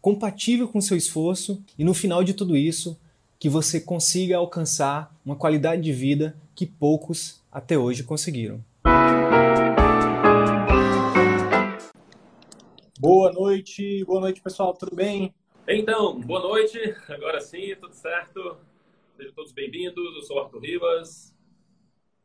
compatível 0.00 0.66
com 0.66 0.80
seu 0.80 0.96
esforço 0.96 1.62
e 1.78 1.84
no 1.84 1.92
final 1.92 2.24
de 2.24 2.32
tudo 2.32 2.56
isso, 2.56 2.98
que 3.38 3.48
você 3.48 3.80
consiga 3.80 4.36
alcançar 4.36 5.14
uma 5.24 5.36
qualidade 5.36 5.82
de 5.82 5.92
vida 5.92 6.36
que 6.54 6.66
poucos 6.66 7.42
até 7.52 7.76
hoje 7.76 8.02
conseguiram. 8.02 8.64
Boa 12.98 13.32
noite, 13.32 14.04
boa 14.04 14.20
noite 14.20 14.42
pessoal, 14.42 14.74
tudo 14.74 14.94
bem? 14.94 15.34
Então, 15.66 16.20
boa 16.20 16.40
noite, 16.40 16.78
agora 17.08 17.40
sim, 17.40 17.74
tudo 17.80 17.94
certo? 17.94 18.56
Sejam 19.16 19.32
todos 19.34 19.52
bem-vindos, 19.52 20.16
eu 20.16 20.22
sou 20.22 20.36
o 20.36 20.40
Arthur 20.40 20.60
Rivas. 20.60 21.34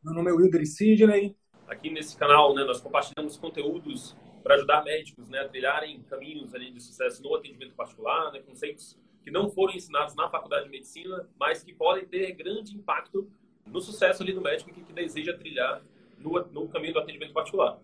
Meu 0.04 0.14
nome 0.14 0.32
é 0.32 0.34
Wilder 0.34 0.66
Sidney. 0.66 1.36
Aqui 1.68 1.90
nesse 1.90 2.16
canal, 2.16 2.54
né, 2.54 2.64
nós 2.64 2.80
compartilhamos 2.80 3.38
conteúdos 3.38 4.16
para 4.46 4.58
ajudar 4.58 4.84
médicos 4.84 5.28
né, 5.28 5.40
a 5.40 5.50
trilharem 5.50 6.04
caminhos 6.04 6.54
ali 6.54 6.70
de 6.70 6.80
sucesso 6.80 7.24
no 7.24 7.34
atendimento 7.34 7.74
particular, 7.74 8.32
né, 8.32 8.40
conceitos 8.46 8.96
que 9.24 9.32
não 9.32 9.50
foram 9.50 9.74
ensinados 9.74 10.14
na 10.14 10.30
faculdade 10.30 10.66
de 10.66 10.70
medicina, 10.70 11.28
mas 11.40 11.64
que 11.64 11.74
podem 11.74 12.06
ter 12.06 12.32
grande 12.34 12.76
impacto 12.76 13.28
no 13.66 13.82
sucesso 13.82 14.22
ali 14.22 14.34
do 14.34 14.42
médico 14.42 14.72
que, 14.72 14.84
que 14.84 14.94
deseja 14.94 15.36
trilhar 15.36 15.82
no, 16.20 16.34
no, 16.52 16.68
caminho 16.68 16.94
do 16.94 17.00
atendimento 17.00 17.34
particular. 17.34 17.80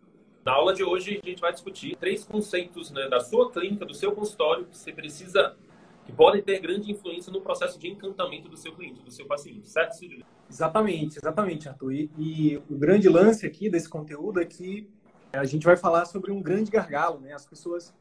Na 0.45 0.51
aula 0.51 0.71
de 0.71 0.83
hoje, 0.83 1.19
a 1.23 1.27
gente 1.27 1.41
vai 1.41 1.51
discutir 1.51 1.95
três 1.95 2.23
conceitos 2.23 2.91
né, 2.91 3.09
da 3.09 3.19
sua 3.19 3.51
clínica, 3.51 3.83
do 3.83 3.95
seu 3.95 4.11
consultório, 4.11 4.65
que 4.65 4.77
você 4.77 4.93
precisa, 4.93 5.57
que 6.05 6.11
podem 6.11 6.43
ter 6.43 6.59
grande 6.59 6.91
influência 6.91 7.33
no 7.33 7.41
processo 7.41 7.79
de 7.79 7.87
encantamento 7.87 8.47
do 8.47 8.55
seu 8.55 8.71
cliente, 8.75 9.01
do 9.01 9.09
seu 9.09 9.25
paciente, 9.25 9.67
certo, 9.67 9.93
Cid? 9.93 10.23
Exatamente, 10.47 11.17
exatamente, 11.17 11.67
Arthur. 11.67 11.91
E, 11.91 12.11
e 12.19 12.57
o 12.69 12.77
grande 12.77 13.09
lance 13.09 13.47
aqui 13.47 13.67
desse 13.67 13.89
conteúdo 13.89 14.39
é 14.39 14.45
que 14.45 14.87
a 15.33 15.45
gente 15.45 15.65
vai 15.65 15.77
falar 15.77 16.05
sobre 16.05 16.31
um 16.31 16.41
grande 16.41 16.69
gargalo, 16.69 17.19
né? 17.19 17.33
As 17.33 17.45
pessoas, 17.45 17.93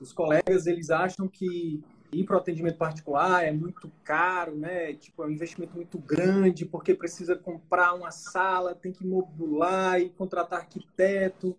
os 0.00 0.12
colegas, 0.12 0.66
eles 0.66 0.90
acham 0.90 1.26
que 1.26 1.82
ir 2.12 2.24
para 2.24 2.36
o 2.36 2.38
atendimento 2.38 2.78
particular 2.78 3.44
é 3.44 3.52
muito 3.52 3.90
caro, 4.04 4.56
né? 4.56 4.94
Tipo, 4.94 5.24
é 5.24 5.26
um 5.26 5.30
investimento 5.30 5.74
muito 5.74 5.98
grande, 5.98 6.64
porque 6.64 6.94
precisa 6.94 7.36
comprar 7.36 7.94
uma 7.94 8.10
sala, 8.10 8.74
tem 8.74 8.92
que 8.92 9.06
modular 9.06 10.00
e 10.00 10.10
contratar 10.10 10.60
arquiteto. 10.60 11.56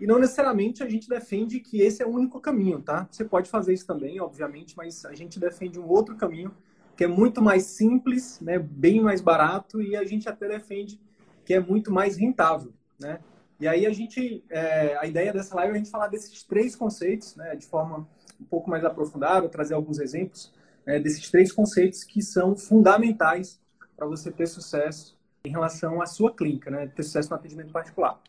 E 0.00 0.06
não 0.06 0.18
necessariamente 0.18 0.82
a 0.82 0.88
gente 0.88 1.08
defende 1.08 1.60
que 1.60 1.80
esse 1.80 2.02
é 2.02 2.06
o 2.06 2.10
único 2.10 2.40
caminho, 2.40 2.80
tá? 2.80 3.08
Você 3.10 3.24
pode 3.24 3.48
fazer 3.50 3.72
isso 3.72 3.86
também, 3.86 4.20
obviamente, 4.20 4.76
mas 4.76 5.04
a 5.04 5.14
gente 5.14 5.40
defende 5.40 5.78
um 5.78 5.88
outro 5.88 6.16
caminho 6.16 6.54
que 6.96 7.04
é 7.04 7.08
muito 7.08 7.40
mais 7.40 7.64
simples, 7.64 8.40
né? 8.40 8.58
Bem 8.58 9.00
mais 9.00 9.20
barato 9.20 9.80
e 9.80 9.96
a 9.96 10.04
gente 10.04 10.28
até 10.28 10.48
defende 10.48 11.00
que 11.44 11.54
é 11.54 11.60
muito 11.60 11.92
mais 11.92 12.16
rentável, 12.16 12.72
né? 13.00 13.20
E 13.60 13.66
aí 13.66 13.86
a 13.86 13.92
gente, 13.92 14.44
é, 14.50 14.96
a 14.98 15.06
ideia 15.06 15.32
dessa 15.32 15.54
live 15.56 15.72
é 15.72 15.74
a 15.74 15.78
gente 15.78 15.90
falar 15.90 16.08
desses 16.08 16.42
três 16.44 16.76
conceitos, 16.76 17.34
né, 17.34 17.56
de 17.56 17.66
forma 17.66 18.08
um 18.40 18.44
pouco 18.44 18.70
mais 18.70 18.84
aprofundada, 18.84 19.48
trazer 19.48 19.74
alguns 19.74 19.98
exemplos 19.98 20.54
né, 20.86 21.00
desses 21.00 21.28
três 21.28 21.50
conceitos 21.50 22.04
que 22.04 22.22
são 22.22 22.56
fundamentais 22.56 23.60
para 23.96 24.06
você 24.06 24.30
ter 24.30 24.46
sucesso 24.46 25.18
em 25.44 25.50
relação 25.50 26.00
à 26.00 26.06
sua 26.06 26.32
clínica, 26.32 26.70
né, 26.70 26.86
ter 26.86 27.02
sucesso 27.02 27.30
no 27.30 27.36
atendimento 27.36 27.72
particular. 27.72 28.20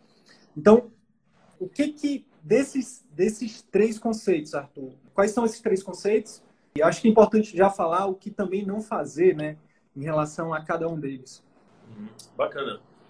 Então, 0.57 0.91
o 1.59 1.69
que 1.69 1.89
que 1.89 2.25
desses 2.41 3.05
desses 3.11 3.61
três 3.61 3.99
conceitos, 3.99 4.55
Arthur? 4.55 4.93
Quais 5.13 5.31
são 5.31 5.45
esses 5.45 5.59
três 5.59 5.83
conceitos? 5.83 6.41
E 6.75 6.81
acho 6.81 7.01
que 7.01 7.07
é 7.07 7.11
importante 7.11 7.55
já 7.55 7.69
falar 7.69 8.05
o 8.05 8.15
que 8.15 8.31
também 8.31 8.65
não 8.65 8.81
fazer, 8.81 9.35
né, 9.35 9.57
em 9.95 10.03
relação 10.03 10.53
a 10.53 10.63
cada 10.63 10.87
um 10.87 10.99
deles. 10.99 11.43
Uhum. 11.87 12.07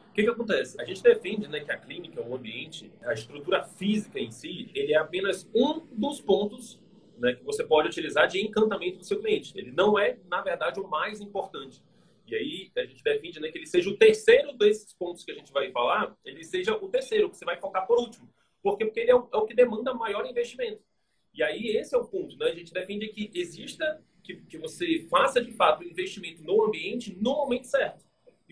Bacana 0.10 0.20
que, 0.20 0.24
que 0.24 0.30
acontece? 0.30 0.82
A 0.82 0.86
gente 0.86 1.02
defende 1.02 1.48
né, 1.48 1.62
que 1.62 1.72
a 1.72 1.78
clínica, 1.78 2.22
o 2.22 2.36
ambiente, 2.36 2.92
a 3.04 3.14
estrutura 3.14 3.64
física 3.64 4.20
em 4.20 4.32
si, 4.32 4.70
ele 4.74 4.94
é 4.94 4.98
apenas 4.98 5.50
um 5.56 5.80
dos 5.92 6.20
pontos 6.20 6.80
né, 7.18 7.34
que 7.34 7.44
você 7.44 7.64
pode 7.64 7.88
utilizar 7.88 8.28
de 8.28 8.40
encantamento 8.42 8.98
do 8.98 9.06
seu 9.06 9.20
cliente. 9.20 9.58
Ele 9.58 9.72
não 9.72 9.98
é, 9.98 10.18
na 10.30 10.42
verdade, 10.42 10.80
o 10.80 10.88
mais 10.88 11.22
importante. 11.22 11.82
E 12.28 12.36
aí 12.36 12.72
a 12.78 12.86
gente 12.86 13.04
defende 13.04 13.40
né, 13.40 13.50
que 13.50 13.58
ele 13.58 13.66
seja 13.66 13.90
o 13.90 13.98
terceiro 13.98 14.54
desses 14.54 14.94
pontos 14.94 15.24
que 15.24 15.32
a 15.32 15.36
gente 15.36 15.52
vai 15.52 15.72
falar, 15.72 16.16
ele 16.24 16.44
seja 16.44 16.76
o 16.76 16.88
terceiro, 16.90 17.30
que 17.30 17.38
você 17.38 17.46
vai 17.46 17.60
focar 17.60 17.88
por 17.88 17.98
último. 17.98 18.30
Por 18.62 18.78
quê? 18.78 18.86
Porque 18.86 19.00
ele 19.00 19.12
é 19.12 19.16
o, 19.16 19.28
é 19.34 19.38
o 19.38 19.46
que 19.46 19.56
demanda 19.56 19.94
maior 19.94 20.26
investimento. 20.26 20.84
E 21.34 21.42
aí 21.42 21.78
esse 21.78 21.96
é 21.96 21.98
o 21.98 22.06
ponto. 22.06 22.38
Né? 22.38 22.48
A 22.48 22.56
gente 22.56 22.74
defende 22.74 23.08
que 23.08 23.32
exista, 23.34 24.04
que, 24.24 24.36
que 24.36 24.58
você 24.58 25.08
faça 25.10 25.42
de 25.42 25.52
fato 25.54 25.82
o 25.82 25.88
investimento 25.88 26.44
no 26.44 26.64
ambiente 26.64 27.16
no 27.16 27.36
momento 27.36 27.66
certo. 27.66 28.09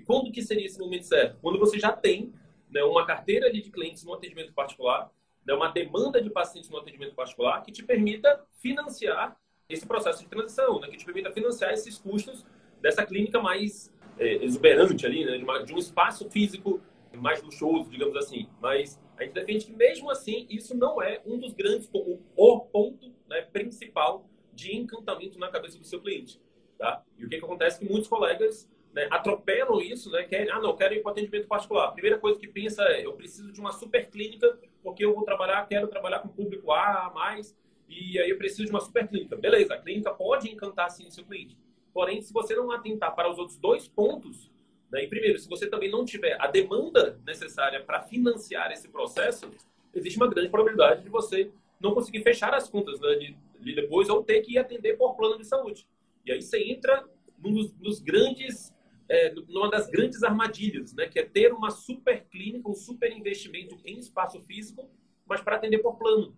Quando 0.07 0.31
que 0.31 0.41
seria 0.41 0.65
esse 0.65 0.79
momento 0.79 1.03
certo? 1.03 1.37
Quando 1.41 1.59
você 1.59 1.77
já 1.77 1.91
tem 1.91 2.33
né, 2.71 2.81
uma 2.83 3.05
carteira 3.05 3.51
de 3.51 3.61
clientes 3.69 4.05
no 4.05 4.13
atendimento 4.13 4.53
particular, 4.53 5.11
né, 5.45 5.53
uma 5.53 5.67
demanda 5.67 6.21
de 6.21 6.29
pacientes 6.29 6.69
no 6.69 6.77
atendimento 6.77 7.13
particular 7.13 7.61
que 7.61 7.71
te 7.71 7.83
permita 7.83 8.45
financiar 8.61 9.37
esse 9.69 9.85
processo 9.85 10.23
de 10.23 10.29
transição, 10.29 10.79
né, 10.79 10.87
que 10.87 10.97
te 10.97 11.05
permita 11.05 11.29
financiar 11.31 11.73
esses 11.73 11.97
custos 11.97 12.45
dessa 12.81 13.05
clínica 13.05 13.41
mais 13.41 13.93
é, 14.17 14.45
exuberante 14.45 15.05
ali, 15.05 15.25
né, 15.25 15.37
de, 15.37 15.43
uma, 15.43 15.63
de 15.63 15.73
um 15.73 15.77
espaço 15.77 16.29
físico 16.29 16.81
mais 17.13 17.43
luxuoso, 17.43 17.89
digamos 17.89 18.15
assim. 18.15 18.47
Mas 18.61 18.97
a 19.17 19.23
gente 19.23 19.33
defende 19.33 19.65
que 19.65 19.73
mesmo 19.73 20.09
assim 20.09 20.47
isso 20.49 20.75
não 20.75 21.01
é 21.01 21.21
um 21.25 21.37
dos 21.37 21.53
grandes, 21.53 21.89
o, 21.91 22.19
o 22.35 22.59
ponto 22.61 23.13
né, 23.27 23.41
principal 23.41 24.25
de 24.53 24.75
encantamento 24.75 25.37
na 25.37 25.49
cabeça 25.49 25.77
do 25.77 25.85
seu 25.85 25.99
cliente. 25.99 26.41
Tá? 26.77 27.03
E 27.17 27.25
o 27.25 27.29
que, 27.29 27.39
que 27.39 27.45
acontece 27.45 27.77
é 27.77 27.79
que 27.85 27.91
muitos 27.91 28.07
colegas 28.07 28.69
né, 28.97 29.07
atropelam 29.11 29.79
isso, 29.79 30.09
né? 30.09 30.23
Querem, 30.23 30.49
ah, 30.49 30.59
não, 30.59 30.75
quero 30.75 30.95
ir 30.95 31.03
para 31.03 31.11
atendimento 31.11 31.47
particular. 31.47 31.89
A 31.89 31.91
primeira 31.91 32.17
coisa 32.17 32.39
que 32.39 32.47
pensa 32.47 32.81
é, 32.85 33.05
eu 33.05 33.13
preciso 33.13 33.51
de 33.51 33.59
uma 33.59 33.71
super 33.71 34.09
clínica 34.09 34.57
porque 34.81 35.05
eu 35.05 35.13
vou 35.13 35.23
trabalhar, 35.23 35.67
quero 35.67 35.87
trabalhar 35.87 36.19
com 36.19 36.29
público 36.29 36.71
A 36.71 37.11
mais, 37.13 37.55
e 37.87 38.17
aí 38.19 38.27
eu 38.27 38.39
preciso 38.39 38.65
de 38.65 38.71
uma 38.71 38.81
super 38.81 39.07
clínica. 39.07 39.35
Beleza, 39.35 39.75
a 39.75 39.77
clínica 39.77 40.11
pode 40.11 40.49
encantar 40.49 40.89
sim 40.89 41.05
o 41.05 41.11
seu 41.11 41.23
cliente. 41.23 41.55
Porém, 41.93 42.23
se 42.23 42.33
você 42.33 42.55
não 42.55 42.71
atentar 42.71 43.13
para 43.15 43.29
os 43.29 43.37
outros 43.37 43.59
dois 43.59 43.87
pontos, 43.87 44.51
né, 44.91 45.03
e 45.03 45.07
primeiro, 45.07 45.37
se 45.37 45.47
você 45.47 45.67
também 45.67 45.91
não 45.91 46.03
tiver 46.03 46.35
a 46.41 46.47
demanda 46.47 47.19
necessária 47.23 47.83
para 47.83 48.01
financiar 48.01 48.71
esse 48.71 48.87
processo, 48.87 49.51
existe 49.93 50.17
uma 50.17 50.27
grande 50.27 50.49
probabilidade 50.49 51.03
de 51.03 51.09
você 51.09 51.51
não 51.79 51.93
conseguir 51.93 52.23
fechar 52.23 52.51
as 52.55 52.67
contas 52.67 52.99
né, 52.99 53.13
de, 53.13 53.37
de 53.59 53.75
depois 53.75 54.09
ou 54.09 54.23
ter 54.23 54.41
que 54.41 54.53
ir 54.53 54.57
atender 54.57 54.97
por 54.97 55.15
plano 55.15 55.37
de 55.37 55.45
saúde. 55.45 55.87
E 56.25 56.31
aí 56.31 56.41
você 56.41 56.63
entra 56.63 57.07
nos 57.39 57.99
grandes 57.99 58.75
é, 59.09 59.33
numa 59.47 59.69
das 59.69 59.89
grandes 59.89 60.23
armadilhas, 60.23 60.93
né, 60.93 61.07
que 61.07 61.19
é 61.19 61.23
ter 61.23 61.53
uma 61.53 61.69
super 61.69 62.25
clínica, 62.25 62.69
um 62.69 62.73
super 62.73 63.11
investimento 63.11 63.77
em 63.85 63.99
espaço 63.99 64.41
físico, 64.41 64.89
mas 65.25 65.41
para 65.41 65.55
atender 65.55 65.79
por 65.79 65.97
plano. 65.97 66.35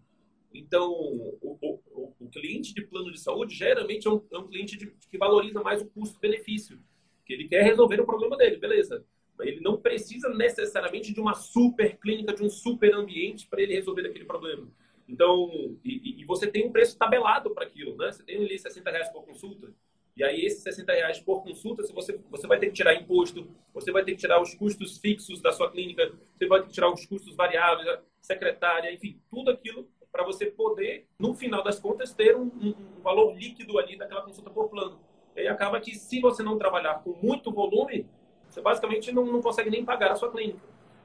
Então, 0.54 0.92
o, 0.92 1.58
o, 1.62 2.14
o, 2.20 2.30
cliente 2.30 2.74
de 2.74 2.82
plano 2.82 3.12
de 3.12 3.20
saúde 3.20 3.56
geralmente 3.56 4.08
é 4.08 4.12
um, 4.12 4.22
é 4.32 4.38
um 4.38 4.48
cliente 4.48 4.78
de, 4.78 4.88
que 4.88 5.18
valoriza 5.18 5.62
mais 5.62 5.82
o 5.82 5.90
custo-benefício, 5.90 6.80
que 7.26 7.34
ele 7.34 7.48
quer 7.48 7.64
resolver 7.64 8.02
o 8.02 8.06
problema 8.06 8.36
dele, 8.36 8.58
beleza. 8.58 9.06
Mas 9.38 9.48
ele 9.48 9.62
não 9.62 9.78
precisa 9.78 10.30
necessariamente 10.30 11.14
de 11.14 11.20
uma 11.20 11.36
super 11.36 11.98
clínica, 11.98 12.34
de 12.34 12.44
um 12.44 12.50
super 12.50 12.94
ambiente 12.96 13.48
para 13.48 13.62
ele 13.62 13.76
resolver 13.76 14.08
aquele 14.08 14.26
problema. 14.26 14.68
Então, 15.08 15.78
e, 15.84 16.22
e 16.22 16.26
você 16.26 16.48
tem 16.48 16.68
um 16.68 16.72
preço 16.72 16.98
tabelado 16.98 17.52
para 17.52 17.66
aquilo, 17.66 17.96
né? 17.96 18.12
Você 18.12 18.24
tem 18.24 18.38
ali 18.38 18.58
60 18.58 18.90
reais 18.90 19.10
por 19.10 19.24
consulta. 19.26 19.72
E 20.20 20.24
aí, 20.26 20.46
esses 20.46 20.62
60 20.64 20.92
reais 20.92 21.18
por 21.22 21.42
consulta, 21.42 21.82
você, 21.94 22.20
você 22.30 22.46
vai 22.46 22.60
ter 22.60 22.66
que 22.66 22.74
tirar 22.74 22.94
imposto, 22.94 23.48
você 23.74 23.90
vai 23.90 24.04
ter 24.04 24.12
que 24.12 24.18
tirar 24.18 24.42
os 24.42 24.54
custos 24.54 24.98
fixos 24.98 25.42
da 25.42 25.54
sua 25.54 25.72
clínica, 25.72 26.12
você 26.38 26.46
vai 26.46 26.60
ter 26.60 26.68
que 26.68 26.74
tirar 26.74 26.92
os 26.92 27.06
custos 27.06 27.38
variáveis, 27.38 27.88
secretária, 28.20 28.94
enfim, 28.94 29.18
tudo 29.32 29.50
aquilo 29.50 29.88
para 30.12 30.26
você 30.26 30.48
poder, 30.48 31.08
no 31.18 31.34
final 31.34 31.64
das 31.64 31.80
contas, 31.80 32.14
ter 32.14 32.36
um, 32.36 32.52
um, 32.62 32.76
valor 33.02 33.34
líquido 33.34 33.80
ali 33.80 33.98
daquela 33.98 34.22
consulta 34.22 34.50
por 34.50 34.68
plano. 34.68 35.00
E 35.38 35.40
aí 35.40 35.48
acaba 35.48 35.80
que, 35.80 35.96
se 35.96 36.20
você 36.20 36.44
não 36.44 36.58
trabalhar 36.58 36.96
com 36.96 37.12
muito 37.26 37.50
volume, 37.50 38.06
você 38.50 38.60
basicamente 38.60 39.14
não, 39.14 39.26
não 39.26 39.42
consegue 39.42 39.70
nem 39.70 39.86
pagar 39.86 40.12
a 40.12 40.16
sua 40.16 40.30
clínica. 40.30 40.60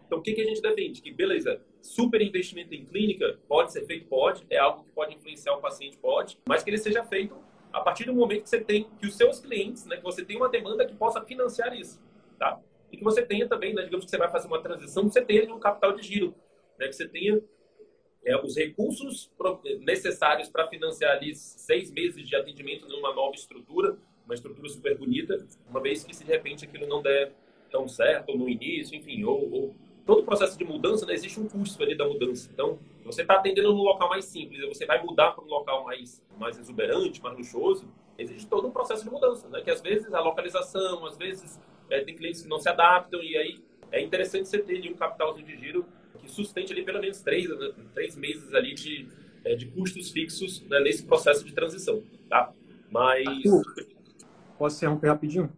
Então, 0.08 0.18
o 0.18 0.22
que, 0.22 0.32
que 0.32 0.40
a 0.40 0.44
gente 0.44 0.60
defende? 0.60 1.00
Que, 1.00 1.12
beleza, 1.12 1.62
super 1.80 2.20
investimento 2.20 2.74
em 2.74 2.84
clínica 2.84 3.38
pode 3.46 3.72
ser 3.72 3.86
feito? 3.86 4.08
Pode. 4.08 4.44
É 4.50 4.58
algo 4.58 4.82
que 4.82 4.90
pode 4.90 5.14
influenciar 5.14 5.54
o 5.54 5.60
paciente? 5.60 5.96
Pode. 5.98 6.36
Mas 6.48 6.64
que 6.64 6.70
ele 6.70 6.78
seja 6.78 7.04
feito 7.04 7.43
a 7.74 7.80
partir 7.80 8.04
do 8.04 8.14
momento 8.14 8.44
que 8.44 8.48
você 8.48 8.60
tem 8.60 8.88
que 9.00 9.06
os 9.06 9.16
seus 9.16 9.40
clientes, 9.40 9.84
né, 9.84 9.96
que 9.96 10.02
você 10.02 10.24
tem 10.24 10.36
uma 10.36 10.48
demanda 10.48 10.86
que 10.86 10.94
possa 10.94 11.20
financiar 11.20 11.76
isso, 11.76 12.00
tá? 12.38 12.60
E 12.90 12.96
que 12.96 13.02
você 13.02 13.20
tenha 13.22 13.48
também, 13.48 13.74
né, 13.74 13.82
digamos 13.82 14.04
que 14.04 14.10
você 14.12 14.16
vai 14.16 14.30
fazer 14.30 14.46
uma 14.46 14.62
transição, 14.62 15.10
você 15.10 15.20
tenha 15.20 15.52
um 15.52 15.58
capital 15.58 15.92
de 15.92 16.02
giro, 16.02 16.34
né, 16.78 16.86
que 16.86 16.92
você 16.92 17.08
tenha 17.08 17.42
é, 18.24 18.36
os 18.36 18.56
recursos 18.56 19.28
necessários 19.80 20.48
para 20.48 20.68
financiar 20.68 21.16
ali 21.16 21.34
seis 21.34 21.90
meses 21.90 22.28
de 22.28 22.36
atendimento 22.36 22.86
numa 22.86 23.12
nova 23.12 23.34
estrutura, 23.34 23.98
uma 24.24 24.34
estrutura 24.34 24.68
super 24.68 24.96
bonita, 24.96 25.44
uma 25.68 25.80
vez 25.80 26.04
que 26.04 26.14
se 26.14 26.24
de 26.24 26.30
repente 26.30 26.64
aquilo 26.64 26.86
não 26.86 27.02
der 27.02 27.32
tão 27.72 27.88
certo 27.88 28.36
no 28.38 28.48
início, 28.48 28.96
enfim, 28.96 29.24
ou, 29.24 29.52
ou 29.52 29.76
todo 30.06 30.20
o 30.20 30.24
processo 30.24 30.56
de 30.56 30.64
mudança, 30.64 31.04
né, 31.04 31.12
existe 31.12 31.40
um 31.40 31.48
custo 31.48 31.82
ali 31.82 31.96
da 31.96 32.06
mudança. 32.06 32.48
Então, 32.52 32.78
você 33.04 33.22
está 33.22 33.34
atendendo 33.34 33.72
num 33.72 33.82
local 33.82 34.08
mais 34.08 34.24
simples, 34.24 34.66
você 34.66 34.86
vai 34.86 35.02
mudar 35.02 35.32
para 35.32 35.44
um 35.44 35.48
local 35.48 35.84
mais, 35.84 36.22
mais 36.38 36.58
exuberante, 36.58 37.22
mais 37.22 37.36
luxuoso, 37.36 37.86
existe 38.18 38.46
todo 38.46 38.66
um 38.66 38.70
processo 38.70 39.04
de 39.04 39.10
mudança, 39.10 39.48
né? 39.48 39.60
Que 39.60 39.70
às 39.70 39.80
vezes 39.80 40.12
a 40.14 40.20
localização, 40.20 41.04
às 41.04 41.16
vezes 41.16 41.60
é, 41.90 42.00
tem 42.00 42.16
clientes 42.16 42.42
que 42.42 42.48
não 42.48 42.58
se 42.58 42.68
adaptam 42.68 43.22
e 43.22 43.36
aí 43.36 43.62
é 43.92 44.02
interessante 44.02 44.48
você 44.48 44.58
ter 44.58 44.76
ali 44.76 44.90
um 44.90 44.96
capitalzinho 44.96 45.46
de 45.46 45.56
giro 45.56 45.84
que 46.18 46.30
sustente 46.30 46.72
ali 46.72 46.82
pelo 46.82 47.00
menos 47.00 47.20
três, 47.20 47.48
né, 47.48 47.72
três 47.92 48.16
meses 48.16 48.54
ali 48.54 48.74
de, 48.74 49.08
é, 49.44 49.54
de 49.54 49.66
custos 49.66 50.10
fixos 50.10 50.62
né, 50.62 50.80
nesse 50.80 51.04
processo 51.04 51.44
de 51.44 51.52
transição, 51.52 52.02
tá? 52.28 52.52
Mas... 52.90 53.26
Arthur, 53.26 53.64
posso 54.58 54.76
interromper 54.76 55.08
rapidinho? 55.08 55.52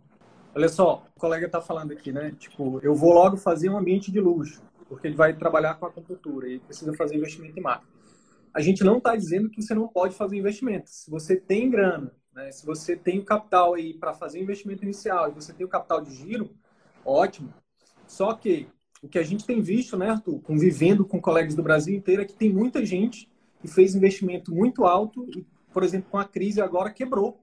Olha 0.55 0.69
só, 0.69 1.07
o 1.15 1.21
colega 1.21 1.47
está 1.47 1.61
falando 1.61 1.93
aqui, 1.93 2.11
né? 2.11 2.35
Tipo, 2.39 2.81
eu 2.83 2.95
vou 2.95 3.13
logo 3.13 3.37
fazer 3.37 3.69
um 3.69 3.77
ambiente 3.77 4.11
de 4.11 4.19
luxo, 4.19 4.63
porque 4.89 5.07
ele 5.07 5.17
vai 5.17 5.37
trabalhar 5.37 5.75
com 5.75 5.87
a 5.87 5.89
acupuntura 5.89 6.49
e 6.49 6.59
precisa 6.61 6.93
fazer 6.95 7.17
investimento 7.17 7.59
em 7.59 7.63
marca. 7.63 7.87
A 8.55 8.61
gente 8.61 8.83
não 8.85 8.99
está 8.99 9.15
dizendo 9.15 9.51
que 9.51 9.61
você 9.61 9.75
não 9.75 9.89
pode 9.89 10.15
fazer 10.15 10.39
investimento. 10.39 10.89
Se 10.91 11.11
você 11.11 11.37
tem 11.37 11.69
grana, 11.71 12.13
né? 12.35 12.51
se 12.51 12.65
você 12.65 12.97
tem 12.97 13.19
o 13.19 13.25
capital 13.25 13.75
aí 13.75 13.95
para 13.95 14.15
fazer 14.15 14.41
investimento 14.41 14.83
inicial 14.83 15.29
e 15.29 15.35
você 15.35 15.53
tem 15.53 15.67
o 15.67 15.69
capital 15.69 16.01
de 16.01 16.15
giro, 16.15 16.51
ótimo. 17.05 17.53
Só 18.07 18.33
que 18.35 18.69
o 19.03 19.09
que 19.09 19.19
a 19.19 19.23
gente 19.23 19.45
tem 19.45 19.61
visto, 19.61 19.97
né, 19.97 20.11
Arthur, 20.11 20.41
convivendo 20.41 21.05
com 21.05 21.21
colegas 21.21 21.55
do 21.55 21.63
Brasil 21.63 21.95
inteiro, 21.95 22.23
é 22.23 22.25
que 22.25 22.35
tem 22.35 22.53
muita 22.53 22.85
gente 22.85 23.31
que 23.61 23.69
fez 23.69 23.95
investimento 23.95 24.55
muito 24.55 24.85
alto 24.85 25.29
e, 25.37 25.47
por 25.73 25.83
exemplo, 25.83 26.11
com 26.11 26.19
a 26.19 26.25
crise 26.25 26.61
agora 26.61 26.91
quebrou. 26.91 27.41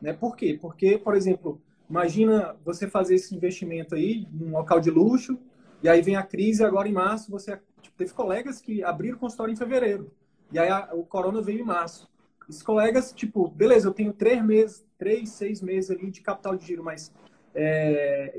Né? 0.00 0.12
Por 0.12 0.34
quê? 0.36 0.58
Porque, 0.60 0.98
por 0.98 1.14
exemplo, 1.14 1.62
Imagina 1.88 2.56
você 2.64 2.88
fazer 2.88 3.14
esse 3.14 3.34
investimento 3.34 3.94
aí 3.94 4.26
num 4.32 4.50
local 4.50 4.80
de 4.80 4.90
luxo, 4.90 5.38
e 5.82 5.88
aí 5.88 6.02
vem 6.02 6.16
a 6.16 6.22
crise 6.22 6.64
agora 6.64 6.88
em 6.88 6.92
março, 6.92 7.30
você 7.30 7.60
tipo, 7.80 7.96
teve 7.96 8.12
colegas 8.12 8.60
que 8.60 8.82
abriram 8.82 9.18
consultório 9.18 9.52
em 9.52 9.56
fevereiro, 9.56 10.10
e 10.52 10.58
aí 10.58 10.68
a, 10.68 10.90
o 10.94 11.04
corona 11.04 11.40
veio 11.40 11.60
em 11.60 11.64
março. 11.64 12.08
Esses 12.48 12.62
colegas, 12.62 13.12
tipo, 13.12 13.48
beleza, 13.48 13.88
eu 13.88 13.92
tenho 13.92 14.12
três 14.12 14.44
meses, 14.44 14.84
três, 14.96 15.30
seis 15.30 15.60
meses 15.60 15.90
ali 15.90 16.10
de 16.10 16.20
capital 16.20 16.56
de 16.56 16.64
giro, 16.64 16.84
mas 16.84 17.12
é, 17.56 18.38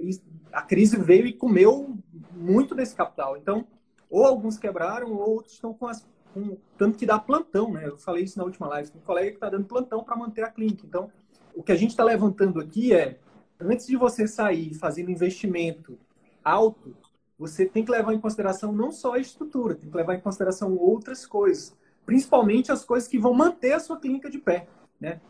a 0.54 0.62
crise 0.62 0.95
veio 0.95 1.25
e 1.25 1.34
comeu 1.34 1.98
muito 2.31 2.74
desse 2.75 2.95
capital. 2.95 3.36
Então, 3.36 3.66
ou 4.10 4.24
alguns 4.25 4.57
quebraram, 4.57 5.12
ou 5.12 5.30
outros 5.30 5.56
estão 5.56 5.74
com 5.74 5.88
as. 5.88 6.07
Com, 6.34 6.57
tanto 6.78 6.98
que 6.98 7.06
dá 7.06 7.18
plantão, 7.18 7.72
né? 7.72 7.88
Eu 7.88 7.98
falei 7.98 8.24
isso 8.24 8.38
na 8.38 8.45
última 8.45 8.68
live. 8.68 8.92
Tem 8.92 9.01
um 9.01 9.04
colega 9.04 9.30
que 9.30 9.38
está 9.38 9.50
dando 9.50 9.66
plantão 9.66 10.04
para 10.04 10.16
manter 10.16 10.44
a 10.44 10.51
clínica. 10.51 10.86
Então, 10.86 11.12
o 11.56 11.63
que 11.63 11.72
a 11.72 11.75
gente 11.75 11.92
está 11.92 12.04
levantando 12.04 12.60
aqui 12.60 12.94
é 12.94 13.19
antes 13.60 13.88
de 13.88 13.98
você 13.98 14.28
sair 14.28 14.74
fazendo 14.75 15.10
investimento 15.10 15.98
alto, 16.44 16.95
você 17.38 17.66
tem 17.66 17.86
que 17.86 17.92
levar 17.92 18.13
em 18.13 18.19
consideração 18.19 18.72
não 18.72 18.92
só 18.92 19.13
a 19.13 19.19
estrutura, 19.19 19.75
tem 19.75 19.89
que 19.89 19.95
levar 19.95 20.16
em 20.16 20.22
consideração 20.22 20.75
outras 20.75 21.25
coisas, 21.25 21.75
principalmente 22.06 22.72
as 22.72 22.84
coisas 22.84 23.07
que 23.07 23.19
vão 23.19 23.34
manter 23.34 23.74
a 23.74 23.80
sua 23.80 24.00
clínica 24.00 24.30
de 24.30 24.39
pé, 24.39 24.68
né? 25.00 25.22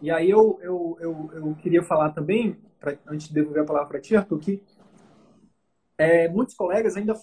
E 0.00 0.10
aí 0.10 0.30
eu, 0.30 0.58
eu, 0.62 0.96
eu, 1.00 1.30
eu 1.34 1.54
queria 1.56 1.82
falar 1.82 2.10
também, 2.10 2.56
pra, 2.78 2.96
antes 3.06 3.28
de 3.28 3.34
devolver 3.34 3.62
a 3.62 3.66
palavra 3.66 3.88
para 3.88 4.00
ti, 4.00 4.16
Arthur, 4.16 4.38
que 4.38 4.62
é, 5.98 6.26
muitos 6.28 6.54
colegas 6.54 6.96
ainda 6.96 7.14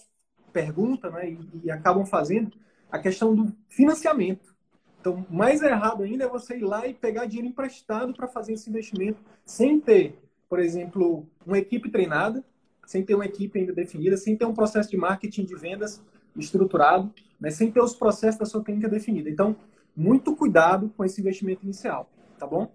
perguntam 0.52 1.10
né, 1.10 1.30
e, 1.30 1.38
e 1.64 1.70
acabam 1.70 2.06
fazendo 2.06 2.56
a 2.90 2.98
questão 2.98 3.34
do 3.34 3.52
financiamento. 3.68 4.54
Então, 5.00 5.26
mais 5.28 5.62
errado 5.62 6.04
ainda 6.04 6.24
é 6.24 6.28
você 6.28 6.56
ir 6.56 6.64
lá 6.64 6.86
e 6.86 6.94
pegar 6.94 7.26
dinheiro 7.26 7.48
emprestado 7.48 8.14
para 8.14 8.28
fazer 8.28 8.52
esse 8.52 8.70
investimento 8.70 9.18
sem 9.44 9.80
ter, 9.80 10.18
por 10.48 10.60
exemplo, 10.60 11.26
uma 11.44 11.58
equipe 11.58 11.90
treinada, 11.90 12.44
sem 12.88 13.04
ter 13.04 13.14
uma 13.14 13.26
equipe 13.26 13.58
ainda 13.58 13.74
definida, 13.74 14.16
sem 14.16 14.34
ter 14.34 14.46
um 14.46 14.54
processo 14.54 14.88
de 14.88 14.96
marketing 14.96 15.44
de 15.44 15.54
vendas 15.54 16.02
estruturado, 16.34 17.12
né, 17.38 17.50
sem 17.50 17.70
ter 17.70 17.82
os 17.82 17.94
processos 17.94 18.38
da 18.38 18.46
sua 18.46 18.64
clínica 18.64 18.88
definida. 18.88 19.28
Então, 19.28 19.54
muito 19.94 20.34
cuidado 20.34 20.90
com 20.96 21.04
esse 21.04 21.20
investimento 21.20 21.62
inicial, 21.64 22.10
tá 22.38 22.46
bom? 22.46 22.72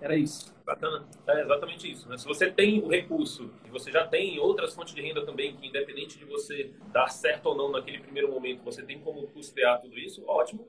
Era 0.00 0.16
isso. 0.16 0.54
Bacana. 0.64 1.04
É 1.26 1.42
exatamente 1.42 1.92
isso. 1.92 2.08
Né? 2.08 2.16
Se 2.16 2.24
você 2.24 2.50
tem 2.50 2.82
o 2.82 2.88
recurso 2.88 3.50
e 3.66 3.70
você 3.70 3.92
já 3.92 4.06
tem 4.06 4.38
outras 4.38 4.74
fontes 4.74 4.94
de 4.94 5.02
renda 5.02 5.26
também, 5.26 5.54
que 5.56 5.66
independente 5.66 6.18
de 6.18 6.24
você 6.24 6.70
dar 6.90 7.08
certo 7.08 7.46
ou 7.46 7.54
não 7.54 7.70
naquele 7.70 7.98
primeiro 7.98 8.30
momento, 8.30 8.64
você 8.64 8.82
tem 8.82 8.98
como 8.98 9.26
custear 9.26 9.78
tudo 9.82 9.98
isso, 9.98 10.24
ótimo 10.26 10.66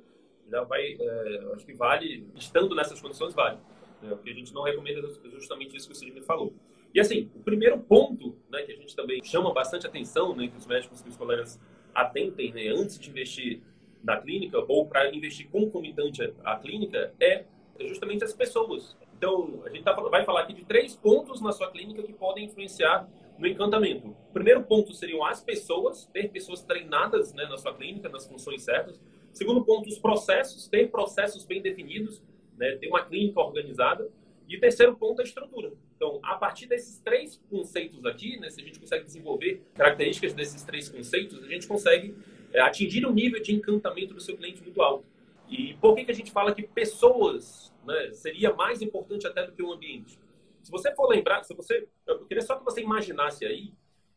já 0.52 0.64
vai, 0.64 0.98
é, 1.00 1.54
acho 1.56 1.66
que 1.66 1.74
vale, 1.74 2.28
estando 2.36 2.76
nessas 2.76 3.00
condições, 3.00 3.34
vale. 3.34 3.58
Né? 4.02 4.12
O 4.12 4.18
que 4.18 4.30
a 4.30 4.34
gente 4.34 4.54
não 4.54 4.64
recomenda 4.64 5.00
é 5.08 5.30
justamente 5.30 5.78
isso 5.78 5.88
que 5.88 5.94
o 5.94 5.96
Sidney 5.96 6.22
falou. 6.24 6.54
E 6.94 7.00
assim, 7.00 7.30
o 7.36 7.40
primeiro 7.40 7.80
ponto 7.80 8.38
né, 8.52 8.62
que 8.62 8.72
a 8.72 8.76
gente 8.76 8.96
também 8.96 9.24
chama 9.24 9.52
bastante 9.54 9.88
atenção, 9.88 10.36
né, 10.36 10.48
que 10.48 10.58
os 10.58 10.68
médicos 10.68 11.02
e 11.02 11.10
os 11.10 11.18
colegas 11.18 11.60
atentem 11.94 12.54
né, 12.54 12.68
antes 12.70 13.00
de 13.00 13.10
investir 13.10 13.62
na 14.04 14.18
clínica 14.18 14.64
ou 14.68 14.86
para 14.86 15.14
investir 15.14 15.50
concomitante 15.50 16.22
à 16.44 16.58
clínica 16.58 17.14
é 17.20 17.46
justamente 17.80 18.24
as 18.24 18.34
pessoas. 18.34 18.96
Então, 19.18 19.64
a 19.66 19.70
gente 19.70 19.84
tá, 19.84 19.94
vai 19.94 20.24
falar 20.24 20.42
aqui 20.42 20.54
de 20.54 20.66
três 20.66 20.96
pontos 20.96 21.42
na 21.42 21.52
sua 21.52 21.72
clínica 21.72 22.04
que 22.04 22.14
podem 22.14 22.46
influenciar 22.46 23.10
no 23.38 23.48
encantamento. 23.48 24.10
O 24.10 24.34
primeiro 24.34 24.64
ponto 24.64 24.94
seriam 24.94 25.26
as 25.26 25.42
pessoas, 25.42 26.06
ter 26.08 26.30
pessoas 26.30 26.62
treinadas 26.62 27.34
né, 27.34 27.46
na 27.46 27.58
sua 27.58 27.74
clínica, 27.74 28.10
nas 28.10 28.28
funções 28.28 28.62
certas. 28.62 29.02
Segundo 29.32 29.64
ponto, 29.64 29.90
os 29.90 29.98
processos, 29.98 30.68
ter 30.68 30.92
processos 30.92 31.46
bem 31.46 31.62
definidos, 31.62 32.22
né, 32.58 32.76
ter 32.76 32.88
uma 32.88 33.04
clínica 33.04 33.40
organizada. 33.40 34.10
E 34.48 34.60
terceiro 34.60 34.96
ponto, 34.96 35.22
a 35.22 35.24
estrutura. 35.24 35.72
Então, 36.04 36.20
a 36.22 36.36
partir 36.36 36.66
desses 36.66 37.00
três 37.00 37.40
conceitos 37.50 38.06
aqui, 38.06 38.38
né, 38.38 38.50
se 38.50 38.60
a 38.60 38.64
gente 38.66 38.78
consegue 38.78 39.06
desenvolver 39.06 39.64
características 39.74 40.34
desses 40.34 40.62
três 40.62 40.90
conceitos, 40.90 41.42
a 41.42 41.48
gente 41.48 41.66
consegue 41.66 42.14
é, 42.52 42.60
atingir 42.60 43.06
um 43.06 43.14
nível 43.14 43.42
de 43.42 43.56
encantamento 43.56 44.14
do 44.14 44.20
seu 44.20 44.36
cliente 44.36 44.62
muito 44.62 44.82
alto. 44.82 45.06
E 45.48 45.76
por 45.76 45.96
que, 45.96 46.04
que 46.04 46.12
a 46.12 46.14
gente 46.14 46.30
fala 46.30 46.54
que 46.54 46.62
pessoas 46.62 47.74
né, 47.86 48.12
seria 48.12 48.54
mais 48.54 48.82
importante 48.82 49.26
até 49.26 49.46
do 49.46 49.54
que 49.54 49.64
o 49.64 49.72
ambiente? 49.72 50.20
Se 50.62 50.70
você 50.70 50.94
for 50.94 51.08
lembrar, 51.08 51.42
se 51.44 51.54
você, 51.54 51.88
eu 52.06 52.26
queria 52.26 52.44
só 52.44 52.58
que 52.58 52.66
você 52.66 52.82
imaginasse 52.82 53.46
aí 53.46 53.72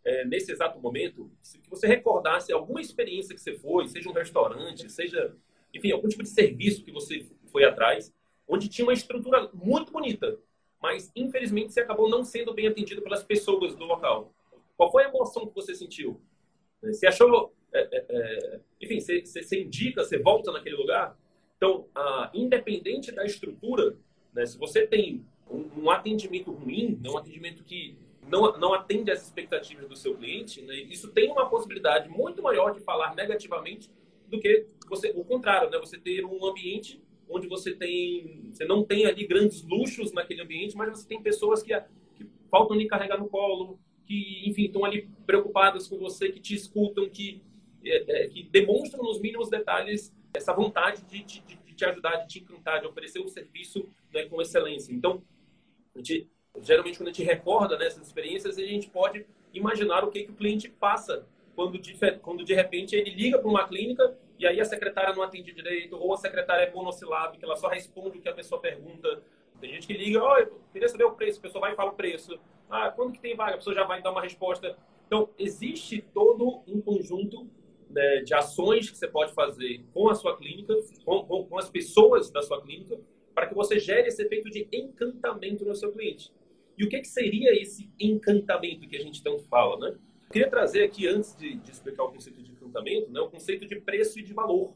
é, 0.05 0.25
nesse 0.25 0.51
exato 0.51 0.81
momento, 0.81 1.31
que 1.63 1.71
você 1.71 1.87
recordasse 1.87 2.53
alguma 2.53 2.81
experiência 2.81 3.33
que 3.33 3.41
você 3.41 3.55
foi, 3.55 3.87
seja 3.87 4.09
um 4.09 4.13
restaurante, 4.13 4.91
seja, 4.91 5.37
enfim, 5.73 5.93
algum 5.93 6.09
tipo 6.09 6.25
de 6.25 6.31
serviço 6.31 6.83
que 6.83 6.91
você 6.91 7.25
foi 7.47 7.63
atrás, 7.63 8.13
onde 8.49 8.69
tinha 8.69 8.85
uma 8.85 8.93
estrutura 8.93 9.49
muito 9.55 9.93
bonita, 9.93 10.37
mas 10.81 11.11
infelizmente 11.15 11.73
você 11.73 11.81
acabou 11.81 12.09
não 12.09 12.25
sendo 12.25 12.53
bem 12.53 12.67
atendido 12.67 13.03
pelas 13.03 13.23
pessoas 13.23 13.75
do 13.75 13.85
local. 13.85 14.33
Qual 14.77 14.91
foi 14.91 15.05
a 15.05 15.09
emoção 15.09 15.47
que 15.47 15.55
você 15.55 15.75
sentiu? 15.75 16.21
Você 16.83 17.07
achou, 17.07 17.53
é, 17.73 17.81
é, 17.81 18.07
é 18.09 18.61
enfim, 18.81 19.01
você, 19.01 19.25
você, 19.25 19.63
indica, 19.63 20.05
você 20.05 20.19
volta 20.19 20.53
naquele 20.53 20.77
lugar? 20.77 21.19
Então, 21.57 21.89
a, 21.95 22.31
independente 22.35 23.11
da 23.11 23.25
estrutura, 23.25 23.97
né, 24.33 24.45
se 24.45 24.59
você 24.59 24.87
tem 24.87 25.25
um, 25.51 25.85
um 25.85 25.91
atendimento 25.91 26.53
ruim, 26.53 27.01
um 27.07 27.17
atendimento 27.17 27.65
que 27.65 27.97
não, 28.29 28.59
não 28.59 28.75
atende 28.75 29.11
às 29.11 29.23
expectativas 29.23 29.89
do 29.89 29.97
seu 29.97 30.17
cliente, 30.17 30.61
né, 30.63 30.75
isso 30.75 31.11
tem 31.13 31.31
uma 31.31 31.49
possibilidade 31.49 32.09
muito 32.09 32.43
maior 32.43 32.73
de 32.73 32.81
falar 32.81 33.15
negativamente 33.15 33.91
do 34.29 34.39
que 34.39 34.67
você, 34.89 35.13
o 35.17 35.25
contrário, 35.25 35.71
né, 35.71 35.79
você 35.79 35.97
ter 35.97 36.25
um 36.25 36.45
ambiente 36.45 37.01
onde 37.29 37.49
você 37.49 37.75
tem, 37.75 38.51
você 38.53 38.65
não 38.65 38.85
tem 38.85 39.07
ali 39.07 39.27
grandes 39.27 39.63
luxos 39.63 40.13
naquele 40.13 40.43
ambiente, 40.43 40.77
mas 40.77 40.91
você 40.91 41.09
tem 41.09 41.23
pessoas 41.23 41.63
que, 41.63 41.73
que 42.15 42.27
faltam 42.51 42.77
lhe 42.77 42.87
carregar 42.87 43.19
no 43.19 43.29
colo, 43.29 43.79
que, 44.07 44.49
enfim, 44.49 44.67
estão 44.67 44.85
ali 44.85 45.09
preocupadas 45.27 45.89
com 45.89 45.99
você, 45.99 46.31
que 46.31 46.41
te 46.41 46.55
escutam, 46.55 47.09
que, 47.09 47.43
é, 47.85 48.25
é, 48.25 48.29
que 48.29 48.45
demonstram 48.45 49.03
nos 49.03 49.21
mínimos 49.21 49.49
detalhes 49.49 50.15
essa 50.35 50.53
vontade 50.53 51.03
de, 51.05 51.23
de, 51.25 51.41
de, 51.41 51.75
te 51.75 51.85
ajudar, 51.85 52.17
de 52.17 52.29
te 52.29 52.39
encantar, 52.41 52.81
de 52.81 52.87
oferecer 52.87 53.21
um 53.21 53.29
serviço 53.29 53.89
né, 54.13 54.25
com 54.25 54.41
excelência. 54.41 54.93
Então, 54.93 55.23
gente 55.97 56.31
geralmente 56.63 56.99
quando 56.99 57.09
a 57.09 57.13
gente 57.13 57.25
recorda 57.25 57.77
nessas 57.77 57.99
né, 57.99 58.05
experiências, 58.05 58.59
a 58.59 58.63
gente 58.63 58.89
pode 58.89 59.27
imaginar 59.53 60.05
o 60.05 60.11
que, 60.11 60.25
que 60.25 60.31
o 60.31 60.35
cliente 60.35 60.69
passa 60.69 61.27
quando 61.55 61.79
de, 61.79 61.95
quando 62.23 62.45
de 62.45 62.55
repente 62.55 62.95
ele 62.95 63.11
liga 63.11 63.39
para 63.39 63.49
uma 63.49 63.67
clínica 63.67 64.17
e 64.39 64.47
aí 64.47 64.61
a 64.61 64.65
secretária 64.65 65.15
não 65.15 65.23
atende 65.23 65.53
direito, 65.53 65.97
ou 65.97 66.13
a 66.13 66.17
secretária 66.17 66.65
é 66.65 66.73
monossilábica, 66.73 67.45
ela 67.45 67.57
só 67.57 67.69
responde 67.69 68.19
o 68.19 68.21
que 68.21 68.29
a 68.29 68.35
pessoa 68.35 68.61
pergunta. 68.61 69.23
Tem 69.61 69.71
gente 69.71 69.87
que 69.87 69.95
liga, 69.95 70.23
ó, 70.23 70.39
oh, 70.41 70.71
queria 70.73 70.89
saber 70.89 71.05
o 71.05 71.13
preço, 71.13 71.39
a 71.39 71.43
pessoa 71.43 71.61
vai 71.61 71.73
e 71.73 71.77
fala 71.77 71.91
o 71.91 71.95
preço. 71.95 72.39
Ah, 72.69 72.91
quando 72.91 73.13
que 73.13 73.21
tem 73.21 73.35
vaga? 73.35 73.55
A 73.55 73.57
pessoa 73.57 73.75
já 73.75 73.85
vai 73.85 74.03
dar 74.03 74.11
uma 74.11 74.21
resposta. 74.21 74.77
Então, 75.07 75.31
existe 75.39 76.03
todo 76.13 76.63
um 76.67 76.81
conjunto 76.81 77.49
né, 77.89 78.23
de 78.23 78.35
ações 78.35 78.91
que 78.91 78.99
você 78.99 79.09
pode 79.09 79.33
fazer 79.33 79.83
com 79.95 80.09
a 80.11 80.15
sua 80.15 80.37
clínica, 80.37 80.75
com, 81.05 81.25
com, 81.25 81.47
com 81.47 81.59
as 81.59 81.71
pessoas 81.71 82.31
da 82.31 82.43
sua 82.43 82.61
clínica, 82.61 82.99
para 83.35 83.47
que 83.47 83.55
você 83.55 83.79
gere 83.79 84.09
esse 84.09 84.23
efeito 84.23 84.51
de 84.51 84.69
encantamento 84.73 85.65
no 85.65 85.75
seu 85.75 85.93
cliente. 85.93 86.33
E 86.77 86.85
o 86.85 86.89
que, 86.89 87.01
que 87.01 87.09
seria 87.09 87.55
esse 87.61 87.91
encantamento 87.99 88.87
que 88.87 88.97
a 88.97 89.03
gente 89.03 89.23
tanto 89.23 89.45
fala, 89.45 89.79
né? 89.79 89.97
Eu 90.25 90.33
queria 90.33 90.51
trazer 90.51 90.83
aqui, 90.83 91.07
antes 91.07 91.37
de, 91.37 91.55
de 91.55 91.71
explicar 91.71 92.05
o 92.05 92.13
conceito 92.13 92.43
de 92.43 92.56
encantamento 92.77 93.11
né, 93.11 93.21
o 93.21 93.31
conceito 93.31 93.67
de 93.67 93.81
preço 93.81 94.19
e 94.19 94.23
de 94.23 94.33
valor. 94.33 94.75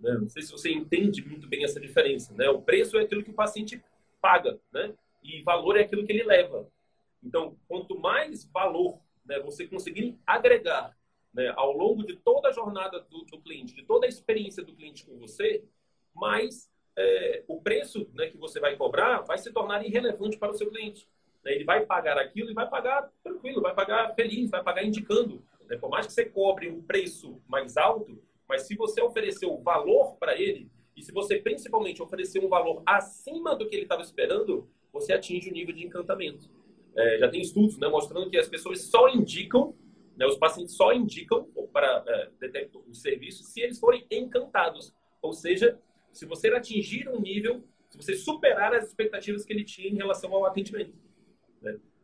Né? 0.00 0.12
Não 0.14 0.28
sei 0.28 0.42
se 0.42 0.52
você 0.52 0.70
entende 0.70 1.26
muito 1.26 1.48
bem 1.48 1.64
essa 1.64 1.80
diferença. 1.80 2.32
Né? 2.34 2.48
O 2.48 2.62
preço 2.62 2.96
é 2.98 3.02
aquilo 3.02 3.22
que 3.22 3.30
o 3.30 3.34
paciente 3.34 3.82
paga, 4.20 4.60
né? 4.72 4.94
e 5.22 5.42
valor 5.42 5.76
é 5.76 5.82
aquilo 5.82 6.04
que 6.04 6.12
ele 6.12 6.24
leva. 6.24 6.68
Então, 7.22 7.56
quanto 7.68 7.98
mais 7.98 8.44
valor 8.44 9.00
né, 9.24 9.38
você 9.40 9.66
conseguir 9.66 10.18
agregar 10.26 10.96
né, 11.32 11.52
ao 11.56 11.72
longo 11.72 12.04
de 12.04 12.16
toda 12.16 12.48
a 12.48 12.52
jornada 12.52 13.00
do, 13.00 13.24
do, 13.24 13.40
cliente, 13.40 13.74
de 13.74 13.84
toda 13.84 14.06
a 14.06 14.08
experiência 14.08 14.62
do 14.62 14.74
cliente 14.74 15.06
com 15.06 15.18
você, 15.18 15.64
mais 16.14 16.70
é, 16.96 17.44
o 17.46 17.60
preço 17.60 18.10
né, 18.12 18.28
que 18.28 18.36
você 18.36 18.60
vai 18.60 18.76
cobrar 18.76 19.20
vai 19.20 19.38
se 19.38 19.52
tornar 19.52 19.84
irrelevante 19.86 20.36
para 20.36 20.50
o 20.50 20.54
seu 20.54 20.68
cliente. 20.68 21.08
Né? 21.44 21.54
Ele 21.54 21.64
vai 21.64 21.86
pagar 21.86 22.18
aquilo 22.18 22.50
e 22.50 22.54
vai 22.54 22.68
pagar 22.68 23.08
tranquilo, 23.22 23.62
vai 23.62 23.74
pagar 23.74 24.14
feliz, 24.14 24.50
vai 24.50 24.62
pagar 24.62 24.84
indicando. 24.84 25.42
Né? 25.72 25.78
Por 25.78 25.88
mais 25.88 26.06
que 26.06 26.12
você 26.12 26.26
cobre 26.26 26.68
um 26.68 26.82
preço 26.82 27.40
mais 27.48 27.78
alto, 27.78 28.22
mas 28.46 28.66
se 28.66 28.76
você 28.76 29.00
oferecer 29.00 29.46
o 29.46 29.56
valor 29.56 30.16
para 30.18 30.38
ele, 30.38 30.70
e 30.94 31.02
se 31.02 31.10
você 31.10 31.38
principalmente 31.38 32.02
oferecer 32.02 32.44
um 32.44 32.48
valor 32.48 32.82
acima 32.84 33.56
do 33.56 33.66
que 33.66 33.74
ele 33.74 33.84
estava 33.84 34.02
esperando, 34.02 34.68
você 34.92 35.14
atinge 35.14 35.48
o 35.48 35.52
nível 35.52 35.74
de 35.74 35.86
encantamento. 35.86 36.50
É, 36.94 37.18
já 37.18 37.28
tem 37.30 37.40
estudos 37.40 37.78
né, 37.78 37.88
mostrando 37.88 38.28
que 38.28 38.36
as 38.36 38.46
pessoas 38.46 38.82
só 38.82 39.08
indicam, 39.08 39.74
né, 40.14 40.26
os 40.26 40.36
pacientes 40.36 40.76
só 40.76 40.92
indicam 40.92 41.48
para 41.72 42.04
é, 42.06 42.68
o 42.86 42.92
serviço 42.92 43.42
se 43.42 43.62
eles 43.62 43.78
forem 43.78 44.06
encantados. 44.10 44.94
Ou 45.22 45.32
seja, 45.32 45.80
se 46.12 46.26
você 46.26 46.48
atingir 46.48 47.08
um 47.08 47.18
nível, 47.18 47.64
se 47.88 47.96
você 47.96 48.14
superar 48.14 48.74
as 48.74 48.88
expectativas 48.88 49.46
que 49.46 49.54
ele 49.54 49.64
tinha 49.64 49.88
em 49.88 49.96
relação 49.96 50.34
ao 50.34 50.44
atendimento. 50.44 50.92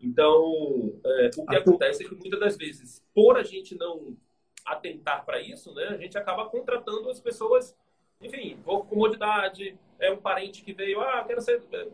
Então, 0.00 0.92
é, 1.04 1.30
o 1.36 1.46
que 1.46 1.56
acontece 1.56 2.04
é 2.04 2.08
que 2.08 2.14
muitas 2.14 2.38
das 2.38 2.56
vezes, 2.56 3.04
por 3.14 3.36
a 3.36 3.42
gente 3.42 3.74
não 3.76 4.16
atentar 4.64 5.24
para 5.24 5.40
isso, 5.40 5.74
né, 5.74 5.88
a 5.88 5.96
gente 5.96 6.16
acaba 6.16 6.48
contratando 6.48 7.08
as 7.10 7.20
pessoas, 7.20 7.76
enfim, 8.20 8.58
por 8.64 8.86
comodidade, 8.86 9.76
é 9.98 10.12
um 10.12 10.18
parente 10.18 10.62
que 10.62 10.72
veio, 10.72 11.00
ah, 11.00 11.24
quero 11.26 11.40
ser. 11.40 11.62
É, 11.72 11.88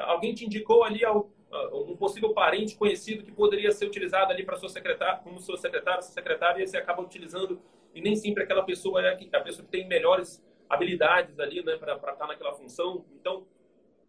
alguém 0.00 0.34
te 0.34 0.44
indicou 0.44 0.84
ali 0.84 1.04
ao, 1.04 1.30
um 1.72 1.96
possível 1.96 2.34
parente 2.34 2.76
conhecido 2.76 3.24
que 3.24 3.32
poderia 3.32 3.72
ser 3.72 3.86
utilizado 3.86 4.32
ali 4.32 4.44
para 4.44 4.56
sua 4.56 4.68
secretária, 4.68 5.20
como 5.22 5.40
sua 5.40 5.56
secretária, 5.56 6.02
sua 6.02 6.12
secretária, 6.12 6.62
e 6.62 6.66
você 6.66 6.76
acaba 6.76 7.02
utilizando, 7.02 7.60
e 7.94 8.00
nem 8.00 8.14
sempre 8.14 8.42
aquela 8.42 8.62
pessoa 8.62 9.00
é 9.02 9.14
a 9.14 9.40
pessoa 9.40 9.64
que 9.64 9.70
tem 9.70 9.88
melhores 9.88 10.44
habilidades 10.68 11.40
ali, 11.40 11.64
né, 11.64 11.76
para 11.76 11.94
estar 11.94 12.12
tá 12.12 12.26
naquela 12.26 12.52
função. 12.52 13.04
Então, 13.18 13.46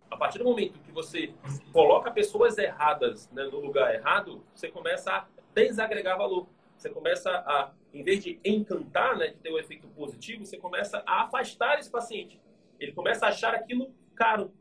a 0.09 0.17
partir 0.17 0.39
do 0.39 0.43
momento 0.43 0.79
que 0.79 0.91
você 0.91 1.33
coloca 1.71 2.11
pessoas 2.11 2.57
erradas 2.57 3.29
né, 3.31 3.43
no 3.43 3.59
lugar 3.59 3.93
errado, 3.93 4.43
você 4.53 4.69
começa 4.69 5.11
a 5.11 5.27
desagregar 5.53 6.17
valor. 6.17 6.47
Você 6.77 6.89
começa 6.89 7.29
a, 7.29 7.71
em 7.93 8.03
vez 8.03 8.23
de 8.23 8.39
encantar, 8.43 9.17
né, 9.17 9.27
de 9.27 9.37
ter 9.37 9.51
um 9.51 9.57
efeito 9.57 9.87
positivo, 9.89 10.45
você 10.45 10.57
começa 10.57 11.03
a 11.05 11.23
afastar 11.23 11.77
esse 11.77 11.91
paciente. 11.91 12.39
Ele 12.79 12.93
começa 12.93 13.25
a 13.25 13.29
achar 13.29 13.53
aquilo 13.53 13.93
caro. 14.15 14.53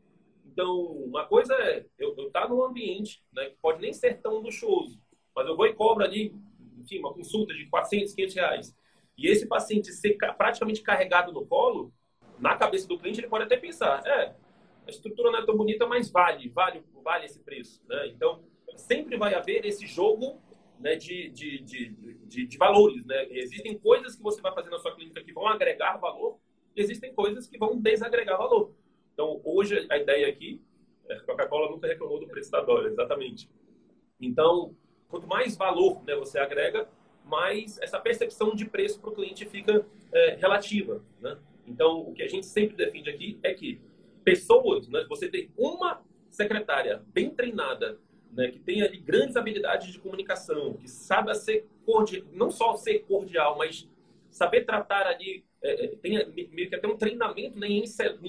Então, 0.45 0.75
uma 0.75 1.25
coisa 1.25 1.53
é 1.53 1.85
eu 1.97 2.11
estar 2.11 2.41
tá 2.41 2.47
num 2.47 2.63
ambiente 2.63 3.23
né, 3.31 3.45
que 3.45 3.57
pode 3.61 3.81
nem 3.81 3.93
ser 3.93 4.21
tão 4.21 4.39
luxuoso, 4.39 4.99
mas 5.35 5.47
eu 5.47 5.55
vou 5.55 5.65
e 5.65 5.73
cobro 5.73 6.03
ali, 6.03 6.35
enfim, 6.77 6.99
uma 6.99 7.13
consulta 7.13 7.53
de 7.53 7.65
400, 7.67 8.13
500 8.13 8.35
reais. 8.35 8.77
E 9.17 9.27
esse 9.27 9.47
paciente 9.47 9.91
ser 9.91 10.17
praticamente 10.37 10.81
carregado 10.81 11.31
no 11.31 11.45
colo, 11.45 11.93
na 12.37 12.55
cabeça 12.55 12.87
do 12.87 12.97
cliente, 12.97 13.19
ele 13.19 13.27
pode 13.27 13.45
até 13.45 13.57
pensar, 13.57 14.05
é, 14.05 14.33
a 14.89 14.91
estrutura 14.91 15.31
não 15.31 15.39
é 15.39 15.45
tão 15.45 15.55
bonita, 15.55 15.87
mas 15.87 16.09
vale, 16.09 16.49
vale, 16.49 16.83
vale 17.03 17.25
esse 17.25 17.39
preço. 17.39 17.81
Né? 17.87 18.07
Então, 18.07 18.43
sempre 18.75 19.17
vai 19.17 19.33
haver 19.35 19.65
esse 19.65 19.85
jogo 19.85 20.41
né, 20.79 20.95
de, 20.95 21.29
de, 21.29 21.59
de, 21.59 22.47
de, 22.47 22.57
valores. 22.57 23.05
Né? 23.05 23.27
Existem 23.29 23.77
coisas 23.77 24.15
que 24.15 24.23
você 24.23 24.41
vai 24.41 24.53
fazer 24.53 24.69
na 24.69 24.79
sua 24.79 24.95
clínica 24.95 25.23
que 25.23 25.31
vão 25.31 25.47
agregar 25.47 25.97
valor, 25.97 26.39
e 26.75 26.81
existem 26.81 27.13
coisas 27.13 27.47
que 27.47 27.57
vão 27.57 27.79
desagregar 27.79 28.37
valor. 28.37 28.73
Então, 29.13 29.39
hoje, 29.43 29.85
a 29.89 29.97
ideia 29.97 30.27
aqui, 30.27 30.61
é, 31.07 31.13
a 31.13 31.21
Coca-Cola 31.21 31.69
nunca 31.69 31.87
reclamou 31.87 32.19
do 32.19 32.27
preço 32.27 32.51
da 32.51 32.61
dólar, 32.61 32.87
exatamente. 32.87 33.49
Então, 34.19 34.75
quanto 35.07 35.27
mais 35.27 35.55
valor 35.55 36.03
né, 36.03 36.15
você 36.15 36.39
agrega, 36.39 36.89
mais 37.25 37.77
essa 37.79 37.99
percepção 37.99 38.55
de 38.55 38.65
preço 38.65 38.99
para 38.99 39.09
o 39.09 39.13
cliente 39.13 39.45
fica 39.45 39.85
é, 40.11 40.35
relativa. 40.35 41.03
Né? 41.19 41.37
Então, 41.67 42.01
o 42.01 42.13
que 42.13 42.23
a 42.23 42.27
gente 42.27 42.45
sempre 42.45 42.75
defende 42.75 43.09
aqui 43.09 43.39
é 43.43 43.53
que 43.53 43.79
pessoas, 44.29 44.87
né, 44.87 45.03
você 45.09 45.27
tem 45.27 45.49
uma 45.57 46.03
secretária 46.29 47.03
bem 47.07 47.31
treinada, 47.31 47.99
né, 48.31 48.51
que 48.51 48.59
tem 48.59 48.83
ali 48.83 48.99
grandes 48.99 49.35
habilidades 49.35 49.91
de 49.91 49.97
comunicação, 49.97 50.73
que 50.73 50.87
sabe 50.87 51.33
ser 51.33 51.67
cordial, 51.83 52.23
não 52.31 52.51
só 52.51 52.75
ser 52.75 52.99
cordial, 52.99 53.57
mas 53.57 53.89
saber 54.29 54.65
tratar 54.65 55.07
ali, 55.07 55.43
é, 55.63 55.85
é 55.85 55.87
tem 55.95 56.23
meio 56.51 56.69
que 56.69 56.75
até 56.75 56.87
um 56.87 56.95
treinamento 56.95 57.57
né, 57.57 57.67
em 57.67 57.83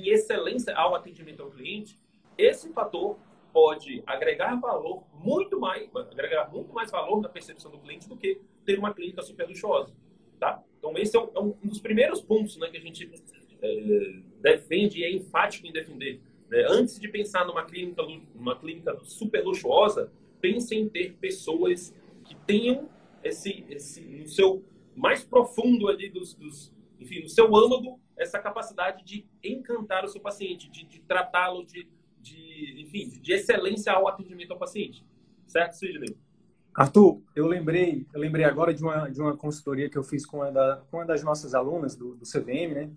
excelência 0.09 0.75
ao 0.75 0.95
atendimento 0.95 1.43
ao 1.43 1.51
cliente, 1.51 2.01
esse 2.39 2.73
fator 2.73 3.19
pode 3.53 4.03
agregar 4.07 4.59
valor 4.59 5.05
muito 5.13 5.61
mais, 5.61 5.95
agregar 5.95 6.51
muito 6.51 6.73
mais 6.73 6.91
valor 6.91 7.21
na 7.21 7.29
percepção 7.29 7.71
do 7.71 7.79
cliente 7.79 8.09
do 8.09 8.17
que 8.17 8.41
ter 8.65 8.79
uma 8.79 8.95
clínica 8.95 9.21
super 9.21 9.47
luxuosa, 9.47 9.93
tá? 10.39 10.63
Então 10.79 10.97
esse 10.97 11.15
é 11.15 11.21
um, 11.21 11.31
é 11.35 11.41
um 11.41 11.69
dos 11.69 11.81
primeiros 11.81 12.23
pontos, 12.23 12.57
né, 12.57 12.71
que 12.71 12.79
a 12.79 12.81
gente 12.81 13.11
é, 13.61 14.23
defende 14.41 15.01
e 15.01 15.05
é 15.05 15.13
enfático 15.13 15.67
em 15.67 15.73
defender. 15.73 16.21
Né? 16.49 16.65
Antes 16.69 16.99
de 16.99 17.09
pensar 17.09 17.47
numa 17.47 17.65
clínica, 17.65 18.03
numa 18.35 18.57
clínica 18.57 18.99
super 19.05 19.45
luxuosa, 19.45 20.13
pense 20.41 20.75
em 20.75 20.89
ter 20.89 21.15
pessoas 21.21 21.95
que 22.25 22.35
tenham 22.47 22.89
esse, 23.23 23.65
esse 23.69 24.01
no 24.01 24.27
seu 24.27 24.65
mais 24.97 25.23
profundo 25.23 25.89
ali 25.89 26.09
dos, 26.11 26.35
dos 26.35 26.73
enfim, 26.99 27.23
no 27.23 27.29
seu 27.29 27.55
âmago, 27.57 27.99
essa 28.17 28.39
capacidade 28.39 29.03
de 29.05 29.27
encantar 29.43 30.05
o 30.05 30.09
seu 30.09 30.21
paciente, 30.21 30.71
de, 30.71 30.85
de 30.85 31.01
tratá-lo 31.01 31.65
de, 31.65 31.89
de, 32.21 32.83
enfim, 32.83 33.09
de 33.09 33.33
excelência 33.33 33.93
ao 33.93 34.07
atendimento 34.07 34.53
ao 34.53 34.59
paciente. 34.59 35.05
Certo, 35.47 35.73
Sidney? 35.73 36.17
Arthur, 36.75 37.23
eu 37.35 37.47
lembrei, 37.47 38.07
eu 38.13 38.21
lembrei 38.21 38.45
agora 38.45 38.73
de 38.73 38.83
uma, 38.83 39.09
de 39.09 39.21
uma 39.21 39.37
consultoria 39.37 39.89
que 39.89 39.99
eu 39.99 40.05
fiz 40.05 40.25
com 40.25 40.39
uma, 40.39 40.53
da, 40.53 40.83
com 40.91 40.99
uma 40.99 41.07
das 41.07 41.23
nossas 41.23 41.55
alunas 41.55 41.97
do, 41.97 42.15
do 42.15 42.25
CVM, 42.25 42.75
né? 42.75 42.91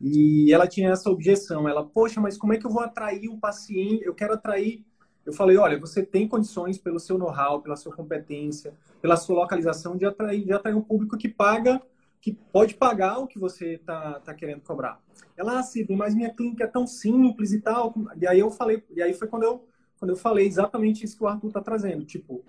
E 0.00 0.52
ela 0.52 0.66
tinha 0.66 0.90
essa 0.90 1.10
objeção. 1.10 1.68
Ela, 1.68 1.84
poxa, 1.84 2.20
mas 2.20 2.36
como 2.36 2.52
é 2.52 2.58
que 2.58 2.66
eu 2.66 2.70
vou 2.70 2.82
atrair 2.82 3.28
o 3.28 3.38
paciente? 3.38 4.04
Eu 4.04 4.14
quero 4.14 4.34
atrair. 4.34 4.84
Eu 5.24 5.32
falei, 5.32 5.56
olha, 5.56 5.78
você 5.78 6.04
tem 6.04 6.28
condições 6.28 6.76
pelo 6.76 7.00
seu 7.00 7.16
know-how, 7.16 7.62
pela 7.62 7.76
sua 7.76 7.94
competência, 7.94 8.74
pela 9.00 9.16
sua 9.16 9.36
localização 9.36 9.96
de 9.96 10.04
atrair, 10.04 10.44
de 10.44 10.52
atrair 10.52 10.74
um 10.74 10.82
público 10.82 11.16
que 11.16 11.28
paga, 11.28 11.80
que 12.20 12.32
pode 12.32 12.74
pagar 12.74 13.18
o 13.18 13.26
que 13.26 13.38
você 13.38 13.74
está 13.74 14.20
tá 14.20 14.34
querendo 14.34 14.60
cobrar. 14.60 15.00
Ela, 15.36 15.58
assim, 15.58 15.86
mas 15.90 16.14
minha 16.14 16.32
clínica 16.32 16.64
é 16.64 16.66
tão 16.66 16.86
simples 16.86 17.52
e 17.52 17.60
tal. 17.60 17.94
E 18.20 18.26
aí 18.26 18.38
eu 18.38 18.50
falei, 18.50 18.82
e 18.90 19.02
aí 19.02 19.14
foi 19.14 19.28
quando 19.28 19.44
eu, 19.44 19.66
quando 19.98 20.10
eu 20.10 20.16
falei 20.16 20.46
exatamente 20.46 21.04
isso 21.04 21.16
que 21.16 21.24
o 21.24 21.26
Arthur 21.26 21.48
está 21.48 21.60
trazendo. 21.60 22.04
Tipo, 22.04 22.44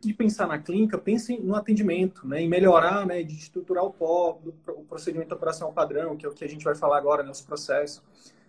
de 0.00 0.14
pensar 0.14 0.46
na 0.46 0.58
clínica, 0.58 0.96
pense 0.96 1.38
no 1.38 1.54
atendimento, 1.54 2.26
né, 2.26 2.40
em 2.40 2.48
melhorar, 2.48 3.06
né, 3.06 3.22
de 3.22 3.34
estruturar 3.34 3.84
o, 3.84 3.92
PO, 3.92 4.54
o 4.68 4.84
procedimento 4.84 5.34
operacional 5.34 5.72
padrão, 5.72 6.16
que 6.16 6.24
é 6.24 6.28
o 6.28 6.32
que 6.32 6.44
a 6.44 6.48
gente 6.48 6.64
vai 6.64 6.74
falar 6.74 6.96
agora, 6.96 7.22
nosso 7.22 7.46
processo. 7.46 8.02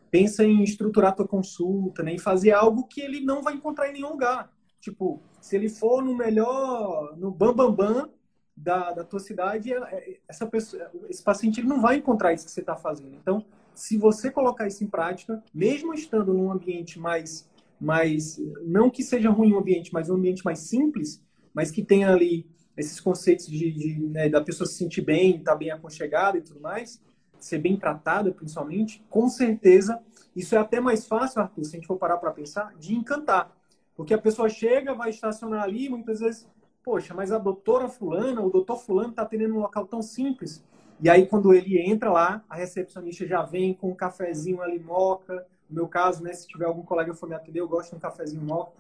Pensa 0.10 0.46
em 0.46 0.64
estruturar 0.64 1.12
a 1.12 1.16
tua 1.16 1.28
consulta, 1.28 2.04
né, 2.04 2.14
em 2.14 2.20
fazer 2.20 2.52
algo 2.52 2.88
que 2.88 3.02
ele 3.02 3.20
não 3.20 3.42
vai 3.42 3.54
encontrar 3.54 3.90
em 3.90 3.94
nenhum 3.94 4.12
lugar. 4.12 4.50
Tipo, 4.80 5.22
se 5.42 5.56
ele 5.56 5.68
for 5.68 6.02
no 6.02 6.16
melhor, 6.16 7.16
no 7.18 7.32
bambambam 7.32 7.76
bam, 7.76 7.94
bam 7.94 8.10
da, 8.56 8.92
da 8.92 9.04
tua 9.04 9.20
cidade, 9.20 9.74
é, 9.74 9.78
é, 9.78 10.20
essa 10.28 10.46
pessoa, 10.46 10.90
esse 11.10 11.24
paciente 11.24 11.60
ele 11.60 11.68
não 11.68 11.82
vai 11.82 11.98
encontrar 11.98 12.34
isso 12.34 12.46
que 12.46 12.52
você 12.52 12.62
está 12.62 12.76
fazendo. 12.76 13.16
Então, 13.16 13.44
se 13.74 13.98
você 13.98 14.30
colocar 14.32 14.68
isso 14.68 14.84
em 14.84 14.88
prática, 14.88 15.44
mesmo 15.54 15.94
estando 15.94 16.34
num 16.34 16.52
ambiente 16.52 17.00
mais, 17.00 17.50
mais 17.80 18.40
não 18.64 18.90
que 18.90 19.04
seja 19.04 19.30
ruim 19.30 19.54
o 19.54 19.60
ambiente, 19.60 19.94
mas 19.94 20.10
um 20.10 20.16
ambiente 20.16 20.46
mais 20.46 20.60
simples, 20.60 21.22
mas 21.54 21.72
que 21.72 21.84
tenha 21.84 22.12
ali 22.12 22.46
esses 22.78 23.00
conceitos 23.00 23.48
de, 23.48 23.72
de 23.72 24.00
né, 24.00 24.30
da 24.30 24.42
pessoa 24.42 24.68
se 24.68 24.76
sentir 24.76 25.02
bem, 25.02 25.38
estar 25.38 25.52
tá 25.52 25.58
bem 25.58 25.72
aconchegada 25.72 26.38
e 26.38 26.42
tudo 26.42 26.60
mais, 26.60 27.02
ser 27.40 27.58
bem 27.58 27.78
tratada 27.78 28.32
principalmente, 28.32 29.04
com 29.10 29.28
certeza 29.28 30.02
isso 30.36 30.56
é 30.56 30.58
até 30.58 30.80
mais 30.80 31.06
fácil, 31.06 31.42
Arthur, 31.42 31.66
se 31.66 31.76
a 31.76 31.80
gente 31.80 31.88
for 31.88 31.98
parar 31.98 32.18
para 32.18 32.32
pensar, 32.32 32.74
de 32.80 32.96
encantar. 32.96 33.52
Porque 33.96 34.14
a 34.14 34.18
pessoa 34.18 34.48
chega, 34.48 34.94
vai 34.94 35.10
estacionar 35.10 35.64
ali, 35.64 35.90
muitas 35.90 36.22
vezes, 36.22 36.48
poxa, 36.84 37.14
mas 37.14 37.32
a 37.32 37.38
doutora 37.38 37.90
fulana, 37.90 38.42
o 38.42 38.50
doutor 38.50 38.78
fulano 38.78 39.10
está 39.10 39.24
atendendo 39.24 39.56
um 39.56 39.60
local 39.60 39.86
tão 39.86 40.02
simples. 40.02 40.64
E 41.02 41.10
aí, 41.10 41.26
quando 41.26 41.54
ele 41.54 41.80
entra 41.80 42.12
lá, 42.12 42.44
a 42.50 42.56
recepcionista 42.56 43.28
já 43.28 43.42
vem 43.44 43.74
com 43.74 43.90
um 43.90 43.96
cafezinho 43.96 44.62
ali 44.62 44.80
moca. 44.80 45.46
No 45.70 45.76
meu 45.76 45.88
caso, 45.88 46.24
né, 46.24 46.32
se 46.32 46.48
tiver 46.48 46.66
algum 46.66 46.84
colega 46.84 47.14
for 47.14 47.28
me 47.28 47.36
atender, 47.36 47.60
eu 47.60 47.68
gosto 47.68 47.90
de 47.90 47.96
um 47.98 48.00
cafezinho 48.00 48.44
moca. 48.44 48.72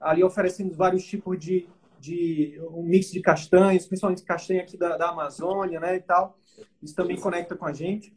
Ali 0.00 0.22
oferecendo 0.22 0.72
vários 0.74 1.04
tipos 1.04 1.38
de, 1.38 1.68
de 1.98 2.60
um 2.72 2.82
mix 2.82 3.10
de 3.10 3.20
castanhas, 3.20 3.86
principalmente 3.86 4.22
castanha 4.22 4.62
aqui 4.62 4.76
da, 4.76 4.96
da 4.96 5.10
Amazônia, 5.10 5.80
né, 5.80 5.96
e 5.96 6.00
tal. 6.00 6.38
Isso 6.82 6.94
também 6.94 7.18
conecta 7.18 7.56
com 7.56 7.66
a 7.66 7.72
gente. 7.72 8.14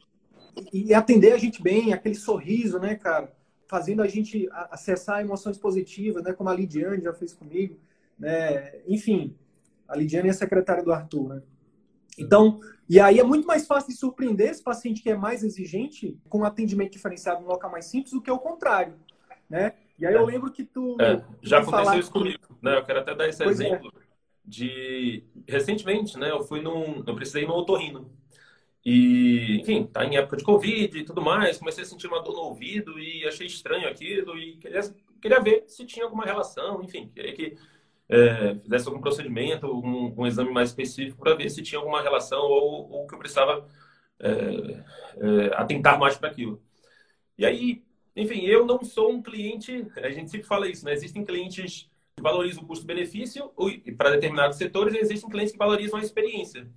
E, 0.73 0.89
e, 0.89 0.93
atender 0.93 1.33
a 1.33 1.37
gente 1.37 1.61
bem, 1.61 1.93
aquele 1.93 2.15
sorriso, 2.15 2.79
né, 2.79 2.95
cara, 2.95 3.31
fazendo 3.67 4.01
a 4.01 4.07
gente 4.07 4.49
acessar 4.69 5.21
emoções 5.21 5.57
positivas, 5.57 6.23
né, 6.23 6.33
como 6.33 6.49
a 6.49 6.53
Lidiane 6.53 7.03
já 7.03 7.13
fez 7.13 7.33
comigo, 7.33 7.77
né, 8.19 8.81
enfim, 8.87 9.35
a 9.87 9.95
Lidiane 9.95 10.27
é 10.27 10.31
a 10.31 10.35
secretária 10.35 10.83
do 10.83 10.91
Arthur, 10.91 11.29
né. 11.29 11.41
Então, 12.17 12.59
e 12.89 12.99
aí 12.99 13.19
é 13.19 13.23
muito 13.23 13.47
mais 13.47 13.65
fácil 13.65 13.89
de 13.89 13.97
surpreender 13.97 14.49
esse 14.51 14.61
paciente 14.61 15.01
que 15.01 15.09
é 15.09 15.15
mais 15.15 15.43
exigente 15.43 16.19
com 16.27 16.39
um 16.39 16.43
atendimento 16.43 16.91
diferenciado 16.91 17.41
no 17.41 17.47
local 17.47 17.71
mais 17.71 17.85
simples 17.85 18.11
do 18.11 18.21
que 18.21 18.29
o 18.29 18.37
contrário, 18.37 18.95
né? 19.49 19.73
E 20.01 20.05
aí 20.07 20.15
eu 20.15 20.25
lembro 20.25 20.51
que 20.51 20.63
tu... 20.63 20.97
É, 20.99 21.23
já 21.43 21.59
aconteceu 21.59 21.85
falar... 21.85 21.99
isso 21.99 22.11
comigo, 22.11 22.57
né? 22.59 22.75
Eu 22.75 22.83
quero 22.83 22.99
até 23.01 23.13
dar 23.13 23.27
esse 23.27 23.43
pois 23.43 23.59
é. 23.59 23.67
exemplo 23.67 23.93
é. 23.95 24.01
de... 24.43 25.23
Recentemente, 25.47 26.17
né? 26.17 26.31
Eu 26.31 26.43
fui 26.43 26.59
num... 26.59 27.03
Eu 27.05 27.13
precisei 27.13 27.45
no 27.45 27.53
otorrino. 27.53 28.11
E, 28.83 29.59
enfim, 29.61 29.85
tá 29.85 30.03
em 30.03 30.17
época 30.17 30.37
de 30.37 30.43
Covid 30.43 30.97
e 30.97 31.05
tudo 31.05 31.21
mais. 31.21 31.59
Comecei 31.59 31.83
a 31.83 31.85
sentir 31.85 32.07
uma 32.07 32.19
dor 32.23 32.33
no 32.33 32.41
ouvido 32.41 32.99
e 32.99 33.27
achei 33.27 33.45
estranho 33.45 33.87
aquilo 33.87 34.35
e 34.39 34.57
queria, 34.57 34.81
queria 35.21 35.39
ver 35.39 35.65
se 35.67 35.85
tinha 35.85 36.03
alguma 36.03 36.25
relação, 36.25 36.81
enfim, 36.81 37.07
queria 37.13 37.33
que 37.33 37.55
é, 38.09 38.55
fizesse 38.55 38.87
algum 38.87 38.99
procedimento, 38.99 39.67
um, 39.67 40.19
um 40.19 40.25
exame 40.25 40.51
mais 40.51 40.69
específico 40.69 41.19
para 41.19 41.35
ver 41.35 41.47
se 41.51 41.61
tinha 41.61 41.77
alguma 41.77 42.01
relação 42.01 42.41
ou, 42.41 42.91
ou 42.91 43.07
que 43.07 43.13
eu 43.13 43.19
precisava 43.19 43.67
é, 44.19 44.29
é, 44.31 45.51
atentar 45.53 45.99
mais 45.99 46.17
para 46.17 46.29
aquilo. 46.29 46.59
E 47.37 47.45
aí, 47.45 47.83
enfim, 48.15 48.41
eu 48.41 48.65
não 48.65 48.83
sou 48.83 49.11
um 49.11 49.21
cliente, 49.21 49.87
a 49.97 50.09
gente 50.09 50.29
sempre 50.29 50.47
fala 50.47 50.67
isso, 50.67 50.85
né? 50.85 50.93
Existem 50.93 51.23
clientes 51.23 51.89
que 52.15 52.21
valorizam 52.21 52.63
o 52.63 52.67
custo-benefício 52.67 53.51
para 53.97 54.11
determinados 54.11 54.57
setores 54.57 54.93
e 54.93 54.99
existem 54.99 55.29
clientes 55.29 55.51
que 55.51 55.57
valorizam 55.57 55.99
a 55.99 56.03
experiência. 56.03 56.69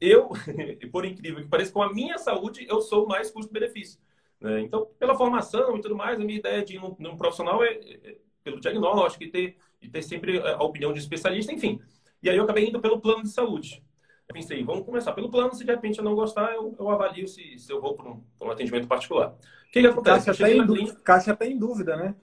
Eu, 0.00 0.30
por 0.90 1.04
incrível 1.04 1.42
que 1.42 1.48
pareça, 1.48 1.72
com 1.72 1.82
a 1.82 1.92
minha 1.92 2.16
saúde, 2.18 2.66
eu 2.68 2.80
sou 2.80 3.06
mais 3.06 3.30
custo-benefício. 3.30 4.00
Né? 4.40 4.62
Então, 4.62 4.86
pela 4.98 5.14
formação 5.14 5.76
e 5.76 5.80
tudo 5.82 5.96
mais, 5.96 6.18
a 6.18 6.24
minha 6.24 6.38
ideia 6.38 6.64
de 6.64 6.76
ir 6.76 6.80
num, 6.80 7.16
profissional 7.16 7.62
é, 7.62 7.72
é, 7.72 8.16
pelo 8.42 8.58
diagnóstico 8.58 9.24
e 9.24 9.30
ter 9.30 9.56
e 9.82 9.88
ter 9.88 10.02
sempre 10.02 10.38
a 10.38 10.62
opinião 10.62 10.92
de 10.92 10.98
especialista, 10.98 11.52
enfim. 11.52 11.80
E 12.22 12.28
aí 12.28 12.36
eu 12.36 12.44
acabei 12.44 12.68
indo 12.68 12.80
pelo 12.80 13.00
plano 13.00 13.22
de 13.22 13.30
saúde. 13.30 13.82
Eu 14.30 14.34
pensei, 14.34 14.62
vamos 14.62 14.86
começar 14.86 15.12
pelo 15.12 15.28
plano, 15.28 15.52
se 15.52 15.64
de 15.64 15.72
repente 15.72 15.98
eu 15.98 16.04
não 16.04 16.14
gostar, 16.14 16.52
eu, 16.52 16.72
eu 16.78 16.88
avalio 16.88 17.26
se, 17.26 17.58
se 17.58 17.72
eu 17.72 17.80
vou 17.80 17.96
para 17.96 18.10
um, 18.10 18.22
um, 18.40 18.48
atendimento 18.48 18.86
particular. 18.86 19.30
O 19.30 19.72
que, 19.72 19.80
que 19.80 19.86
acontece? 19.88 20.26
Caixa 20.26 20.44
até, 20.44 20.54
clínica... 20.54 21.00
Caixa 21.02 21.32
até 21.32 21.46
em 21.48 21.58
dúvida, 21.58 21.96
né? 21.96 22.14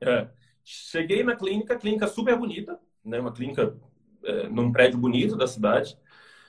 É. 0.00 0.28
Cheguei 0.64 1.22
na 1.22 1.36
clínica, 1.36 1.78
clínica 1.78 2.08
super 2.08 2.36
bonita, 2.36 2.80
né? 3.04 3.20
uma 3.20 3.32
clínica 3.32 3.72
é, 4.24 4.48
num 4.48 4.72
prédio 4.72 4.98
bonito 4.98 5.36
da 5.36 5.46
cidade. 5.46 5.96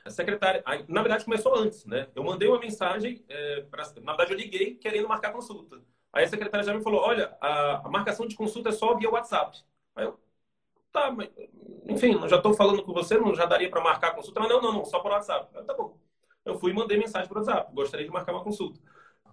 A 0.04 0.10
secretária, 0.10 0.64
na 0.88 1.04
verdade, 1.04 1.24
começou 1.24 1.56
antes, 1.56 1.86
né? 1.86 2.08
Eu 2.16 2.24
mandei 2.24 2.48
uma 2.48 2.60
mensagem, 2.60 3.24
é, 3.30 3.62
pra, 3.70 3.84
na 4.02 4.14
verdade, 4.14 4.34
eu 4.34 4.38
liguei 4.40 4.74
querendo 4.74 5.08
marcar 5.08 5.32
consulta. 5.32 5.80
Aí 6.12 6.24
a 6.24 6.28
secretária 6.28 6.66
já 6.66 6.74
me 6.74 6.82
falou: 6.82 7.02
olha, 7.02 7.38
a, 7.40 7.86
a 7.86 7.90
marcação 7.92 8.26
de 8.26 8.36
consulta 8.36 8.70
é 8.70 8.72
só 8.72 8.96
via 8.96 9.10
WhatsApp. 9.10 9.56
Aí 9.96 10.06
eu, 10.06 10.20
Tá, 10.96 11.12
mas, 11.12 11.30
enfim, 11.90 12.18
já 12.30 12.38
estou 12.38 12.54
falando 12.54 12.82
com 12.82 12.94
você, 12.94 13.18
não 13.18 13.36
já 13.36 13.46
daria 13.46 13.70
para 13.70 13.84
marcar 13.84 14.08
a 14.08 14.12
consulta? 14.14 14.40
Não, 14.40 14.48
não, 14.48 14.62
não, 14.62 14.86
só 14.86 15.00
por 15.00 15.12
WhatsApp. 15.12 15.52
tá 15.66 15.74
bom. 15.74 15.98
Eu 16.46 16.58
fui 16.58 16.72
e 16.72 16.74
mandei 16.74 16.98
mensagem 16.98 17.28
por 17.28 17.36
WhatsApp, 17.36 17.70
gostaria 17.76 18.06
de 18.06 18.12
marcar 18.14 18.32
uma 18.32 18.42
consulta. 18.42 18.80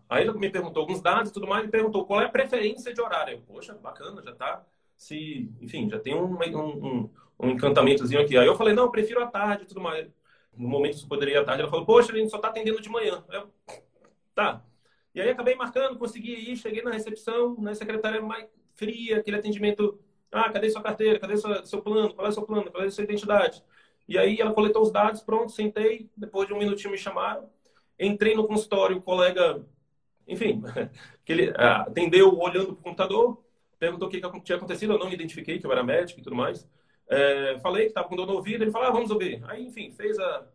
Aí 0.09 0.27
ele 0.27 0.37
me 0.37 0.51
perguntou 0.51 0.81
alguns 0.81 1.01
dados 1.01 1.31
e 1.31 1.33
tudo 1.33 1.47
mais, 1.47 1.65
e 1.65 1.69
perguntou 1.69 2.05
qual 2.05 2.21
é 2.21 2.25
a 2.25 2.29
preferência 2.29 2.93
de 2.93 3.01
horário. 3.01 3.35
Eu, 3.35 3.43
Poxa, 3.43 3.75
bacana, 3.75 4.21
já 4.25 4.33
está 4.33 4.67
se, 4.97 5.49
enfim, 5.61 5.89
já 5.89 6.01
tem 6.01 6.17
um, 6.17 6.37
um, 6.37 7.11
um, 7.39 7.51
encantamentozinho 7.51 8.21
aqui. 8.21 8.37
Aí 8.37 8.47
eu 8.47 8.57
falei, 8.57 8.75
não, 8.75 8.85
eu 8.85 8.91
prefiro 8.91 9.23
à 9.23 9.29
tarde 9.29 9.63
e 9.63 9.67
tudo 9.67 9.81
mais. 9.81 10.09
No 10.57 10.69
momento 10.69 10.99
que 10.99 11.07
poderia 11.07 11.35
ir 11.35 11.39
à 11.39 11.45
tarde, 11.45 11.63
ela 11.63 11.71
falou, 11.71 11.87
poxa, 11.87 12.13
a 12.13 12.17
gente 12.17 12.29
só 12.29 12.39
está 12.39 12.49
atendendo 12.49 12.83
de 12.83 12.89
manhã. 12.89 13.23
Eu, 13.31 13.49
tá. 14.35 14.65
E 15.15 15.21
aí 15.21 15.31
acabei 15.31 15.55
marcando, 15.55 15.97
consegui 15.97 16.51
ir, 16.51 16.57
cheguei 16.57 16.83
na 16.83 16.91
recepção, 16.91 17.55
na 17.61 17.73
secretária 17.73 18.21
mais 18.21 18.49
fria, 18.75 19.19
aquele 19.19 19.37
atendimento 19.37 20.01
ah, 20.33 20.51
cadê 20.51 20.71
sua 20.71 20.83
carteira? 20.83 21.19
Cadê 21.19 21.37
sua, 21.37 21.65
seu 21.65 21.83
plano? 21.83 22.15
Qual 22.15 22.27
é 22.27 22.33
seu 22.33 22.43
plano? 22.43 22.71
Qual 22.71 22.83
é 22.83 22.91
sua 22.91 23.05
identidade? 23.05 23.63
E 24.09 24.19
aí 24.19 24.41
ela 24.41 24.53
coletou 24.53 24.83
os 24.83 24.91
dados, 24.91 25.23
pronto, 25.23 25.53
sentei. 25.53 26.11
Depois 26.17 26.49
de 26.49 26.55
um 26.55 26.59
minutinho 26.59 26.91
me 26.91 26.99
chamaram. 26.99 27.49
Entrei 27.99 28.35
no 28.35 28.47
consultório, 28.47 28.97
o 28.97 29.03
colega, 29.03 29.65
enfim, 30.27 30.63
que 31.25 31.33
ele 31.33 31.53
ah, 31.57 31.83
atendeu 31.83 32.37
olhando 32.39 32.69
para 32.69 32.75
o 32.75 32.83
computador, 32.83 33.45
perguntou 33.79 34.09
o 34.09 34.11
que, 34.11 34.21
que 34.21 34.41
tinha 34.41 34.57
acontecido. 34.57 34.95
Eu 34.95 34.99
não 34.99 35.09
me 35.09 35.15
identifiquei, 35.15 35.59
que 35.59 35.67
eu 35.67 35.73
era 35.73 35.85
médico 35.85 36.21
e 36.21 36.23
tudo 36.23 36.35
mais. 36.35 36.67
É, 37.09 37.59
falei 37.61 37.85
que 37.85 37.89
estava 37.91 38.09
com 38.09 38.17
dor 38.17 38.27
no 38.27 38.35
ouvido. 38.35 38.65
Ele 38.65 38.71
falou, 38.71 38.89
ah, 38.89 38.91
vamos 38.91 39.11
ouvir. 39.11 39.43
Aí, 39.49 39.67
enfim, 39.67 39.93
fez 39.93 40.19
a, 40.19 40.47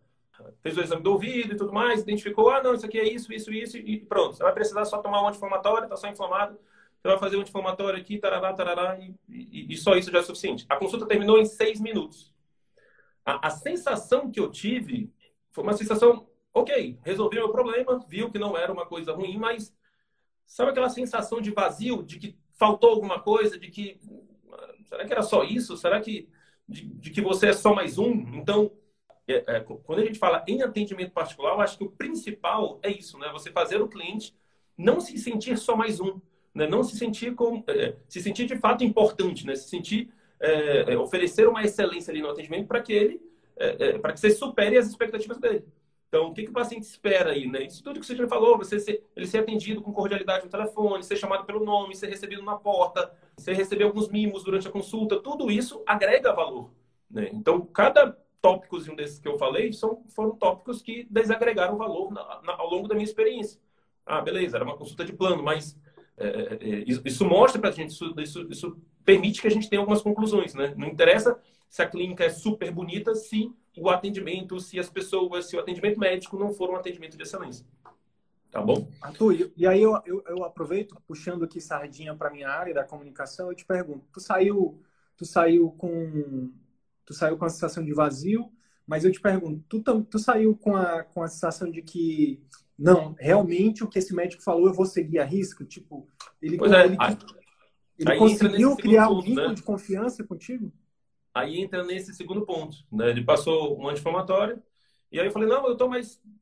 fez 0.61 0.75
o 0.75 0.81
exame 0.81 1.03
do 1.03 1.11
ouvido 1.11 1.53
e 1.53 1.57
tudo 1.57 1.71
mais, 1.71 2.01
identificou, 2.01 2.49
ah, 2.49 2.61
não, 2.61 2.73
isso 2.73 2.85
aqui 2.85 2.99
é 2.99 3.07
isso, 3.07 3.31
isso, 3.31 3.51
isso, 3.53 3.77
e 3.77 3.99
pronto. 3.99 4.35
Você 4.35 4.43
vai 4.43 4.53
precisar 4.53 4.85
só 4.85 4.99
tomar 4.99 5.23
um 5.23 5.27
anti-inflamatório, 5.27 5.85
está 5.85 5.95
só 5.95 6.07
inflamado 6.07 6.57
você 7.07 7.11
vai 7.11 7.19
fazer 7.19 7.37
um 7.37 7.41
anti-inflamatório 7.41 7.99
aqui, 7.99 8.17
tarará, 8.17 8.53
tarará, 8.53 8.99
e, 8.99 9.15
e, 9.29 9.73
e, 9.73 9.77
só 9.77 9.95
isso 9.95 10.11
já 10.11 10.19
é 10.19 10.23
suficiente. 10.23 10.65
A 10.67 10.75
consulta 10.75 11.05
terminou 11.05 11.39
em 11.39 11.45
seis 11.45 11.79
minutos. 11.79 12.33
A, 13.25 13.47
a 13.47 13.49
sensação 13.49 14.29
que 14.29 14.39
eu 14.39 14.51
tive 14.51 15.11
foi 15.51 15.63
uma 15.63 15.73
sensação, 15.73 16.27
ok, 16.53 16.99
resolvi 17.03 17.37
meu 17.37 17.51
problema, 17.51 18.03
viu 18.07 18.29
que 18.29 18.37
não 18.37 18.57
era 18.57 18.71
uma 18.71 18.85
coisa 18.85 19.13
ruim, 19.13 19.37
mas 19.37 19.73
sabe 20.45 20.71
aquela 20.71 20.89
sensação 20.89 21.39
de 21.39 21.51
vazio, 21.51 22.03
de 22.03 22.19
que 22.19 22.37
faltou 22.53 22.89
alguma 22.89 23.21
coisa, 23.21 23.57
de 23.57 23.69
que 23.69 23.99
será 24.85 25.05
que 25.05 25.13
era 25.13 25.23
só 25.23 25.43
isso? 25.43 25.77
Será 25.77 26.01
que 26.01 26.29
de, 26.67 26.87
de 26.87 27.09
que 27.11 27.21
você 27.21 27.47
é 27.47 27.53
só 27.53 27.73
mais 27.73 27.97
um? 27.97 28.11
Então, 28.35 28.71
é, 29.27 29.43
é, 29.55 29.59
quando 29.59 29.99
a 29.99 30.05
gente 30.05 30.19
fala 30.19 30.43
em 30.47 30.61
atendimento 30.61 31.11
particular, 31.11 31.53
eu 31.53 31.61
acho 31.61 31.77
que 31.77 31.83
o 31.83 31.91
principal 31.91 32.79
é 32.83 32.89
isso, 32.89 33.17
né? 33.17 33.29
Você 33.31 33.51
fazer 33.51 33.81
o 33.81 33.87
cliente 33.87 34.35
não 34.77 34.99
se 34.99 35.17
sentir 35.17 35.57
só 35.57 35.75
mais 35.75 35.99
um 35.99 36.19
né? 36.57 36.67
não 36.67 36.83
se 36.83 36.97
sentir 36.97 37.35
com, 37.35 37.63
é, 37.67 37.95
se 38.09 38.21
sentir 38.21 38.45
de 38.45 38.57
fato 38.57 38.83
importante, 38.83 39.45
né? 39.45 39.55
se 39.55 39.69
sentir 39.69 40.09
é, 40.39 40.93
é 40.93 40.97
oferecer 40.97 41.47
uma 41.47 41.63
excelência 41.63 42.11
ali 42.11 42.21
no 42.21 42.29
atendimento 42.29 42.67
para 42.67 42.81
que 42.81 42.93
ele 42.93 43.21
é, 43.55 43.89
é, 43.89 43.97
para 43.97 44.13
que 44.13 44.19
você 44.19 44.31
supere 44.31 44.77
as 44.77 44.87
expectativas 44.87 45.37
dele. 45.39 45.65
Então, 46.07 46.27
o 46.27 46.33
que, 46.33 46.43
que 46.43 46.49
o 46.49 46.53
paciente 46.53 46.83
espera 46.83 47.31
aí, 47.31 47.47
né? 47.47 47.63
Isso 47.63 47.83
tudo 47.83 47.99
que 47.99 48.05
você 48.05 48.15
já 48.15 48.27
falou, 48.27 48.57
você 48.57 48.79
ser, 48.79 49.03
ele 49.15 49.27
ser 49.27 49.39
atendido 49.39 49.81
com 49.81 49.91
cordialidade 49.91 50.45
no 50.45 50.51
telefone, 50.51 51.03
ser 51.03 51.17
chamado 51.17 51.45
pelo 51.45 51.65
nome, 51.65 51.95
ser 51.95 52.07
recebido 52.07 52.43
na 52.43 52.55
porta, 52.55 53.11
ser 53.35 53.53
receber 53.53 53.83
alguns 53.83 54.07
mimos 54.07 54.43
durante 54.43 54.67
a 54.67 54.71
consulta, 54.71 55.19
tudo 55.19 55.51
isso 55.51 55.83
agrega 55.85 56.31
valor, 56.31 56.71
né? 57.11 57.29
Então, 57.33 57.59
cada 57.61 58.17
tópicozinho 58.41 58.95
desses 58.95 59.19
que 59.19 59.27
eu 59.27 59.37
falei 59.37 59.73
são, 59.73 60.03
foram 60.09 60.35
tópicos 60.35 60.81
que 60.81 61.05
desagregaram 61.09 61.77
valor 61.77 62.11
na, 62.13 62.41
na, 62.41 62.53
ao 62.53 62.69
longo 62.69 62.87
da 62.87 62.95
minha 62.95 63.03
experiência. 63.03 63.59
Ah, 64.05 64.21
beleza, 64.21 64.55
era 64.55 64.63
uma 64.63 64.77
consulta 64.77 65.03
de 65.03 65.11
plano, 65.11 65.43
mas 65.43 65.77
é, 66.17 66.27
é, 66.27 66.69
é 66.69 66.83
isso 66.87 67.25
mostra 67.25 67.59
para 67.59 67.69
a 67.69 67.73
gente, 67.73 67.91
isso, 67.91 68.13
isso, 68.19 68.47
isso, 68.49 68.81
permite 69.05 69.41
que 69.41 69.47
a 69.47 69.51
gente 69.51 69.69
tenha 69.69 69.79
algumas 69.79 70.01
conclusões, 70.01 70.53
né? 70.53 70.73
Não 70.75 70.87
interessa 70.87 71.39
se 71.69 71.81
a 71.81 71.87
clínica 71.87 72.23
é 72.23 72.29
super 72.29 72.71
bonita, 72.71 73.13
se 73.13 73.51
o 73.77 73.89
atendimento, 73.89 74.59
se 74.59 74.79
as 74.79 74.89
pessoas, 74.89 75.45
se 75.45 75.55
o 75.55 75.59
atendimento 75.59 75.99
médico 75.99 76.37
não 76.37 76.53
for 76.53 76.69
um 76.69 76.75
atendimento 76.75 77.15
de 77.15 77.23
excelência. 77.23 77.65
Tá 78.49 78.61
bom? 78.61 78.89
Arthur, 79.01 79.51
e 79.55 79.67
aí 79.67 79.81
eu, 79.81 80.01
eu, 80.05 80.23
eu 80.25 80.43
aproveito, 80.43 80.95
puxando 81.05 81.43
aqui 81.43 81.59
sardinha 81.59 82.15
para 82.15 82.31
minha 82.31 82.49
área 82.49 82.73
da 82.73 82.83
comunicação, 82.83 83.49
eu 83.49 83.55
te 83.55 83.65
pergunto, 83.65 84.05
tu 84.11 84.19
saiu, 84.19 84.81
tu 85.17 85.25
saiu 85.25 85.71
com, 85.71 86.51
tu 87.05 87.13
saiu 87.13 87.37
com 87.37 87.45
a 87.45 87.49
sensação 87.49 87.83
de 87.83 87.93
vazio, 87.93 88.49
mas 88.87 89.03
eu 89.03 89.11
te 89.11 89.19
pergunto, 89.19 89.63
tu, 89.67 90.03
tu 90.03 90.17
saiu 90.17 90.55
com 90.55 90.75
a, 90.75 91.03
com 91.03 91.21
a 91.21 91.27
sensação 91.27 91.69
de 91.69 91.81
que 91.81 92.41
não, 92.79 93.15
realmente 93.19 93.83
o 93.83 93.87
que 93.87 93.99
esse 93.99 94.15
médico 94.15 94.41
falou 94.41 94.67
eu 94.67 94.73
vou 94.73 94.85
seguir 94.85 95.19
a 95.19 95.25
risco? 95.25 95.65
Tipo, 95.65 96.07
ele, 96.41 96.57
pois 96.57 96.71
é, 96.71 96.85
ele, 96.85 96.95
aí, 96.99 97.17
ele 97.99 98.11
aí 98.11 98.17
conseguiu 98.17 98.77
criar 98.77 99.09
um 99.09 99.21
vínculo 99.21 99.49
né? 99.49 99.53
de 99.55 99.63
confiança 99.63 100.23
contigo? 100.23 100.71
Aí 101.33 101.59
entra 101.59 101.83
nesse 101.83 102.13
segundo 102.13 102.45
ponto. 102.45 102.77
Né? 102.91 103.09
Ele 103.09 103.23
passou 103.23 103.77
um 103.77 103.89
anti-inflamatório, 103.89 104.63
e 105.11 105.19
aí 105.19 105.27
eu 105.27 105.31
falei, 105.31 105.49
não, 105.49 105.67
eu 105.67 105.75
tô, 105.75 105.89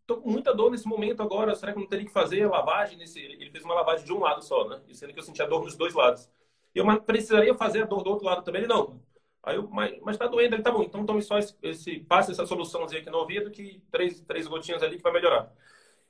tô 0.06 0.18
com 0.18 0.30
muita 0.30 0.54
dor 0.54 0.72
nesse 0.72 0.88
momento 0.88 1.24
agora, 1.24 1.56
será 1.56 1.72
que 1.72 1.80
eu 1.80 1.82
não 1.82 1.90
teria 1.90 2.06
que 2.06 2.12
fazer 2.12 2.44
a 2.44 2.50
lavagem? 2.50 2.98
Nesse... 2.98 3.20
Ele 3.20 3.50
fez 3.52 3.64
uma 3.64 3.76
lavagem 3.76 4.06
de 4.06 4.14
um 4.14 4.20
lado 4.20 4.44
só, 4.44 4.68
né? 4.68 4.82
Sendo 4.92 5.14
que 5.14 5.20
eu 5.20 5.24
sentia 5.24 5.48
dor 5.48 5.64
nos 5.64 5.76
dois 5.76 5.94
lados. 5.94 6.30
E 6.74 6.80
eu, 6.80 6.86
mas 6.86 7.00
precisaria 7.00 7.54
fazer 7.56 7.84
a 7.84 7.86
dor 7.86 8.04
do 8.04 8.10
outro 8.10 8.26
lado 8.26 8.44
também? 8.44 8.62
Ele, 8.62 8.68
não. 8.68 9.00
Aí 9.46 9.56
eu, 9.56 9.68
mas, 9.70 9.98
mas 10.02 10.18
tá 10.18 10.28
doendo. 10.28 10.56
Ele, 10.56 10.64
tá 10.64 10.72
bom, 10.72 10.84
então 10.84 11.06
tome 11.06 11.22
só 11.22 11.38
esse, 11.38 11.56
esse 11.62 12.00
passe 12.00 12.32
essa 12.32 12.46
soluçãozinha 12.46 13.02
aqui 13.02 13.10
no 13.10 13.20
ouvido, 13.20 13.52
que 13.52 13.82
três, 13.92 14.20
três 14.22 14.48
gotinhas 14.48 14.82
ali 14.82 14.98
que 14.98 15.04
vai 15.04 15.14
melhorar. 15.14 15.54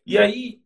E 0.05 0.17
aí, 0.17 0.61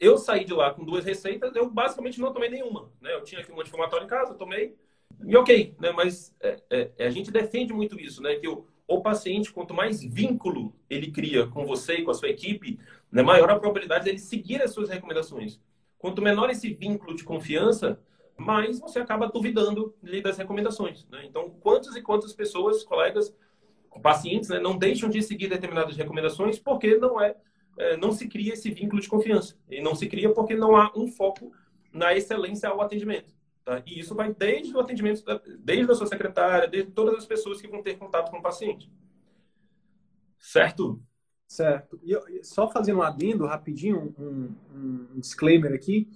eu 0.00 0.16
saí 0.16 0.44
de 0.44 0.52
lá 0.52 0.72
com 0.72 0.84
duas 0.84 1.04
receitas, 1.04 1.54
eu 1.54 1.68
basicamente 1.68 2.20
não 2.20 2.32
tomei 2.32 2.48
nenhuma. 2.48 2.90
Né? 3.00 3.12
Eu 3.12 3.22
tinha 3.22 3.40
aqui 3.40 3.52
um 3.52 3.60
anti-inflamatório 3.60 4.06
em 4.06 4.08
casa, 4.08 4.34
tomei, 4.34 4.76
e 5.24 5.36
ok. 5.36 5.76
Né? 5.78 5.92
Mas 5.92 6.34
é, 6.40 6.92
é, 6.98 7.06
a 7.06 7.10
gente 7.10 7.30
defende 7.30 7.72
muito 7.72 8.00
isso, 8.00 8.22
né? 8.22 8.36
que 8.36 8.48
o, 8.48 8.66
o 8.86 9.02
paciente, 9.02 9.52
quanto 9.52 9.74
mais 9.74 10.02
vínculo 10.02 10.74
ele 10.88 11.10
cria 11.10 11.46
com 11.46 11.66
você 11.66 11.96
e 11.96 12.04
com 12.04 12.10
a 12.10 12.14
sua 12.14 12.30
equipe, 12.30 12.78
né, 13.12 13.22
maior 13.22 13.50
a 13.50 13.58
probabilidade 13.58 14.04
dele 14.04 14.18
seguir 14.18 14.62
as 14.62 14.72
suas 14.72 14.88
recomendações. 14.88 15.60
Quanto 15.98 16.22
menor 16.22 16.48
esse 16.48 16.72
vínculo 16.72 17.14
de 17.14 17.24
confiança, 17.24 18.00
mais 18.38 18.78
você 18.78 18.98
acaba 19.00 19.28
duvidando 19.28 19.94
das 20.22 20.38
recomendações. 20.38 21.06
Né? 21.10 21.24
Então, 21.26 21.50
quantas 21.60 21.94
e 21.96 22.02
quantas 22.02 22.32
pessoas, 22.32 22.84
colegas, 22.84 23.34
pacientes, 24.02 24.48
né, 24.48 24.60
não 24.60 24.78
deixam 24.78 25.10
de 25.10 25.20
seguir 25.20 25.48
determinadas 25.48 25.96
recomendações 25.96 26.58
porque 26.58 26.96
não 26.96 27.20
é 27.20 27.34
é, 27.78 27.96
não 27.96 28.12
se 28.12 28.28
cria 28.28 28.52
esse 28.52 28.70
vínculo 28.70 29.00
de 29.00 29.08
confiança. 29.08 29.56
E 29.70 29.80
não 29.80 29.94
se 29.94 30.08
cria 30.08 30.34
porque 30.34 30.54
não 30.54 30.76
há 30.76 30.92
um 30.96 31.06
foco 31.06 31.52
na 31.92 32.14
excelência 32.14 32.68
ao 32.68 32.80
atendimento. 32.80 33.32
Tá? 33.64 33.82
E 33.86 34.00
isso 34.00 34.14
vai 34.14 34.34
desde 34.34 34.76
o 34.76 34.80
atendimento, 34.80 35.22
desde 35.60 35.90
a 35.90 35.94
sua 35.94 36.06
secretária, 36.06 36.68
desde 36.68 36.90
todas 36.90 37.14
as 37.14 37.24
pessoas 37.24 37.60
que 37.60 37.68
vão 37.68 37.82
ter 37.82 37.96
contato 37.96 38.30
com 38.30 38.38
o 38.38 38.42
paciente. 38.42 38.90
Certo? 40.38 41.00
Certo. 41.46 41.98
E 42.02 42.10
eu, 42.10 42.22
só 42.42 42.68
fazendo 42.68 42.98
um 42.98 43.02
adendo 43.02 43.46
rapidinho, 43.46 44.14
um, 44.18 44.54
um 44.74 45.20
disclaimer 45.20 45.72
aqui. 45.72 46.08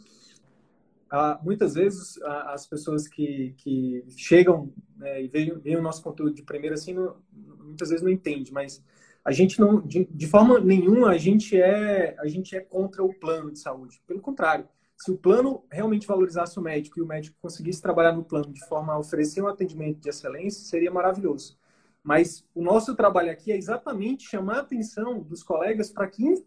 Ah, 1.15 1.39
muitas 1.43 1.75
vezes 1.75 2.19
ah, 2.23 2.55
as 2.55 2.67
pessoas 2.67 3.07
que, 3.07 3.55
que 3.59 4.03
chegam 4.17 4.73
né, 4.97 5.23
e 5.23 5.29
veem, 5.29 5.59
veem, 5.59 5.77
o 5.77 5.83
nosso 5.83 6.03
conteúdo 6.03 6.33
de 6.33 6.43
primeira 6.43 6.75
assim, 6.75 6.95
não, 6.95 7.17
muitas 7.59 7.91
vezes 7.91 8.03
não 8.03 8.11
entende, 8.11 8.51
mas 8.51 8.83
a 9.23 9.31
gente 9.31 9.61
não, 9.61 9.79
de, 9.83 10.07
de, 10.07 10.27
forma 10.27 10.59
nenhuma, 10.59 11.11
a 11.11 11.19
gente 11.19 11.55
é 11.55 12.17
a 12.19 12.27
gente 12.27 12.57
é 12.57 12.61
contra 12.61 13.05
o 13.05 13.13
plano 13.13 13.53
de 13.53 13.59
saúde. 13.59 14.01
Pelo 14.07 14.23
contrário, 14.23 14.67
se 14.97 15.11
o 15.11 15.19
plano 15.19 15.63
realmente 15.71 16.07
valorizasse 16.07 16.59
o 16.59 16.63
médico 16.63 16.99
e 16.99 17.03
o 17.03 17.07
médico 17.07 17.37
conseguisse 17.43 17.83
trabalhar 17.83 18.13
no 18.13 18.25
plano 18.25 18.51
de 18.51 18.67
forma 18.67 18.95
a 18.95 18.99
oferecer 18.99 19.43
um 19.43 19.49
atendimento 19.49 20.01
de 20.01 20.09
excelência, 20.09 20.65
seria 20.65 20.91
maravilhoso. 20.91 21.59
Mas 22.03 22.43
o 22.55 22.63
nosso 22.63 22.97
trabalho 22.97 23.31
aqui 23.31 23.53
é 23.53 23.57
exatamente 23.59 24.27
chamar 24.27 24.57
a 24.57 24.61
atenção 24.61 25.21
dos 25.21 25.43
colegas 25.43 25.91
para 25.91 26.07
que, 26.07 26.43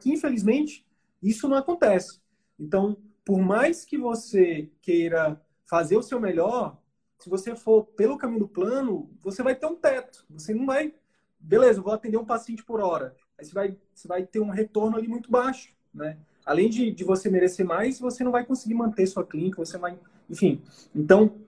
que, 0.00 0.12
infelizmente, 0.12 0.86
isso 1.20 1.48
não 1.48 1.56
acontece. 1.56 2.20
Então, 2.60 2.96
por 3.24 3.38
mais 3.38 3.84
que 3.84 3.96
você 3.96 4.70
queira 4.82 5.40
fazer 5.64 5.96
o 5.96 6.02
seu 6.02 6.20
melhor, 6.20 6.78
se 7.18 7.30
você 7.30 7.56
for 7.56 7.84
pelo 7.84 8.18
caminho 8.18 8.40
do 8.40 8.48
plano, 8.48 9.10
você 9.22 9.42
vai 9.42 9.54
ter 9.54 9.66
um 9.66 9.74
teto. 9.74 10.26
Você 10.30 10.52
não 10.52 10.66
vai. 10.66 10.94
Beleza, 11.40 11.80
vou 11.80 11.92
atender 11.92 12.18
um 12.18 12.24
paciente 12.24 12.62
por 12.62 12.80
hora. 12.80 13.16
Aí 13.38 13.44
você 13.44 13.54
vai, 13.54 13.76
você 13.94 14.06
vai 14.06 14.24
ter 14.24 14.40
um 14.40 14.50
retorno 14.50 14.96
ali 14.96 15.08
muito 15.08 15.30
baixo, 15.30 15.74
né? 15.92 16.18
Além 16.44 16.68
de, 16.68 16.90
de 16.90 17.04
você 17.04 17.30
merecer 17.30 17.64
mais, 17.64 17.98
você 17.98 18.22
não 18.22 18.30
vai 18.30 18.44
conseguir 18.44 18.74
manter 18.74 19.06
sua 19.06 19.26
clínica, 19.26 19.64
você 19.64 19.78
vai. 19.78 19.98
Enfim. 20.28 20.62
Então, 20.94 21.40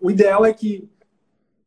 o 0.00 0.10
ideal 0.10 0.44
é 0.44 0.52
que 0.52 0.88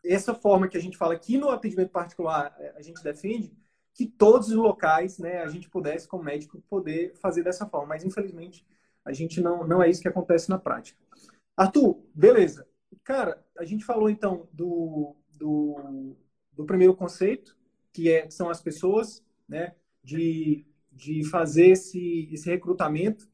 essa 0.04 0.34
forma 0.34 0.68
que 0.68 0.78
a 0.78 0.82
gente 0.82 0.98
fala 0.98 1.14
aqui 1.14 1.38
no 1.38 1.50
atendimento 1.50 1.90
particular, 1.90 2.56
a 2.76 2.82
gente 2.82 3.04
defende 3.04 3.52
que 3.94 4.06
todos 4.06 4.48
os 4.48 4.56
locais, 4.56 5.18
né, 5.18 5.42
a 5.42 5.50
gente 5.50 5.70
pudesse, 5.70 6.08
como 6.08 6.24
médico, 6.24 6.62
poder 6.70 7.14
fazer 7.16 7.44
dessa 7.44 7.66
forma. 7.66 7.88
Mas, 7.88 8.06
infelizmente, 8.06 8.66
a 9.10 9.14
gente 9.14 9.42
não, 9.42 9.66
não 9.66 9.82
é 9.82 9.90
isso 9.90 10.02
que 10.02 10.08
acontece 10.08 10.50
na 10.50 10.60
prática. 10.60 11.00
Arthur, 11.58 12.00
beleza. 12.14 12.68
Cara, 13.04 13.44
a 13.58 13.66
gente 13.66 13.84
falou 13.84 14.08
então 14.08 14.48
do, 14.54 15.16
do, 15.32 16.16
do 16.54 16.66
primeiro 16.66 16.96
conceito, 16.96 17.58
que 17.92 18.10
é, 18.12 18.30
são 18.30 18.50
as 18.50 18.62
pessoas, 18.62 19.26
né? 19.48 19.74
De, 20.04 20.64
de 20.92 21.28
fazer 21.28 21.70
esse, 21.70 22.30
esse 22.32 22.50
recrutamento. 22.50 23.28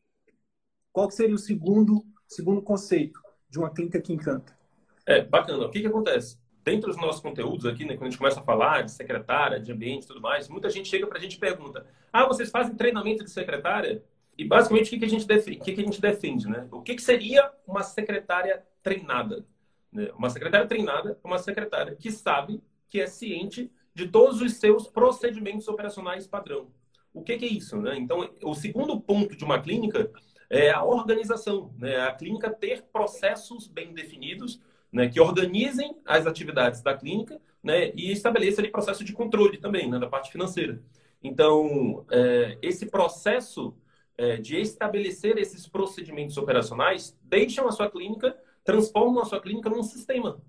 Qual 0.93 1.11
seria 1.11 1.35
o 1.35 1.39
segundo, 1.39 2.05
segundo 2.25 2.61
conceito 2.61 3.19
de 3.49 3.59
uma 3.59 3.69
clínica 3.69 3.99
que 3.99 4.13
encanta? 4.13 4.57
É, 5.05 5.23
bacana. 5.23 5.65
O 5.65 5.69
que, 5.69 5.81
que 5.81 5.87
acontece? 5.87 6.39
Dentro 6.63 6.89
dos 6.89 6.97
nossos 6.97 7.21
conteúdos 7.21 7.65
aqui, 7.65 7.83
né, 7.83 7.95
quando 7.95 8.07
a 8.07 8.09
gente 8.09 8.17
começa 8.17 8.39
a 8.39 8.43
falar 8.43 8.81
de 8.81 8.91
secretária, 8.91 9.59
de 9.59 9.71
ambiente 9.71 10.05
e 10.05 10.07
tudo 10.07 10.21
mais, 10.21 10.47
muita 10.47 10.69
gente 10.69 10.87
chega 10.87 11.05
para 11.05 11.17
a 11.17 11.21
gente 11.21 11.33
e 11.35 11.39
pergunta: 11.39 11.85
Ah, 12.11 12.25
vocês 12.25 12.49
fazem 12.49 12.75
treinamento 12.75 13.25
de 13.25 13.29
secretária? 13.29 14.01
E 14.37 14.43
basicamente 14.43 14.95
o 14.95 14.99
que, 14.99 15.05
a 15.05 15.09
gente 15.09 15.25
defende, 15.25 15.59
o 15.59 15.63
que, 15.63 15.71
a 15.71 15.83
gente 15.83 16.01
defende, 16.01 16.47
né? 16.47 16.67
O 16.71 16.81
que, 16.81 16.95
que 16.95 17.01
seria 17.01 17.51
uma 17.65 17.83
secretária 17.83 18.63
treinada? 18.83 19.45
Né? 19.91 20.09
Uma 20.17 20.29
secretária 20.29 20.67
treinada 20.67 21.17
é 21.23 21.27
uma 21.27 21.37
secretária 21.37 21.95
que 21.95 22.11
sabe, 22.11 22.61
que 22.89 22.99
é 22.99 23.07
ciente 23.07 23.71
de 23.93 24.07
todos 24.07 24.41
os 24.41 24.55
seus 24.55 24.87
procedimentos 24.87 25.67
operacionais 25.69 26.27
padrão. 26.27 26.67
O 27.13 27.21
que, 27.23 27.37
que 27.37 27.45
é 27.45 27.47
isso? 27.47 27.77
Né? 27.77 27.97
Então, 27.97 28.29
o 28.43 28.53
segundo 28.53 28.99
ponto 28.99 29.37
de 29.37 29.45
uma 29.45 29.61
clínica 29.61 30.11
é 30.49 30.69
a 30.69 30.83
organização, 30.83 31.73
né? 31.77 32.01
A 32.01 32.11
clínica 32.13 32.49
ter 32.49 32.83
processos 32.83 33.67
bem 33.67 33.93
definidos, 33.93 34.61
né? 34.91 35.07
Que 35.07 35.19
organizem 35.19 35.97
as 36.05 36.27
atividades 36.27 36.81
da 36.81 36.95
clínica, 36.95 37.39
né? 37.63 37.91
E 37.95 38.11
estabeleça 38.11 38.61
ali 38.61 38.69
processo 38.69 39.03
de 39.03 39.13
controle 39.13 39.57
também, 39.57 39.89
né? 39.89 39.97
Da 39.97 40.07
parte 40.07 40.31
financeira. 40.31 40.81
Então, 41.23 42.05
é, 42.11 42.57
esse 42.61 42.85
processo 42.85 43.75
é, 44.17 44.37
de 44.37 44.59
estabelecer 44.59 45.37
esses 45.37 45.67
procedimentos 45.67 46.37
operacionais 46.37 47.17
deixam 47.21 47.67
a 47.67 47.71
sua 47.71 47.89
clínica, 47.89 48.37
transformam 48.63 49.21
a 49.21 49.25
sua 49.25 49.41
clínica 49.41 49.69
num 49.69 49.83
sistema. 49.83 50.41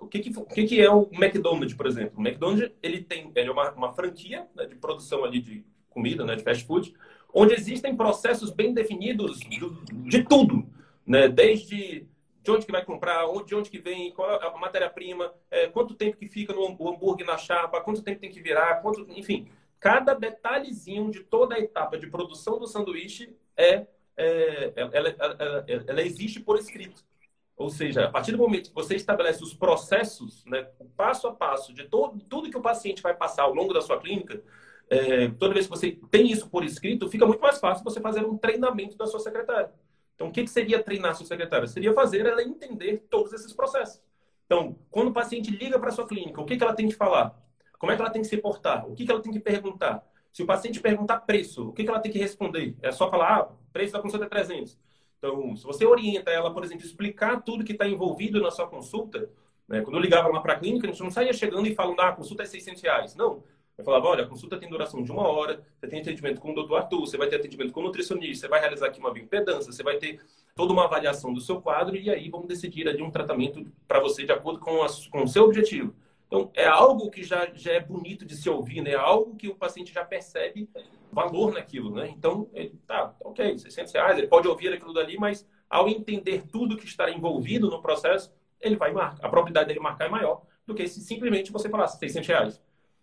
O 0.00 0.06
que, 0.06 0.20
que, 0.20 0.38
o 0.38 0.44
que, 0.44 0.64
que 0.64 0.80
é 0.80 0.90
o 0.90 1.08
McDonald's, 1.12 1.74
por 1.74 1.86
exemplo? 1.86 2.18
O 2.18 2.22
McDonald's 2.22 2.70
ele 2.82 3.02
tem 3.02 3.30
ele 3.34 3.48
é 3.48 3.52
uma, 3.52 3.70
uma 3.72 3.92
franquia 3.92 4.48
né, 4.54 4.64
de 4.66 4.74
produção 4.76 5.24
ali 5.24 5.40
de 5.40 5.64
comida, 5.90 6.24
né, 6.24 6.36
de 6.36 6.42
fast 6.42 6.64
food, 6.64 6.94
onde 7.34 7.54
existem 7.54 7.94
processos 7.94 8.50
bem 8.50 8.72
definidos 8.72 9.40
de, 9.40 9.60
de 10.08 10.24
tudo, 10.24 10.66
né, 11.06 11.28
desde 11.28 12.06
de 12.42 12.50
onde 12.50 12.64
que 12.64 12.72
vai 12.72 12.82
comprar, 12.82 13.26
de 13.44 13.54
onde 13.54 13.68
que 13.68 13.78
vem, 13.78 14.12
qual 14.12 14.40
a 14.42 14.56
matéria-prima, 14.56 15.32
é, 15.50 15.66
quanto 15.66 15.94
tempo 15.94 16.16
que 16.16 16.26
fica 16.26 16.54
no 16.54 16.66
hambúrguer 16.66 17.26
na 17.26 17.36
chapa, 17.36 17.82
quanto 17.82 18.02
tempo 18.02 18.20
tem 18.20 18.30
que 18.30 18.40
virar, 18.40 18.80
quanto, 18.80 19.06
enfim, 19.10 19.46
cada 19.80 20.14
detalhezinho 20.14 21.10
de 21.10 21.20
toda 21.20 21.54
a 21.54 21.58
etapa 21.58 21.98
de 21.98 22.06
produção 22.06 22.58
do 22.58 22.66
sanduíche 22.66 23.34
é, 23.56 23.86
é 24.16 24.72
ela, 24.76 25.08
ela, 25.18 25.64
ela, 25.88 26.02
existe 26.02 26.38
por 26.38 26.58
escrito. 26.58 27.02
Ou 27.56 27.70
seja, 27.70 28.04
a 28.04 28.10
partir 28.10 28.32
do 28.32 28.38
momento 28.38 28.68
que 28.68 28.74
você 28.74 28.94
estabelece 28.94 29.42
os 29.42 29.54
processos, 29.54 30.44
né, 30.44 30.68
o 30.78 30.84
passo 30.84 31.26
a 31.26 31.32
passo 31.32 31.72
de 31.72 31.84
todo, 31.84 32.18
tudo 32.24 32.50
que 32.50 32.56
o 32.56 32.62
paciente 32.62 33.02
vai 33.02 33.14
passar 33.14 33.44
ao 33.44 33.54
longo 33.54 33.72
da 33.72 33.80
sua 33.80 33.98
clínica, 33.98 34.42
é, 34.88 35.28
toda 35.28 35.54
vez 35.54 35.66
que 35.66 35.70
você 35.70 35.98
tem 36.10 36.30
isso 36.30 36.48
por 36.48 36.64
escrito, 36.64 37.08
fica 37.08 37.26
muito 37.26 37.40
mais 37.40 37.58
fácil 37.58 37.84
você 37.84 38.00
fazer 38.00 38.24
um 38.24 38.36
treinamento 38.36 38.96
da 38.96 39.06
sua 39.06 39.20
secretária. 39.20 39.72
Então, 40.14 40.28
o 40.28 40.32
que, 40.32 40.42
que 40.42 40.50
seria 40.50 40.82
treinar 40.82 41.12
a 41.12 41.14
sua 41.14 41.26
secretária? 41.26 41.66
Seria 41.66 41.94
fazer 41.94 42.26
ela 42.26 42.42
entender 42.42 43.06
todos 43.08 43.32
esses 43.32 43.52
processos. 43.52 44.02
Então, 44.44 44.76
quando 44.90 45.08
o 45.08 45.12
paciente 45.12 45.50
liga 45.50 45.78
para 45.78 45.88
a 45.88 45.92
sua 45.92 46.06
clínica, 46.06 46.40
o 46.40 46.44
que, 46.44 46.56
que 46.56 46.62
ela 46.62 46.74
tem 46.74 46.88
que 46.88 46.94
falar? 46.94 47.40
Como 47.80 47.90
é 47.90 47.96
que 47.96 48.02
ela 48.02 48.10
tem 48.10 48.20
que 48.20 48.28
se 48.28 48.36
portar? 48.36 48.86
O 48.86 48.94
que, 48.94 49.06
que 49.06 49.10
ela 49.10 49.22
tem 49.22 49.32
que 49.32 49.40
perguntar? 49.40 50.06
Se 50.30 50.42
o 50.42 50.46
paciente 50.46 50.78
perguntar 50.80 51.20
preço, 51.20 51.70
o 51.70 51.72
que, 51.72 51.82
que 51.82 51.88
ela 51.88 51.98
tem 51.98 52.12
que 52.12 52.18
responder? 52.18 52.76
É 52.82 52.92
só 52.92 53.10
falar, 53.10 53.38
ah, 53.38 53.48
preço 53.72 53.94
da 53.94 54.00
consulta 54.00 54.26
é 54.26 54.28
300. 54.28 54.78
Então, 55.16 55.56
se 55.56 55.64
você 55.64 55.86
orienta 55.86 56.30
ela, 56.30 56.52
por 56.52 56.62
exemplo, 56.62 56.84
explicar 56.84 57.40
tudo 57.40 57.64
que 57.64 57.72
está 57.72 57.88
envolvido 57.88 58.38
na 58.38 58.50
sua 58.50 58.68
consulta, 58.68 59.30
né? 59.66 59.80
quando 59.80 59.96
eu 59.96 60.02
ligava 60.02 60.28
lá 60.28 60.40
para 60.42 60.52
a 60.52 60.58
clínica, 60.58 60.86
a 60.86 60.90
gente 60.90 61.02
não 61.02 61.10
saía 61.10 61.32
chegando 61.32 61.66
e 61.66 61.74
falando, 61.74 62.00
ah, 62.00 62.10
a 62.10 62.12
consulta 62.12 62.42
é 62.42 62.46
600 62.46 62.82
reais. 62.82 63.16
Não. 63.16 63.42
Eu 63.78 63.84
falava, 63.84 64.08
olha, 64.08 64.24
a 64.24 64.26
consulta 64.26 64.58
tem 64.58 64.68
duração 64.68 65.02
de 65.02 65.10
uma 65.10 65.26
hora, 65.26 65.62
você 65.78 65.88
tem 65.88 66.02
atendimento 66.02 66.38
com 66.38 66.52
o 66.52 66.54
doutor 66.54 66.76
Arthur, 66.76 67.00
você 67.00 67.16
vai 67.16 67.28
ter 67.28 67.36
atendimento 67.36 67.72
com 67.72 67.80
o 67.80 67.84
nutricionista, 67.84 68.42
você 68.42 68.48
vai 68.48 68.60
realizar 68.60 68.88
aqui 68.88 69.00
uma 69.00 69.10
bioimpedância, 69.10 69.72
você 69.72 69.82
vai 69.82 69.96
ter 69.96 70.20
toda 70.54 70.70
uma 70.74 70.84
avaliação 70.84 71.32
do 71.32 71.40
seu 71.40 71.62
quadro 71.62 71.96
e 71.96 72.10
aí 72.10 72.28
vamos 72.28 72.46
decidir 72.46 72.86
ali 72.86 73.02
um 73.02 73.10
tratamento 73.10 73.66
para 73.88 73.98
você 73.98 74.26
de 74.26 74.32
acordo 74.32 74.60
com, 74.60 74.82
a, 74.82 74.86
com 75.10 75.22
o 75.22 75.28
seu 75.28 75.44
objetivo. 75.44 75.94
Então, 76.30 76.48
é 76.54 76.64
algo 76.64 77.10
que 77.10 77.24
já, 77.24 77.50
já 77.52 77.72
é 77.72 77.80
bonito 77.80 78.24
de 78.24 78.36
se 78.36 78.48
ouvir, 78.48 78.82
né? 78.82 78.92
É 78.92 78.94
algo 78.94 79.34
que 79.34 79.48
o 79.48 79.54
paciente 79.56 79.92
já 79.92 80.04
percebe 80.04 80.70
valor 81.10 81.52
naquilo, 81.52 81.92
né? 81.92 82.08
Então, 82.16 82.48
ele, 82.52 82.78
tá, 82.86 83.12
ok, 83.18 83.58
600 83.58 83.92
reais, 83.92 84.16
ele 84.16 84.28
pode 84.28 84.46
ouvir 84.46 84.72
aquilo 84.72 84.92
dali, 84.92 85.18
mas 85.18 85.44
ao 85.68 85.88
entender 85.88 86.44
tudo 86.46 86.76
que 86.76 86.86
está 86.86 87.10
envolvido 87.10 87.68
no 87.68 87.82
processo, 87.82 88.32
ele 88.60 88.76
vai 88.76 88.92
marcar. 88.92 89.26
A 89.26 89.28
probabilidade 89.28 89.66
dele 89.66 89.80
marcar 89.80 90.04
é 90.04 90.08
maior 90.08 90.42
do 90.64 90.72
que 90.72 90.86
se 90.86 91.00
simplesmente 91.00 91.50
você 91.50 91.68
falasse 91.68 91.98
600 91.98 92.28
reais. 92.28 92.62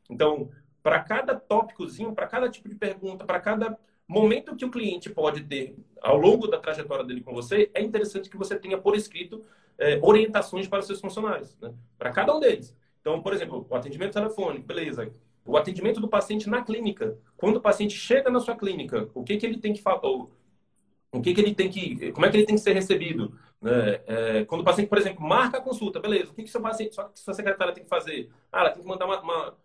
Então, 0.10 0.50
para 0.82 1.02
cada 1.02 1.36
tópicozinho, 1.36 2.16
para 2.16 2.28
cada 2.28 2.48
tipo 2.50 2.70
de 2.70 2.76
pergunta, 2.76 3.26
para 3.26 3.42
cada 3.42 3.78
momento 4.08 4.56
que 4.56 4.64
o 4.64 4.72
cliente 4.72 5.10
pode 5.10 5.44
ter 5.44 5.76
ao 6.02 6.16
longo 6.16 6.48
da 6.48 6.58
trajetória 6.58 7.04
dele 7.04 7.20
com 7.20 7.34
você, 7.34 7.70
é 7.74 7.82
interessante 7.82 8.30
que 8.30 8.38
você 8.38 8.58
tenha 8.58 8.78
por 8.78 8.96
escrito 8.96 9.44
é, 9.78 10.00
orientações 10.02 10.66
para 10.66 10.80
os 10.80 10.86
seus 10.86 11.02
funcionários, 11.02 11.58
né? 11.60 11.74
para 11.98 12.10
cada 12.12 12.34
um 12.34 12.40
deles. 12.40 12.74
Então, 13.08 13.22
por 13.22 13.34
exemplo, 13.34 13.66
o 13.70 13.74
atendimento 13.76 14.12
telefônico, 14.12 14.68
beleza. 14.68 15.10
O 15.46 15.56
atendimento 15.56 16.02
do 16.02 16.10
paciente 16.10 16.50
na 16.50 16.62
clínica. 16.62 17.18
Quando 17.38 17.56
o 17.56 17.62
paciente 17.62 17.96
chega 17.96 18.30
na 18.30 18.42
sua 18.42 18.54
clínica, 18.54 19.10
o 19.14 19.24
que, 19.24 19.38
que 19.38 19.46
ele 19.46 19.60
tem 19.60 19.72
que 19.72 19.82
falar? 19.82 20.02
O 20.06 21.22
que, 21.24 21.34
que 21.34 21.40
ele 21.40 21.56
tem 21.56 21.70
que. 21.70 22.12
Como 22.12 22.26
é 22.26 22.30
que 22.30 22.36
ele 22.36 22.46
tem 22.46 22.56
que 22.56 22.62
ser 22.62 22.74
recebido? 22.74 23.34
Né? 23.62 24.02
É, 24.06 24.46
quando 24.46 24.60
o 24.60 24.64
paciente, 24.66 24.90
por 24.90 24.98
exemplo, 24.98 25.26
marca 25.26 25.58
a 25.58 25.62
consulta, 25.62 26.02
beleza, 26.02 26.32
o 26.32 26.36
que, 26.36 26.44
que 26.44 26.50
seu 26.50 26.60
paciente, 26.60 26.96
sua, 26.96 27.10
sua 27.16 27.34
secretária 27.34 27.74
tem 27.74 27.86
que 27.86 27.90
fazer? 27.90 28.30
Ah, 28.52 28.60
ela 28.60 28.72
tem 28.72 28.82
que 28.82 28.88
mandar 28.90 29.06
uma, 29.06 29.22
uma, 29.22 29.58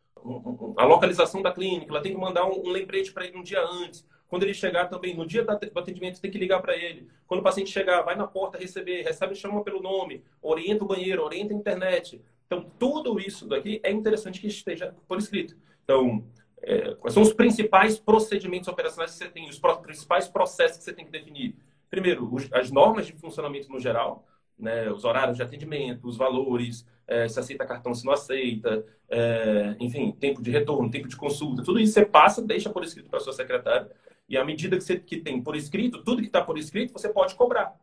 a 0.76 0.84
localização 0.84 1.42
da 1.42 1.50
clínica, 1.50 1.90
ela 1.90 2.00
tem 2.00 2.14
que 2.14 2.20
mandar 2.20 2.46
um, 2.46 2.68
um 2.68 2.70
lembrete 2.70 3.12
para 3.12 3.26
ele 3.26 3.36
um 3.36 3.42
dia 3.42 3.60
antes. 3.60 4.06
Quando 4.28 4.44
ele 4.44 4.54
chegar 4.54 4.86
também, 4.86 5.14
no 5.14 5.26
dia 5.26 5.44
do 5.44 5.50
atendimento, 5.50 6.20
tem 6.20 6.30
que 6.30 6.38
ligar 6.38 6.62
para 6.62 6.74
ele. 6.74 7.06
Quando 7.26 7.40
o 7.40 7.42
paciente 7.42 7.70
chegar, 7.70 8.00
vai 8.02 8.14
na 8.14 8.26
porta 8.26 8.56
receber, 8.56 9.02
recebe, 9.02 9.34
chama 9.34 9.62
pelo 9.62 9.82
nome, 9.82 10.24
orienta 10.40 10.84
o 10.84 10.86
banheiro, 10.86 11.22
orienta 11.22 11.52
a 11.52 11.56
internet. 11.56 12.22
Então, 12.52 12.70
tudo 12.78 13.18
isso 13.18 13.48
daqui 13.48 13.80
é 13.82 13.90
interessante 13.90 14.38
que 14.38 14.46
esteja 14.46 14.94
por 15.08 15.16
escrito. 15.16 15.56
Então, 15.84 16.22
é, 16.60 16.94
quais 16.96 17.14
são 17.14 17.22
os 17.22 17.32
principais 17.32 17.98
procedimentos 17.98 18.68
operacionais 18.68 19.12
que 19.12 19.16
você 19.16 19.30
tem, 19.30 19.48
os 19.48 19.58
principais 19.80 20.28
processos 20.28 20.76
que 20.76 20.84
você 20.84 20.92
tem 20.92 21.06
que 21.06 21.10
definir? 21.10 21.56
Primeiro, 21.88 22.30
as 22.52 22.70
normas 22.70 23.06
de 23.06 23.14
funcionamento 23.14 23.72
no 23.72 23.80
geral, 23.80 24.26
né, 24.58 24.90
os 24.92 25.02
horários 25.04 25.38
de 25.38 25.42
atendimento, 25.42 26.06
os 26.06 26.18
valores, 26.18 26.86
é, 27.06 27.26
se 27.26 27.40
aceita 27.40 27.64
cartão, 27.64 27.94
se 27.94 28.04
não 28.04 28.12
aceita, 28.12 28.84
é, 29.08 29.76
enfim, 29.80 30.12
tempo 30.12 30.42
de 30.42 30.50
retorno, 30.50 30.90
tempo 30.90 31.08
de 31.08 31.16
consulta, 31.16 31.62
tudo 31.62 31.80
isso 31.80 31.94
você 31.94 32.04
passa, 32.04 32.42
deixa 32.42 32.68
por 32.68 32.84
escrito 32.84 33.08
para 33.08 33.20
sua 33.20 33.32
secretária, 33.32 33.90
e 34.28 34.36
à 34.36 34.44
medida 34.44 34.76
que 34.76 34.84
você 34.84 34.98
que 34.98 35.16
tem 35.16 35.42
por 35.42 35.56
escrito, 35.56 36.04
tudo 36.04 36.20
que 36.20 36.28
está 36.28 36.44
por 36.44 36.58
escrito, 36.58 36.92
você 36.92 37.08
pode 37.08 37.34
cobrar. 37.34 37.74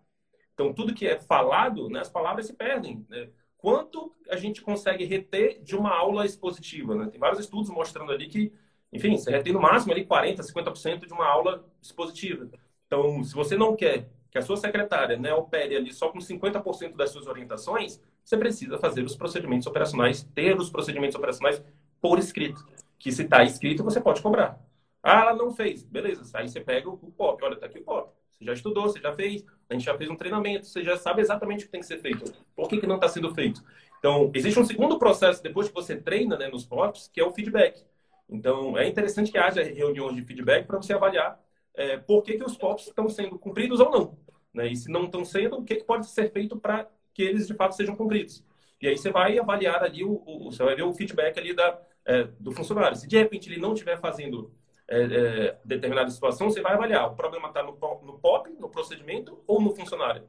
Então, 0.54 0.74
tudo 0.74 0.94
que 0.94 1.08
é 1.08 1.18
falado, 1.18 1.90
né, 1.90 2.02
as 2.02 2.10
palavras 2.10 2.46
se 2.46 2.54
perdem. 2.54 3.06
Né? 3.10 3.30
Quanto 3.60 4.12
a 4.30 4.36
gente 4.36 4.62
consegue 4.62 5.06
reter 5.06 5.62
de 5.62 5.76
uma 5.76 5.96
aula 5.96 6.26
expositiva. 6.26 6.96
Né? 6.96 7.08
Tem 7.08 7.20
vários 7.20 7.40
estudos 7.40 7.70
mostrando 7.70 8.12
ali 8.12 8.28
que 8.28 8.52
enfim, 8.92 9.18
você 9.18 9.30
retém 9.30 9.54
no 9.54 9.62
máximo 9.62 9.94
ali 9.94 10.06
40%, 10.06 10.38
50% 10.38 11.06
de 11.06 11.14
uma 11.14 11.26
aula 11.26 11.64
expositiva. 11.82 12.50
Então, 12.88 13.24
se 13.24 13.36
você 13.36 13.56
não 13.56 13.76
quer 13.76 14.10
que 14.32 14.38
a 14.38 14.42
sua 14.42 14.58
secretária 14.58 15.18
né, 15.18 15.34
opere 15.34 15.76
ali 15.76 15.94
só 15.94 16.10
com 16.10 16.20
50% 16.20 16.96
das 16.96 17.12
suas 17.12 17.28
orientações, 17.28 18.02
você 18.24 18.38
precisa 18.38 18.78
fazer 18.78 19.04
os 19.04 19.16
procedimentos 19.16 19.68
operacionais, 19.68 20.24
ter 20.36 20.58
os 20.58 20.70
procedimentos 20.70 21.16
operacionais 21.16 21.64
por 22.02 22.18
escrito. 22.20 22.66
Que 22.98 23.12
se 23.12 23.24
está 23.24 23.44
escrito, 23.44 23.84
você 23.84 24.02
pode 24.02 24.22
cobrar. 24.22 24.60
Ah, 25.02 25.22
ela 25.22 25.34
não 25.34 25.52
fez. 25.52 25.84
Beleza. 25.84 26.30
Aí 26.38 26.50
você 26.50 26.60
pega 26.60 26.90
o 26.90 26.98
POP. 26.98 27.44
Olha, 27.44 27.54
está 27.54 27.68
aqui 27.68 27.80
o 27.80 27.84
POP. 27.84 28.12
Você 28.32 28.46
já 28.46 28.54
estudou, 28.54 28.84
você 28.84 29.00
já 29.00 29.14
fez, 29.14 29.46
a 29.70 29.74
gente 29.74 29.86
já 29.86 29.96
fez 29.96 30.10
um 30.10 30.16
treinamento, 30.16 30.66
você 30.66 30.84
já 30.84 30.98
sabe 30.98 31.22
exatamente 31.22 31.64
o 31.64 31.66
que 31.68 31.72
tem 31.72 31.82
que 31.82 31.86
ser 31.86 32.00
feito. 32.00 32.34
Por 32.56 32.68
que, 32.68 32.80
que 32.80 32.88
não 32.88 32.96
está 32.96 33.08
sendo 33.08 33.34
feito? 33.34 33.64
Então, 34.00 34.32
existe 34.34 34.60
um 34.60 34.66
segundo 34.66 34.98
processo 34.98 35.44
depois 35.44 35.68
que 35.68 35.74
você 35.74 35.96
treina 35.96 36.38
né, 36.38 36.48
nos 36.48 36.66
POPs, 36.66 37.08
que 37.08 37.22
é 37.22 37.24
o 37.24 37.32
feedback. 37.32 37.86
Então, 38.28 38.78
é 38.78 38.88
interessante 38.88 39.32
que 39.32 39.38
haja 39.38 39.62
reuniões 39.62 40.16
de 40.16 40.24
feedback 40.24 40.66
para 40.66 40.78
você 40.78 40.94
avaliar 40.94 41.40
é, 41.76 41.98
por 41.98 42.24
que, 42.24 42.38
que 42.38 42.44
os 42.44 42.58
POPs 42.58 42.88
estão 42.88 43.08
sendo 43.10 43.38
cumpridos 43.38 43.80
ou 43.80 43.92
não. 43.92 44.18
Né? 44.54 44.68
E 44.68 44.76
se 44.76 44.90
não 44.90 45.06
estão 45.06 45.24
sendo, 45.24 45.58
o 45.58 45.64
que, 45.64 45.76
que 45.76 45.84
pode 45.84 46.08
ser 46.08 46.32
feito 46.32 46.58
para 46.58 46.88
que 47.14 47.22
eles 47.22 47.48
de 47.48 47.54
fato 47.54 47.76
sejam 47.76 47.96
cumpridos. 47.96 48.44
E 48.82 48.88
aí 48.88 48.98
você 48.98 49.12
vai 49.12 49.38
avaliar 49.38 49.84
ali, 49.84 50.04
o, 50.04 50.24
o 50.26 50.52
você 50.52 50.64
vai 50.64 50.76
ver 50.76 50.84
o 50.84 50.94
feedback 50.94 51.38
ali 51.38 51.54
da, 51.54 51.80
é, 52.06 52.24
do 52.40 52.52
funcionário. 52.52 52.98
Se 52.98 53.08
de 53.08 53.18
repente 53.18 53.50
ele 53.50 53.60
não 53.60 53.74
estiver 53.74 54.00
fazendo 54.00 54.52
é, 54.90 55.02
é, 55.04 55.60
determinada 55.64 56.10
situação, 56.10 56.50
você 56.50 56.62
vai 56.62 56.74
avaliar. 56.74 57.12
O 57.12 57.16
problema 57.16 57.50
está 57.50 57.62
no, 57.62 57.78
no 58.04 58.20
POP, 58.20 58.50
no 58.60 58.70
procedimento 58.70 59.42
ou 59.46 59.62
no 59.62 59.76
funcionário? 59.76 60.24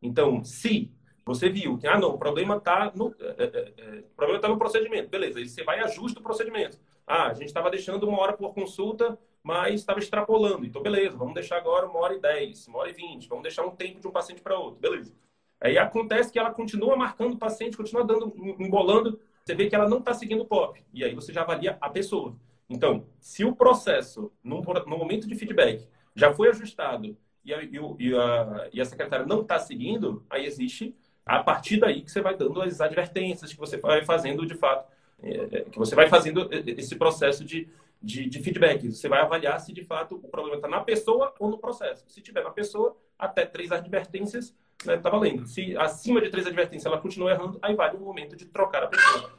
Então, 0.00 0.44
se 0.44 0.94
você 1.26 1.50
viu 1.50 1.76
que, 1.76 1.86
ah, 1.86 1.98
não, 1.98 2.10
o 2.10 2.18
problema 2.18 2.56
está 2.56 2.92
no, 2.94 3.14
é, 3.20 3.44
é, 3.44 3.74
é, 3.76 3.98
o 3.98 4.16
problema 4.16 4.40
tá 4.40 4.48
no 4.48 4.56
procedimento, 4.56 5.10
beleza, 5.10 5.40
aí 5.40 5.48
você 5.48 5.64
vai 5.64 5.80
e 5.80 5.82
ajusta 5.82 6.20
o 6.20 6.22
procedimento. 6.22 6.78
Ah, 7.06 7.26
a 7.26 7.34
gente 7.34 7.48
estava 7.48 7.70
deixando 7.70 8.08
uma 8.08 8.20
hora 8.20 8.34
por 8.34 8.54
consulta, 8.54 9.18
mas 9.42 9.80
estava 9.80 9.98
extrapolando. 9.98 10.64
Então, 10.64 10.80
beleza, 10.80 11.16
vamos 11.16 11.34
deixar 11.34 11.56
agora 11.56 11.86
uma 11.86 11.98
hora 11.98 12.14
e 12.14 12.20
dez, 12.20 12.68
uma 12.68 12.78
hora 12.78 12.90
e 12.90 12.92
vinte, 12.92 13.28
vamos 13.28 13.42
deixar 13.42 13.66
um 13.66 13.74
tempo 13.74 14.00
de 14.00 14.06
um 14.06 14.12
paciente 14.12 14.40
para 14.40 14.58
outro, 14.58 14.80
beleza. 14.80 15.12
Aí 15.60 15.76
acontece 15.76 16.32
que 16.32 16.38
ela 16.38 16.52
continua 16.52 16.96
marcando 16.96 17.34
o 17.34 17.38
paciente, 17.38 17.76
continua 17.76 18.04
dando, 18.04 18.32
embolando, 18.60 19.20
você 19.44 19.54
vê 19.54 19.68
que 19.68 19.74
ela 19.74 19.88
não 19.88 19.98
está 19.98 20.14
seguindo 20.14 20.42
o 20.42 20.46
POP. 20.46 20.84
E 20.92 21.02
aí 21.02 21.14
você 21.14 21.32
já 21.32 21.42
avalia 21.42 21.76
a 21.80 21.90
pessoa. 21.90 22.36
Então, 22.68 23.06
se 23.18 23.44
o 23.44 23.54
processo, 23.54 24.30
no, 24.42 24.62
momento 24.86 25.26
de 25.26 25.34
feedback, 25.34 25.88
já 26.14 26.32
foi 26.32 26.48
ajustado 26.48 27.16
e 27.44 27.54
a, 27.54 27.62
e 27.62 28.14
a, 28.14 28.68
e 28.72 28.80
a 28.80 28.84
secretária 28.84 29.24
não 29.24 29.40
está 29.40 29.58
seguindo, 29.58 30.24
aí 30.28 30.44
existe 30.44 30.94
a 31.24 31.42
partir 31.42 31.78
daí 31.78 32.02
que 32.02 32.10
você 32.10 32.20
vai 32.20 32.36
dando 32.36 32.60
as 32.60 32.80
advertências, 32.80 33.52
que 33.52 33.58
você 33.58 33.76
vai 33.76 34.04
fazendo 34.04 34.46
de 34.46 34.54
fato, 34.54 34.90
é, 35.22 35.48
é 35.52 35.60
que 35.64 35.78
você 35.78 35.94
vai 35.94 36.08
fazendo 36.08 36.48
esse 36.52 36.96
processo 36.96 37.44
de, 37.44 37.68
de, 38.02 38.28
de, 38.28 38.42
feedback. 38.42 38.90
Você 38.90 39.08
vai 39.08 39.20
avaliar 39.20 39.60
se 39.60 39.72
de 39.72 39.84
fato 39.84 40.16
o 40.16 40.28
problema 40.28 40.56
está 40.56 40.68
na 40.68 40.80
pessoa 40.80 41.34
ou 41.38 41.50
no 41.50 41.58
processo. 41.58 42.04
Se 42.08 42.20
tiver 42.22 42.42
na 42.42 42.50
pessoa, 42.50 42.96
até 43.18 43.44
três 43.44 43.70
advertências 43.70 44.54
está 44.78 44.92
né, 44.92 44.98
tá 44.98 45.10
valendo. 45.10 45.46
Se 45.46 45.76
acima 45.76 46.20
de 46.20 46.30
três 46.30 46.46
advertências 46.46 46.86
ela 46.86 47.00
continua 47.00 47.32
errando, 47.32 47.58
aí 47.60 47.74
vale 47.74 47.96
o 47.96 48.00
momento 48.00 48.36
de 48.36 48.46
trocar 48.46 48.84
a 48.84 48.86
pessoa. 48.86 49.30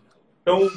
Então, 0.41 0.67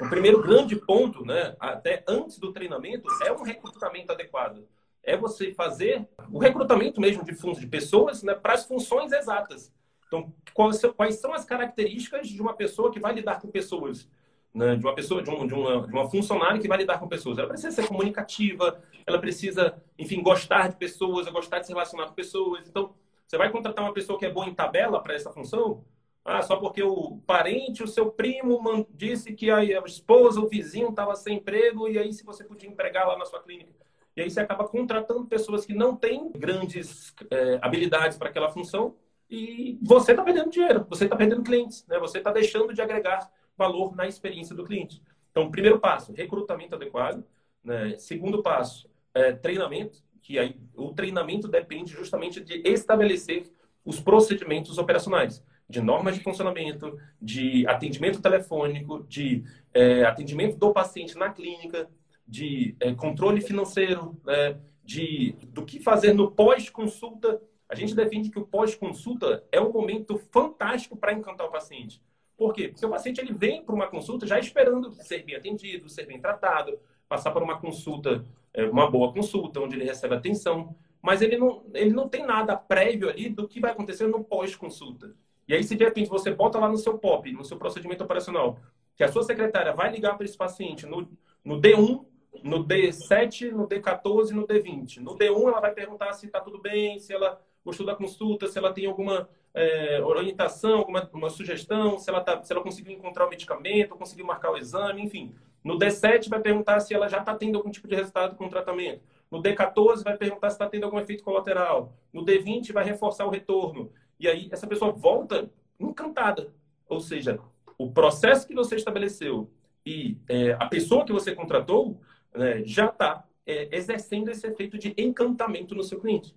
o 0.00 0.08
primeiro 0.08 0.42
grande 0.42 0.76
ponto, 0.76 1.24
né, 1.24 1.56
até 1.60 2.02
antes 2.06 2.38
do 2.38 2.52
treinamento, 2.52 3.08
é 3.24 3.32
um 3.32 3.42
recrutamento 3.42 4.12
adequado. 4.12 4.66
É 5.02 5.16
você 5.16 5.52
fazer 5.54 6.08
o 6.30 6.38
recrutamento 6.38 7.00
mesmo 7.00 7.24
de 7.24 7.32
de 7.32 7.66
pessoas 7.66 8.22
né, 8.22 8.34
para 8.34 8.54
as 8.54 8.66
funções 8.66 9.12
exatas. 9.12 9.72
Então, 10.06 10.32
quais, 10.52 10.80
quais 10.96 11.14
são 11.20 11.32
as 11.32 11.44
características 11.44 12.28
de 12.28 12.42
uma 12.42 12.54
pessoa 12.54 12.92
que 12.92 12.98
vai 12.98 13.14
lidar 13.14 13.40
com 13.40 13.48
pessoas? 13.48 14.08
Né, 14.52 14.74
de 14.74 14.84
uma 14.84 14.94
pessoa, 14.94 15.22
de, 15.22 15.30
um, 15.30 15.46
de, 15.46 15.54
uma, 15.54 15.86
de 15.86 15.92
uma 15.92 16.10
funcionária 16.10 16.60
que 16.60 16.66
vai 16.66 16.78
lidar 16.78 16.98
com 16.98 17.06
pessoas. 17.06 17.38
Ela 17.38 17.46
precisa 17.46 17.70
ser 17.70 17.86
comunicativa, 17.86 18.82
ela 19.06 19.20
precisa, 19.20 19.80
enfim, 19.96 20.20
gostar 20.20 20.68
de 20.68 20.76
pessoas, 20.76 21.28
gostar 21.28 21.60
de 21.60 21.66
se 21.66 21.72
relacionar 21.72 22.08
com 22.08 22.14
pessoas. 22.14 22.66
Então, 22.68 22.92
você 23.24 23.38
vai 23.38 23.48
contratar 23.48 23.84
uma 23.84 23.94
pessoa 23.94 24.18
que 24.18 24.26
é 24.26 24.30
boa 24.30 24.46
em 24.46 24.54
tabela 24.54 25.00
para 25.00 25.14
essa 25.14 25.30
função? 25.30 25.84
Ah, 26.32 26.42
só 26.42 26.54
porque 26.54 26.80
o 26.80 27.16
parente, 27.26 27.82
o 27.82 27.88
seu 27.88 28.08
primo 28.08 28.86
disse 28.94 29.32
que 29.32 29.50
a 29.50 29.64
esposa, 29.64 30.40
o 30.40 30.48
vizinho 30.48 30.90
estava 30.90 31.16
sem 31.16 31.38
emprego 31.38 31.88
e 31.88 31.98
aí 31.98 32.12
se 32.12 32.24
você 32.24 32.44
podia 32.44 32.68
empregar 32.70 33.04
lá 33.08 33.18
na 33.18 33.24
sua 33.24 33.42
clínica. 33.42 33.72
E 34.16 34.22
aí 34.22 34.30
você 34.30 34.38
acaba 34.38 34.68
contratando 34.68 35.26
pessoas 35.26 35.66
que 35.66 35.74
não 35.74 35.96
têm 35.96 36.30
grandes 36.30 37.12
é, 37.32 37.58
habilidades 37.60 38.16
para 38.16 38.28
aquela 38.28 38.48
função 38.48 38.94
e 39.28 39.76
você 39.82 40.12
está 40.12 40.22
perdendo 40.22 40.50
dinheiro, 40.50 40.86
você 40.88 41.02
está 41.02 41.16
perdendo 41.16 41.42
clientes, 41.42 41.84
né? 41.88 41.98
você 41.98 42.18
está 42.18 42.30
deixando 42.30 42.72
de 42.72 42.80
agregar 42.80 43.28
valor 43.58 43.96
na 43.96 44.06
experiência 44.06 44.54
do 44.54 44.62
cliente. 44.62 45.02
Então, 45.32 45.50
primeiro 45.50 45.80
passo, 45.80 46.12
recrutamento 46.12 46.76
adequado. 46.76 47.24
Né? 47.64 47.96
Segundo 47.98 48.40
passo, 48.40 48.88
é, 49.12 49.32
treinamento, 49.32 50.00
que 50.22 50.38
aí 50.38 50.56
o 50.76 50.94
treinamento 50.94 51.48
depende 51.48 51.92
justamente 51.92 52.40
de 52.40 52.62
estabelecer 52.64 53.50
os 53.84 53.98
procedimentos 53.98 54.78
operacionais 54.78 55.42
de 55.70 55.80
normas 55.80 56.16
de 56.16 56.22
funcionamento, 56.22 56.98
de 57.22 57.66
atendimento 57.66 58.20
telefônico, 58.20 59.04
de 59.08 59.44
é, 59.72 60.04
atendimento 60.04 60.56
do 60.56 60.72
paciente 60.72 61.16
na 61.16 61.30
clínica, 61.30 61.88
de 62.26 62.74
é, 62.80 62.92
controle 62.92 63.40
financeiro, 63.40 64.20
né, 64.24 64.58
de 64.84 65.36
do 65.48 65.64
que 65.64 65.80
fazer 65.80 66.12
no 66.12 66.30
pós-consulta. 66.30 67.40
A 67.68 67.74
gente 67.76 67.94
defende 67.94 68.30
que 68.30 68.38
o 68.38 68.44
pós-consulta 68.44 69.44
é 69.52 69.60
um 69.60 69.72
momento 69.72 70.18
fantástico 70.32 70.96
para 70.96 71.12
encantar 71.12 71.46
o 71.46 71.52
paciente. 71.52 72.02
Por 72.36 72.52
quê? 72.52 72.68
Porque 72.68 72.84
o 72.84 72.90
paciente 72.90 73.20
ele 73.20 73.32
vem 73.32 73.62
para 73.62 73.74
uma 73.74 73.86
consulta 73.86 74.26
já 74.26 74.40
esperando 74.40 74.92
ser 74.92 75.22
bem 75.22 75.36
atendido, 75.36 75.88
ser 75.88 76.06
bem 76.06 76.20
tratado, 76.20 76.80
passar 77.08 77.30
por 77.30 77.42
uma 77.42 77.60
consulta, 77.60 78.24
é, 78.52 78.64
uma 78.64 78.90
boa 78.90 79.12
consulta, 79.12 79.60
onde 79.60 79.76
ele 79.76 79.84
recebe 79.84 80.14
atenção, 80.14 80.74
mas 81.00 81.22
ele 81.22 81.36
não, 81.36 81.62
ele 81.72 81.90
não 81.90 82.08
tem 82.08 82.26
nada 82.26 82.56
prévio 82.56 83.08
ali 83.08 83.28
do 83.28 83.46
que 83.46 83.60
vai 83.60 83.70
acontecer 83.70 84.08
no 84.08 84.24
pós-consulta. 84.24 85.14
E 85.50 85.54
aí, 85.54 85.64
se 85.64 85.74
de 85.74 85.82
repente 85.82 86.08
você 86.08 86.30
bota 86.32 86.60
lá 86.60 86.68
no 86.68 86.76
seu 86.76 86.96
POP, 86.96 87.32
no 87.32 87.44
seu 87.44 87.56
procedimento 87.56 88.04
operacional, 88.04 88.60
que 88.94 89.02
a 89.02 89.10
sua 89.10 89.24
secretária 89.24 89.72
vai 89.72 89.90
ligar 89.90 90.16
para 90.16 90.24
esse 90.24 90.36
paciente 90.36 90.86
no, 90.86 91.10
no 91.44 91.60
D1, 91.60 92.04
no 92.44 92.64
D7, 92.64 93.50
no 93.50 93.66
D14 93.66 94.30
no 94.30 94.46
D20. 94.46 94.98
No 94.98 95.16
D1, 95.18 95.48
ela 95.48 95.60
vai 95.60 95.72
perguntar 95.72 96.12
se 96.12 96.26
está 96.26 96.40
tudo 96.40 96.60
bem, 96.60 97.00
se 97.00 97.12
ela 97.12 97.42
gostou 97.64 97.84
da 97.84 97.96
consulta, 97.96 98.46
se 98.46 98.58
ela 98.58 98.72
tem 98.72 98.86
alguma 98.86 99.28
é, 99.52 100.00
orientação, 100.00 100.78
alguma 100.78 101.10
uma 101.12 101.28
sugestão, 101.28 101.98
se 101.98 102.08
ela, 102.08 102.20
tá, 102.20 102.40
se 102.44 102.52
ela 102.52 102.62
conseguiu 102.62 102.92
encontrar 102.92 103.26
o 103.26 103.28
medicamento, 103.28 103.96
conseguiu 103.96 104.24
marcar 104.24 104.52
o 104.52 104.56
exame, 104.56 105.02
enfim. 105.02 105.34
No 105.64 105.76
D7 105.76 106.28
vai 106.28 106.38
perguntar 106.38 106.78
se 106.78 106.94
ela 106.94 107.08
já 107.08 107.18
está 107.18 107.34
tendo 107.34 107.58
algum 107.58 107.72
tipo 107.72 107.88
de 107.88 107.96
resultado 107.96 108.36
com 108.36 108.46
o 108.46 108.48
tratamento. 108.48 109.02
No 109.28 109.42
D14 109.42 110.04
vai 110.04 110.16
perguntar 110.16 110.50
se 110.50 110.54
está 110.54 110.68
tendo 110.68 110.84
algum 110.84 111.00
efeito 111.00 111.24
colateral. 111.24 111.92
No 112.12 112.24
D20 112.24 112.72
vai 112.72 112.84
reforçar 112.84 113.26
o 113.26 113.30
retorno. 113.30 113.90
E 114.20 114.28
aí 114.28 114.48
essa 114.52 114.66
pessoa 114.66 114.92
volta 114.92 115.50
encantada. 115.78 116.52
Ou 116.86 117.00
seja, 117.00 117.40
o 117.78 117.90
processo 117.90 118.46
que 118.46 118.54
você 118.54 118.76
estabeleceu 118.76 119.50
e 119.84 120.18
é, 120.28 120.52
a 120.52 120.66
pessoa 120.66 121.06
que 121.06 121.12
você 121.12 121.34
contratou 121.34 121.98
né, 122.34 122.62
já 122.64 122.86
está 122.86 123.24
é, 123.46 123.74
exercendo 123.74 124.28
esse 124.28 124.46
efeito 124.46 124.76
de 124.76 124.94
encantamento 124.98 125.74
no 125.74 125.82
seu 125.82 125.98
cliente. 125.98 126.36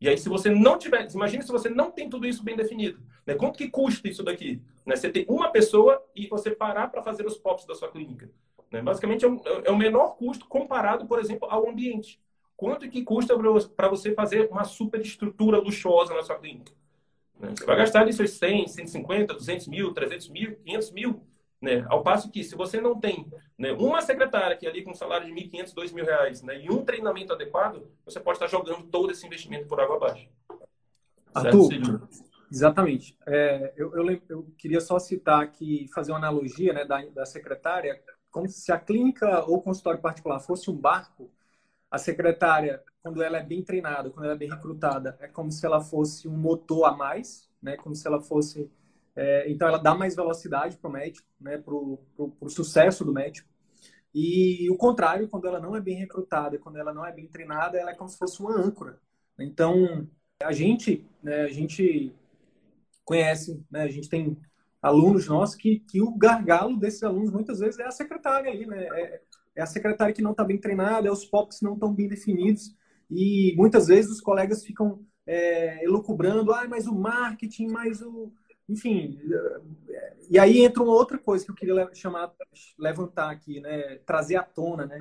E 0.00 0.08
aí, 0.08 0.18
se 0.18 0.28
você 0.28 0.50
não 0.50 0.76
tiver, 0.76 1.08
imagine 1.14 1.44
se 1.44 1.52
você 1.52 1.70
não 1.70 1.92
tem 1.92 2.10
tudo 2.10 2.26
isso 2.26 2.42
bem 2.42 2.56
definido. 2.56 3.00
Né? 3.24 3.36
Quanto 3.36 3.56
que 3.56 3.70
custa 3.70 4.08
isso 4.08 4.24
daqui? 4.24 4.60
Né? 4.84 4.96
Você 4.96 5.08
tem 5.08 5.24
uma 5.28 5.52
pessoa 5.52 6.04
e 6.16 6.26
você 6.26 6.50
parar 6.50 6.88
para 6.88 7.04
fazer 7.04 7.24
os 7.24 7.38
POPs 7.38 7.64
da 7.66 7.74
sua 7.76 7.88
clínica. 7.88 8.28
Né? 8.68 8.82
Basicamente, 8.82 9.24
é, 9.24 9.28
um, 9.28 9.40
é 9.64 9.70
o 9.70 9.76
menor 9.76 10.16
custo 10.16 10.48
comparado, 10.48 11.06
por 11.06 11.20
exemplo, 11.20 11.46
ao 11.48 11.70
ambiente. 11.70 12.20
Quanto 12.56 12.88
que 12.90 13.04
custa 13.04 13.36
para 13.76 13.88
você 13.88 14.12
fazer 14.12 14.48
uma 14.50 14.64
superestrutura 14.64 15.58
luxuosa 15.58 16.14
na 16.14 16.22
sua 16.24 16.36
clínica? 16.36 16.72
Né? 17.42 17.54
Você 17.56 17.66
vai 17.66 17.76
gastar 17.76 18.00
ali 18.00 18.12
seus 18.12 18.30
100, 18.30 18.68
150, 18.68 19.34
200 19.34 19.66
mil, 19.66 19.92
300 19.92 20.28
mil, 20.28 20.56
500 20.64 20.92
mil. 20.92 21.22
Né? 21.60 21.84
Ao 21.88 22.02
passo 22.02 22.30
que, 22.30 22.42
se 22.42 22.54
você 22.54 22.80
não 22.80 22.98
tem 22.98 23.30
né, 23.58 23.72
uma 23.72 24.00
secretária 24.00 24.56
que 24.56 24.66
é 24.66 24.70
ali 24.70 24.82
com 24.82 24.92
um 24.92 24.94
salário 24.94 25.26
de 25.26 25.32
1.500, 25.32 25.74
2 25.74 25.92
mil 25.92 26.04
reais 26.04 26.42
né, 26.42 26.60
e 26.60 26.70
um 26.70 26.84
treinamento 26.84 27.32
adequado, 27.32 27.88
você 28.04 28.18
pode 28.18 28.36
estar 28.36 28.48
jogando 28.48 28.84
todo 28.84 29.10
esse 29.10 29.26
investimento 29.26 29.66
por 29.66 29.80
água 29.80 29.96
abaixo. 29.96 30.28
Arthur, 31.34 32.08
exatamente. 32.50 33.16
É, 33.26 33.72
eu, 33.76 33.94
eu, 33.94 34.22
eu, 34.28 34.46
queria 34.58 34.80
só 34.80 34.98
citar 34.98 35.40
aqui, 35.42 35.88
fazer 35.94 36.12
uma 36.12 36.18
analogia 36.18 36.72
né, 36.72 36.84
da, 36.84 37.04
da 37.06 37.24
secretária, 37.24 38.00
como 38.30 38.48
se 38.48 38.72
a 38.72 38.78
clínica 38.78 39.44
ou 39.44 39.62
consultório 39.62 40.00
particular 40.00 40.40
fosse 40.40 40.70
um 40.70 40.76
barco, 40.76 41.30
a 41.92 41.98
secretária 41.98 42.82
quando 43.02 43.22
ela 43.22 43.36
é 43.36 43.42
bem 43.42 43.62
treinada, 43.62 44.08
quando 44.10 44.24
ela 44.24 44.34
é 44.34 44.38
bem 44.38 44.48
recrutada, 44.48 45.18
é 45.20 45.28
como 45.28 45.52
se 45.52 45.66
ela 45.66 45.80
fosse 45.80 46.26
um 46.26 46.36
motor 46.36 46.86
a 46.86 46.92
mais, 46.92 47.50
né? 47.60 47.76
Como 47.76 47.94
se 47.94 48.06
ela 48.06 48.18
fosse. 48.18 48.70
É, 49.14 49.50
então, 49.50 49.68
ela 49.68 49.76
dá 49.76 49.94
mais 49.94 50.16
velocidade 50.16 50.78
para 50.78 50.88
o 50.88 50.92
médico, 50.92 51.28
né? 51.38 51.58
Para 51.58 51.74
o 51.74 52.48
sucesso 52.48 53.04
do 53.04 53.12
médico. 53.12 53.46
E 54.14 54.70
o 54.70 54.76
contrário, 54.76 55.28
quando 55.28 55.46
ela 55.46 55.60
não 55.60 55.76
é 55.76 55.80
bem 55.80 55.96
recrutada, 55.96 56.58
quando 56.58 56.78
ela 56.78 56.94
não 56.94 57.04
é 57.04 57.12
bem 57.12 57.26
treinada, 57.26 57.78
ela 57.78 57.90
é 57.90 57.94
como 57.94 58.08
se 58.08 58.16
fosse 58.16 58.40
uma 58.40 58.56
âncora. 58.56 58.98
Então, 59.38 60.08
a 60.42 60.52
gente, 60.52 61.06
né, 61.22 61.42
a 61.42 61.48
gente 61.48 62.10
conhece, 63.04 63.62
né, 63.70 63.82
a 63.82 63.88
gente 63.88 64.08
tem 64.08 64.38
alunos 64.80 65.28
nossos 65.28 65.56
que, 65.56 65.80
que 65.80 66.00
o 66.00 66.16
gargalo 66.16 66.76
desses 66.76 67.02
alunos 67.02 67.30
muitas 67.30 67.58
vezes 67.58 67.78
é 67.78 67.86
a 67.86 67.90
secretária 67.90 68.50
ali, 68.50 68.66
né? 68.66 68.86
É, 68.92 69.22
é 69.54 69.62
a 69.62 69.66
secretária 69.66 70.14
que 70.14 70.22
não 70.22 70.32
está 70.32 70.44
bem 70.44 70.58
treinada, 70.58 71.06
é 71.06 71.10
os 71.10 71.24
POPs 71.24 71.58
que 71.58 71.64
não 71.64 71.74
estão 71.74 71.92
bem 71.92 72.08
definidos. 72.08 72.74
E 73.10 73.54
muitas 73.56 73.88
vezes 73.88 74.10
os 74.10 74.20
colegas 74.20 74.64
ficam 74.64 75.04
é, 75.26 75.84
elucubrando, 75.84 76.52
ah, 76.52 76.66
mas 76.68 76.86
o 76.86 76.94
marketing, 76.94 77.68
mais 77.68 78.00
o. 78.00 78.32
Enfim. 78.68 79.18
E 80.30 80.38
aí 80.38 80.64
entra 80.64 80.82
uma 80.82 80.94
outra 80.94 81.18
coisa 81.18 81.44
que 81.44 81.50
eu 81.50 81.54
queria 81.54 81.90
chamar, 81.94 82.32
levantar 82.78 83.30
aqui, 83.30 83.60
né? 83.60 83.98
Trazer 84.06 84.36
à 84.36 84.42
tona, 84.42 84.86
né? 84.86 84.98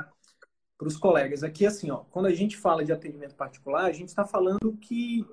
Para 0.78 0.88
os 0.88 0.98
colegas. 0.98 1.44
Aqui, 1.44 1.66
assim, 1.66 1.90
ó, 1.90 2.00
quando 2.12 2.26
a 2.26 2.34
gente 2.34 2.58
fala 2.58 2.84
de 2.84 2.92
atendimento 2.92 3.36
particular, 3.36 3.86
a 3.86 3.94
gente 3.94 4.10
está 4.10 4.26
falando 4.26 4.78
que 4.78 5.26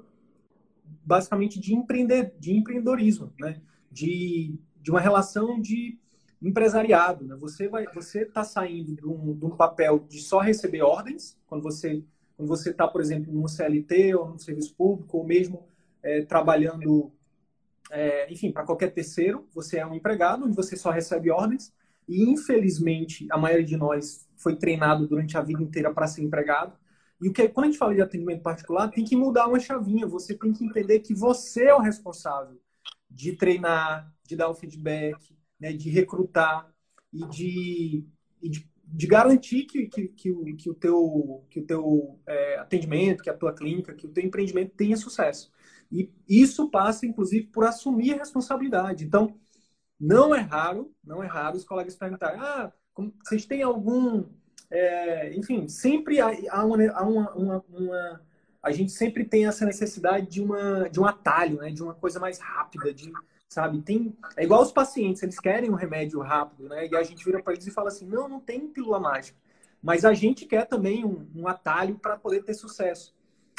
basicamente 1.05 1.59
de 1.59 1.75
empreender, 1.75 2.35
de 2.39 2.53
empreendedorismo, 2.53 3.33
né? 3.41 3.61
De, 3.91 4.59
de 4.77 4.91
uma 4.91 5.01
relação 5.01 5.61
de 5.61 5.99
empresariado, 6.41 7.25
né? 7.25 7.37
Você 7.37 7.69
vai, 7.69 7.87
você 7.95 8.23
está 8.23 8.45
saindo 8.45 8.95
de 8.95 9.07
um, 9.07 9.37
de 9.37 9.45
um 9.45 9.51
papel 9.51 10.01
de 10.09 10.21
só 10.21 10.39
receber 10.39 10.83
ordens 10.83 11.37
quando 11.47 11.63
você 11.63 12.05
quando 12.39 12.49
você 12.49 12.71
está, 12.71 12.87
por 12.87 13.01
exemplo, 13.01 13.33
num 13.33 13.49
CLT 13.49 14.15
ou 14.15 14.29
num 14.29 14.39
serviço 14.39 14.73
público, 14.77 15.19
ou 15.19 15.27
mesmo 15.27 15.69
é, 16.01 16.23
trabalhando, 16.23 17.13
é, 17.91 18.33
enfim, 18.33 18.53
para 18.53 18.63
qualquer 18.63 18.93
terceiro, 18.93 19.49
você 19.53 19.79
é 19.79 19.87
um 19.87 19.93
empregado, 19.93 20.45
onde 20.45 20.55
você 20.55 20.77
só 20.77 20.91
recebe 20.91 21.33
ordens, 21.33 21.73
e 22.07 22.31
infelizmente 22.31 23.27
a 23.33 23.37
maioria 23.37 23.67
de 23.67 23.77
nós 23.77 24.29
foi 24.37 24.55
treinado 24.55 25.09
durante 25.09 25.37
a 25.37 25.43
vida 25.43 25.61
inteira 25.61 25.93
para 25.93 26.07
ser 26.07 26.23
empregado. 26.23 26.79
E 27.21 27.29
o 27.29 27.33
que 27.33 27.49
quando 27.49 27.65
a 27.65 27.69
gente 27.71 27.79
fala 27.79 27.93
de 27.93 28.01
atendimento 28.01 28.41
particular, 28.41 28.89
tem 28.89 29.05
que 29.05 29.17
mudar 29.17 29.49
uma 29.49 29.59
chavinha. 29.59 30.07
Você 30.07 30.33
tem 30.33 30.53
que 30.53 30.65
entender 30.65 31.01
que 31.01 31.13
você 31.13 31.65
é 31.65 31.75
o 31.75 31.81
responsável 31.81 32.57
de 33.11 33.33
treinar, 33.33 34.15
de 34.23 34.37
dar 34.37 34.49
o 34.49 34.55
feedback, 34.55 35.37
né, 35.61 35.73
de 35.73 35.91
recrutar 35.91 36.73
e 37.13 37.27
de, 37.27 38.05
e 38.43 38.49
de 38.49 38.69
de 38.91 39.07
garantir 39.07 39.65
que, 39.65 39.87
que, 39.87 40.09
que, 40.09 40.31
o, 40.31 40.57
que 40.57 40.71
o 40.71 40.75
teu, 40.75 41.45
que 41.51 41.61
o 41.61 41.67
teu 41.67 42.19
é, 42.27 42.59
atendimento, 42.59 43.23
que 43.23 43.31
a 43.31 43.37
tua 43.37 43.53
clínica, 43.53 43.95
que 43.95 44.07
o 44.07 44.09
teu 44.09 44.25
empreendimento 44.25 44.75
tenha 44.75 44.97
sucesso. 44.97 45.53
E 45.93 46.11
isso 46.29 46.71
passa, 46.71 47.07
inclusive, 47.07 47.47
por 47.49 47.65
assumir 47.65 48.15
a 48.15 48.19
responsabilidade. 48.19 49.05
Então, 49.05 49.39
não 50.01 50.35
é 50.35 50.41
raro, 50.41 50.93
não 51.05 51.23
é 51.23 51.27
raro 51.27 51.57
os 51.57 51.65
colegas 51.65 51.97
perguntarem, 51.97 52.41
ah, 52.41 52.73
como, 52.95 53.13
vocês 53.23 53.45
têm 53.45 53.63
algum... 53.63 54.25
É, 54.71 55.35
enfim, 55.35 55.67
sempre 55.69 56.21
há, 56.21 56.31
há, 56.51 56.65
uma, 56.65 56.91
há 56.91 57.03
uma, 57.03 57.35
uma, 57.35 57.65
uma, 57.71 58.21
A 58.63 58.71
gente 58.71 58.93
sempre 58.93 59.25
tem 59.25 59.47
essa 59.47 59.65
necessidade 59.65 60.27
de, 60.27 60.43
uma, 60.43 60.89
de 60.91 61.01
um 61.01 61.07
atalho, 61.07 61.59
né? 61.59 61.71
de 61.71 61.83
uma 61.83 61.95
coisa 61.95 62.21
mais 62.21 62.39
rápida, 62.39 62.93
de 62.93 63.11
sabe? 63.49 63.81
Tem 63.81 64.17
é 64.37 64.45
igual 64.45 64.63
os 64.63 64.71
pacientes, 64.71 65.23
eles 65.23 65.41
querem 65.41 65.71
um 65.71 65.75
remédio 65.75 66.21
rápido, 66.21 66.69
né? 66.69 66.87
E 66.87 66.95
a 66.95 67.03
gente 67.03 67.25
vira 67.25 67.43
para 67.43 67.55
eles 67.55 67.67
e 67.67 67.71
fala 67.71 67.89
assim: 67.89 68.07
"Não, 68.07 68.29
não 68.29 68.41
tem 68.41 68.69
pílula 68.69 69.01
mágica". 69.01 69.39
Mas 69.83 70.05
a 70.05 70.13
gente 70.13 70.45
quer 70.45 70.67
também 70.67 71.05
um, 71.05 71.27
um 71.35 71.49
atalho 71.49 71.99
para 71.99 72.19
poder 72.19 72.43
ter 72.43 72.55
sucesso. 72.55 73.17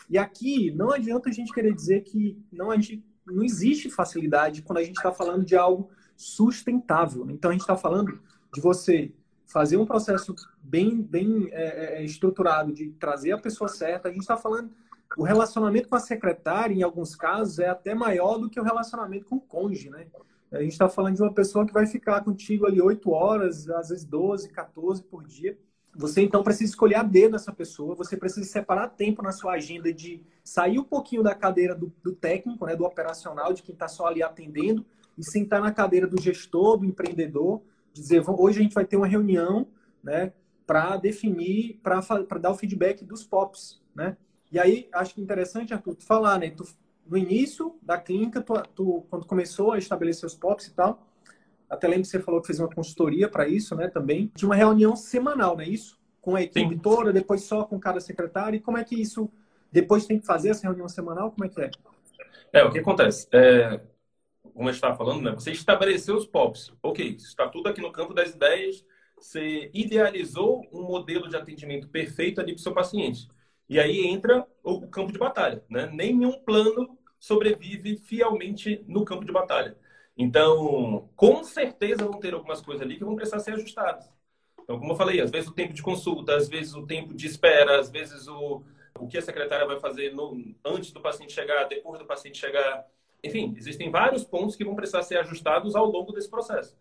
E 0.10 0.18
aqui 0.18 0.72
não 0.72 0.92
adianta 0.92 1.30
a 1.30 1.32
gente 1.32 1.54
querer 1.54 1.74
dizer 1.74 2.02
que 2.02 2.38
não 2.52 2.72
a 2.72 2.76
gente, 2.76 3.04
não 3.26 3.44
existe 3.44 3.90
facilidade 3.90 4.62
quando 4.62 4.80
a 4.80 4.84
gente 4.84 4.98
está 4.98 5.12
falando 5.12 5.46
de 5.46 5.56
algo 5.56 5.90
sustentável. 6.16 7.30
Então 7.30 7.50
a 7.50 7.54
gente 7.54 7.62
está 7.62 7.78
falando 7.78 8.20
de 8.54 8.60
você 8.62 9.14
fazer 9.46 9.78
um 9.78 9.86
processo 9.86 10.36
bem 10.62 11.02
bem 11.02 11.48
é, 11.52 12.02
é, 12.02 12.04
estruturado 12.04 12.74
de 12.74 12.92
trazer 12.92 13.32
a 13.32 13.38
pessoa 13.38 13.68
certa. 13.68 14.10
A 14.10 14.12
gente 14.12 14.22
está 14.22 14.38
falando 14.38 14.72
o 15.18 15.24
relacionamento 15.24 15.90
com 15.90 15.96
a 15.96 16.00
secretária, 16.00 16.74
em 16.74 16.84
alguns 16.84 17.16
casos, 17.16 17.60
é 17.60 17.68
até 17.68 17.94
maior 17.96 18.38
do 18.38 18.50
que 18.50 18.60
o 18.60 18.64
relacionamento 18.64 19.26
com 19.26 19.38
o 19.38 19.42
cônjuge, 19.42 19.90
né? 19.90 20.08
A 20.52 20.62
gente 20.62 20.72
está 20.72 20.90
falando 20.90 21.16
de 21.16 21.22
uma 21.22 21.34
pessoa 21.34 21.66
que 21.66 21.74
vai 21.74 21.86
ficar 21.86 22.24
contigo 22.24 22.66
ali 22.66 22.82
8 22.82 23.12
horas, 23.12 23.70
às 23.70 23.90
vezes 23.90 24.04
12, 24.06 24.50
14 24.50 25.04
por 25.04 25.24
dia. 25.24 25.58
Você 25.96 26.22
então 26.22 26.44
precisa 26.44 26.72
escolher 26.72 26.96
a 26.96 27.04
dedo 27.04 27.36
essa 27.36 27.52
pessoa, 27.52 27.96
você 27.96 28.16
precisa 28.16 28.48
separar 28.48 28.90
tempo 28.90 29.22
na 29.22 29.32
sua 29.32 29.54
agenda 29.54 29.92
de 29.92 30.24
sair 30.44 30.80
um 30.80 30.84
pouquinho 30.84 31.22
da 31.22 31.36
cadeira 31.36 31.76
do, 31.76 31.92
do 32.04 32.14
técnico, 32.14 32.66
né, 32.66 32.76
do 32.76 32.86
operacional, 32.86 33.54
de 33.54 33.62
quem 33.62 33.74
está 33.74 33.88
só 33.88 34.08
ali 34.08 34.24
atendendo, 34.24 34.86
e 35.18 35.24
sentar 35.24 35.62
na 35.62 35.72
cadeira 35.72 36.08
do 36.08 36.22
gestor, 36.22 36.78
do 36.78 36.86
empreendedor, 36.86 37.62
dizer, 37.92 38.24
hoje 38.28 38.60
a 38.60 38.64
gente 38.64 38.74
vai 38.74 38.86
ter 38.86 38.98
uma 38.98 39.08
reunião 39.08 39.68
né, 40.02 40.32
para 40.66 40.96
definir, 40.98 41.80
para 41.84 42.00
dar 42.40 42.52
o 42.52 42.56
feedback 42.56 43.04
dos 43.04 43.24
POPs. 43.24 43.82
Né? 43.94 44.16
E 44.52 44.60
aí, 44.60 44.90
acho 44.92 45.14
que 45.14 45.22
interessante, 45.22 45.74
Arthur, 45.74 45.96
tu 45.96 46.06
falar, 46.06 46.40
né? 46.40 46.50
Tu, 46.50 46.66
no 47.06 47.18
início 47.18 47.78
da 47.82 47.98
clínica, 47.98 48.42
tu, 48.42 48.54
tu, 48.76 49.06
quando 49.10 49.26
começou 49.26 49.72
a 49.72 49.78
estabelecer 49.78 50.26
os 50.26 50.36
POPs 50.36 50.68
e 50.68 50.74
tal, 50.74 51.08
até 51.70 51.88
lembro 51.88 52.04
que 52.04 52.10
você 52.10 52.20
falou 52.20 52.42
que 52.42 52.48
fez 52.48 52.60
uma 52.60 52.70
consultoria 52.70 53.30
para 53.30 53.48
isso, 53.48 53.76
né, 53.76 53.88
também. 53.88 54.32
Tinha 54.36 54.50
uma 54.50 54.56
reunião 54.56 54.96
semanal, 54.96 55.56
né, 55.56 55.68
isso? 55.68 56.00
Com 56.20 56.36
a 56.36 56.42
equipe 56.42 56.74
Sim. 56.74 56.80
toda, 56.80 57.14
depois 57.14 57.44
só 57.44 57.64
com 57.64 57.80
cada 57.80 58.00
secretário. 58.00 58.58
E 58.58 58.60
como 58.60 58.78
é 58.78 58.84
que 58.84 59.00
isso, 59.00 59.30
depois 59.72 60.06
tem 60.06 60.20
que 60.20 60.26
fazer 60.26 60.50
essa 60.50 60.64
reunião 60.64 60.90
semanal? 60.90 61.32
Como 61.32 61.46
é 61.46 61.50
que 61.50 61.62
é? 61.62 61.72
É, 62.52 62.64
o 62.64 62.72
que 62.72 62.80
acontece? 62.80 63.28
É, 63.32 63.80
como 64.54 64.68
a 64.68 64.72
gente 64.72 64.76
estava 64.78 64.98
falando, 64.98 65.22
né, 65.22 65.32
você 65.32 65.52
estabeleceu 65.52 66.16
os 66.16 66.26
POPs. 66.26 66.74
Ok, 66.82 67.16
está 67.16 67.48
tudo 67.48 67.70
aqui 67.70 67.82
no 67.82 67.92
campo 67.92 68.14
das 68.14 68.32
ideias. 68.32 68.84
Você 69.16 69.70
idealizou 69.74 70.66
um 70.72 70.84
modelo 70.84 71.30
de 71.30 71.36
atendimento 71.36 71.88
perfeito 71.90 72.42
ali 72.42 72.54
para 72.54 72.60
o 72.60 72.64
seu 72.64 72.74
paciente. 72.74 73.28
E 73.70 73.80
aí 73.80 74.08
entra 74.08 74.48
o 74.64 74.88
campo 74.88 75.12
de 75.12 75.20
batalha. 75.20 75.64
Né? 75.70 75.90
Nenhum 75.94 76.34
plano 76.40 76.98
sobrevive 77.20 77.98
fielmente 77.98 78.84
no 78.88 79.06
campo 79.06 79.24
de 79.24 79.32
batalha. 79.32 79.78
Então, 80.18 81.10
com 81.16 81.44
certeza 81.44 82.04
vão 82.04 82.20
ter 82.20 82.34
algumas 82.34 82.62
coisas 82.62 82.82
ali 82.82 82.98
que 82.98 83.06
vão 83.06 83.16
precisar 83.16 83.40
ser 83.40 83.54
ajustadas. 83.54 84.12
Então, 84.62 84.80
como 84.80 84.92
eu 84.92 84.96
falei, 84.96 85.22
às 85.22 85.32
vezes 85.32 85.50
o 85.50 85.54
tempo 85.54 85.74
de 85.74 85.82
consulta, 85.82 86.36
às 86.36 86.50
vezes 86.50 86.74
o 86.74 86.86
tempo 86.86 87.14
de 87.14 87.26
espera, 87.26 87.80
às 87.80 87.90
vezes 87.90 88.28
o, 88.28 88.64
o 89.00 89.08
que 89.08 89.18
a 89.18 89.22
secretária 89.22 89.66
vai 89.66 89.80
fazer 89.80 90.14
no, 90.14 90.54
antes 90.66 90.92
do 90.92 91.00
paciente 91.00 91.34
chegar, 91.34 91.66
depois 91.66 92.00
do 92.00 92.06
paciente 92.06 92.38
chegar. 92.38 92.86
Enfim, 93.24 93.54
existem 93.58 93.90
vários 93.90 94.24
pontos 94.24 94.56
que 94.56 94.66
vão 94.66 94.76
precisar 94.76 95.04
ser 95.04 95.18
ajustados 95.18 95.76
ao 95.76 95.86
longo 95.86 96.12
desse 96.12 96.30
processo. 96.30 96.76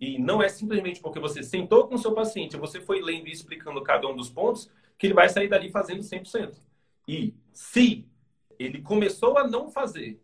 E 0.00 0.18
não 0.18 0.42
é 0.42 0.48
simplesmente 0.48 1.00
porque 1.00 1.20
você 1.20 1.42
sentou 1.42 1.86
com 1.86 1.94
o 1.94 1.98
seu 1.98 2.12
paciente, 2.12 2.56
você 2.56 2.80
foi 2.80 3.00
lendo 3.00 3.28
e 3.28 3.32
explicando 3.32 3.82
cada 3.82 4.08
um 4.08 4.16
dos 4.16 4.28
pontos, 4.28 4.70
que 4.98 5.06
ele 5.06 5.14
vai 5.14 5.28
sair 5.28 5.48
dali 5.48 5.70
fazendo 5.70 6.02
100%. 6.02 6.56
E 7.06 7.34
se 7.52 8.08
ele 8.58 8.80
começou 8.80 9.36
a 9.38 9.46
não 9.46 9.70
fazer, 9.70 10.20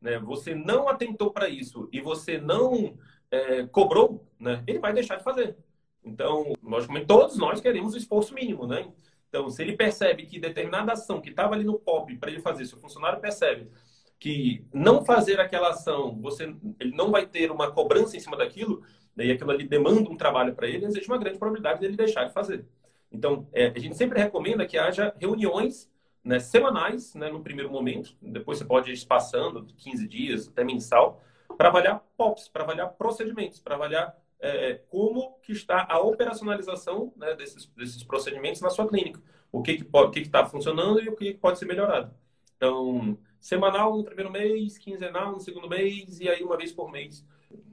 né, 0.00 0.18
você 0.18 0.54
não 0.54 0.88
atentou 0.88 1.30
para 1.30 1.48
isso 1.48 1.88
e 1.92 2.00
você 2.00 2.38
não 2.38 2.96
é, 3.30 3.66
cobrou, 3.66 4.26
né, 4.38 4.62
ele 4.66 4.78
vai 4.78 4.92
deixar 4.92 5.16
de 5.16 5.24
fazer. 5.24 5.56
Então, 6.04 6.52
logicamente, 6.62 7.06
todos 7.06 7.36
nós 7.36 7.60
queremos 7.60 7.94
o 7.94 7.98
esforço 7.98 8.34
mínimo, 8.34 8.66
né? 8.66 8.90
Então, 9.28 9.48
se 9.48 9.62
ele 9.62 9.76
percebe 9.76 10.26
que 10.26 10.38
determinada 10.38 10.92
ação 10.92 11.20
que 11.20 11.30
estava 11.30 11.54
ali 11.54 11.64
no 11.64 11.78
POP 11.78 12.16
para 12.16 12.30
ele 12.30 12.40
fazer, 12.40 12.66
se 12.66 12.74
o 12.74 12.78
funcionário 12.78 13.20
percebe 13.20 13.70
que 14.18 14.64
não 14.72 15.04
fazer 15.04 15.40
aquela 15.40 15.70
ação, 15.70 16.20
você, 16.20 16.54
ele 16.78 16.94
não 16.94 17.10
vai 17.10 17.26
ter 17.26 17.50
uma 17.50 17.72
cobrança 17.72 18.16
em 18.16 18.20
cima 18.20 18.36
daquilo, 18.36 18.84
e 19.16 19.30
aquilo 19.30 19.50
ali 19.50 19.66
demanda 19.66 20.08
um 20.08 20.16
trabalho 20.16 20.54
para 20.54 20.68
ele, 20.68 20.84
existe 20.84 21.08
uma 21.08 21.18
grande 21.18 21.38
probabilidade 21.38 21.80
dele 21.80 21.96
deixar 21.96 22.24
de 22.24 22.32
fazer. 22.32 22.66
Então, 23.12 23.46
é, 23.52 23.66
a 23.66 23.78
gente 23.78 23.96
sempre 23.96 24.18
recomenda 24.18 24.66
que 24.66 24.78
haja 24.78 25.14
reuniões 25.18 25.90
né, 26.24 26.38
semanais, 26.38 27.14
né, 27.14 27.30
no 27.30 27.42
primeiro 27.42 27.70
momento, 27.70 28.16
depois 28.22 28.58
você 28.58 28.64
pode 28.64 28.92
ir 28.92 29.06
passando 29.06 29.66
15 29.76 30.08
dias, 30.08 30.48
até 30.48 30.64
mensal, 30.64 31.22
para 31.56 31.68
avaliar 31.68 32.02
POPs, 32.16 32.48
para 32.48 32.62
avaliar 32.62 32.90
procedimentos, 32.92 33.60
para 33.60 33.74
avaliar 33.74 34.16
é, 34.40 34.80
como 34.88 35.38
que 35.42 35.52
está 35.52 35.86
a 35.88 36.00
operacionalização 36.00 37.12
né, 37.16 37.34
desses, 37.34 37.66
desses 37.76 38.02
procedimentos 38.02 38.60
na 38.60 38.70
sua 38.70 38.88
clínica. 38.88 39.20
O 39.50 39.62
que 39.62 39.72
está 39.72 40.10
que 40.10 40.20
que 40.20 40.26
está 40.26 40.46
funcionando 40.46 41.00
e 41.00 41.08
o 41.08 41.14
que 41.14 41.34
pode 41.34 41.58
ser 41.58 41.66
melhorado. 41.66 42.12
Então, 42.56 43.18
semanal 43.38 43.96
no 43.96 44.04
primeiro 44.04 44.30
mês, 44.30 44.78
quinzenal 44.78 45.32
no 45.32 45.40
segundo 45.40 45.68
mês 45.68 46.20
e 46.20 46.28
aí 46.28 46.42
uma 46.42 46.56
vez 46.56 46.72
por 46.72 46.90
mês 46.90 47.24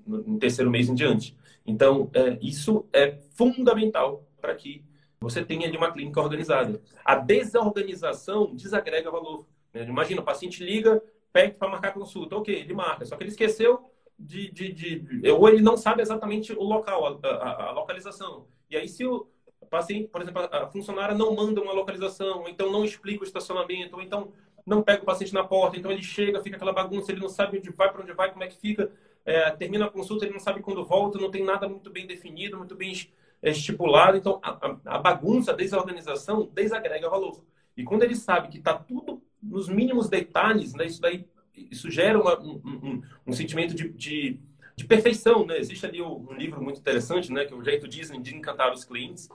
no 0.06 0.38
terceiro 0.38 0.70
mês 0.70 0.90
em 0.90 0.96
diante. 0.96 1.38
Então, 1.66 2.10
é, 2.14 2.38
isso 2.42 2.88
é 2.92 3.18
fundamental 3.36 4.28
para 4.42 4.56
que 4.56 4.84
você 5.20 5.44
tenha 5.44 5.68
ali 5.68 5.78
uma 5.78 5.92
clínica 5.92 6.22
organizada. 6.22 6.82
A 7.04 7.16
desorganização 7.16 8.56
desagrega 8.56 9.12
valor. 9.12 9.46
Né? 9.74 9.84
Imagina, 9.84 10.22
o 10.22 10.26
paciente 10.26 10.64
liga, 10.64 11.02
pede 11.32 11.56
para 11.56 11.70
marcar 11.70 11.94
consulta. 11.94 12.36
Ok, 12.36 12.54
ele 12.54 12.74
marca, 12.74 13.06
só 13.06 13.16
que 13.16 13.24
ele 13.24 13.32
esqueceu 13.32 13.92
de, 14.18 14.52
de, 14.52 14.74
de, 14.74 15.30
Ou 15.32 15.48
ele 15.48 15.62
não 15.62 15.78
sabe 15.78 16.02
exatamente 16.02 16.54
o 16.54 16.64
local, 16.64 17.20
a, 17.24 17.28
a, 17.28 17.70
a 17.70 17.72
localização. 17.72 18.48
E 18.70 18.76
aí, 18.76 18.88
se 18.88 19.06
o 19.06 19.28
paciente, 19.70 20.08
por 20.10 20.22
exemplo, 20.22 20.42
a 20.52 20.68
funcionária 20.68 21.16
não 21.16 21.36
manda 21.36 21.62
uma 21.62 21.74
localização, 21.74 22.42
ou 22.42 22.50
então 22.50 22.72
não 22.72 22.84
explica 22.84 23.24
o 23.24 23.28
estacionamento, 23.28 23.96
ou 23.96 24.02
então 24.02 24.34
não 24.66 24.82
pega 24.82 25.02
o 25.02 25.06
paciente 25.06 25.34
na 25.34 25.44
porta, 25.44 25.78
então 25.78 25.92
ele 25.92 26.04
chega, 26.04 26.42
fica 26.42 26.56
aquela 26.56 26.74
bagunça, 26.74 27.12
ele 27.12 27.22
não 27.22 27.30
sabe 27.30 27.58
onde 27.58 27.70
vai, 27.72 27.92
para 27.92 28.02
onde 28.02 28.14
vai, 28.14 28.32
como 28.32 28.44
é 28.44 28.48
que 28.48 28.58
fica. 28.58 28.92
É, 29.26 29.50
termina 29.52 29.86
a 29.86 29.90
consulta, 29.90 30.26
ele 30.26 30.34
não 30.34 30.40
sabe 30.40 30.62
quando 30.62 30.84
volta, 30.86 31.20
não 31.20 31.32
tem 31.32 31.44
nada 31.44 31.68
muito 31.68 31.90
bem 31.90 32.06
definido, 32.06 32.58
muito 32.58 32.76
bem 32.76 32.94
estipulado. 33.42 34.18
Então, 34.18 34.40
a, 34.44 34.78
a 34.86 34.98
bagunça, 35.00 35.52
a 35.52 35.56
desorganização, 35.56 36.50
desagrega 36.54 37.10
valor. 37.10 37.44
E 37.76 37.84
quando 37.84 38.04
ele 38.04 38.16
sabe 38.16 38.50
que 38.50 38.58
está 38.58 38.74
tudo 38.74 39.22
nos 39.42 39.70
mínimos 39.70 40.10
detalhes, 40.10 40.74
né, 40.74 40.86
isso 40.86 41.02
daí 41.02 41.26
isso 41.54 41.90
gera 41.90 42.20
uma, 42.20 42.40
um, 42.40 42.62
um, 42.66 43.02
um, 43.28 43.34
sentimento 43.34 43.74
de, 43.74 43.90
de, 43.90 44.40
de, 44.76 44.86
perfeição. 44.86 45.46
Né? 45.46 45.58
Existe 45.58 45.86
ali 45.86 46.02
um 46.02 46.34
livro 46.34 46.62
muito 46.62 46.80
interessante, 46.80 47.32
né, 47.32 47.46
que 47.46 47.54
é 47.54 47.56
o 47.56 47.64
Jeito 47.64 47.88
Disney 47.88 48.22
de 48.22 48.36
Encantar 48.36 48.72
os 48.72 48.86
Clientes. 48.86 49.30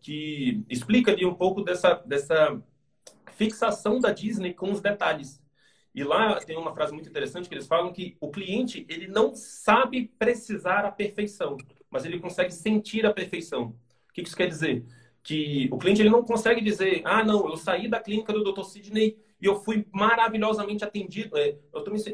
que 0.00 0.64
explica 0.68 1.12
ali 1.12 1.24
um 1.24 1.34
pouco 1.34 1.62
dessa, 1.62 1.94
dessa 2.06 2.60
fixação 3.32 4.00
da 4.00 4.10
Disney 4.10 4.54
com 4.54 4.70
os 4.70 4.80
detalhes. 4.80 5.42
E 5.94 6.02
lá 6.02 6.40
tem 6.40 6.56
uma 6.56 6.74
frase 6.74 6.92
muito 6.92 7.08
interessante 7.08 7.48
que 7.48 7.54
eles 7.54 7.66
falam 7.66 7.92
que 7.92 8.16
o 8.20 8.30
cliente 8.30 8.86
ele 8.88 9.06
não 9.08 9.34
sabe 9.34 10.10
precisar 10.18 10.84
a 10.84 10.90
perfeição, 10.90 11.56
mas 11.92 12.06
ele 12.06 12.18
consegue 12.18 12.50
sentir 12.50 13.04
a 13.04 13.12
perfeição. 13.12 13.76
O 14.08 14.12
que 14.14 14.22
isso 14.22 14.36
quer 14.36 14.48
dizer? 14.48 14.84
Que 15.22 15.68
o 15.70 15.78
cliente 15.78 16.00
ele 16.00 16.10
não 16.10 16.24
consegue 16.24 16.62
dizer, 16.62 17.02
ah, 17.04 17.22
não, 17.22 17.48
eu 17.48 17.56
saí 17.56 17.86
da 17.86 18.00
clínica 18.00 18.32
do 18.32 18.42
Dr. 18.42 18.64
Sidney 18.64 19.18
e 19.40 19.44
eu 19.44 19.56
fui 19.56 19.86
maravilhosamente 19.92 20.82
atendido. 20.82 21.36
É, 21.36 21.50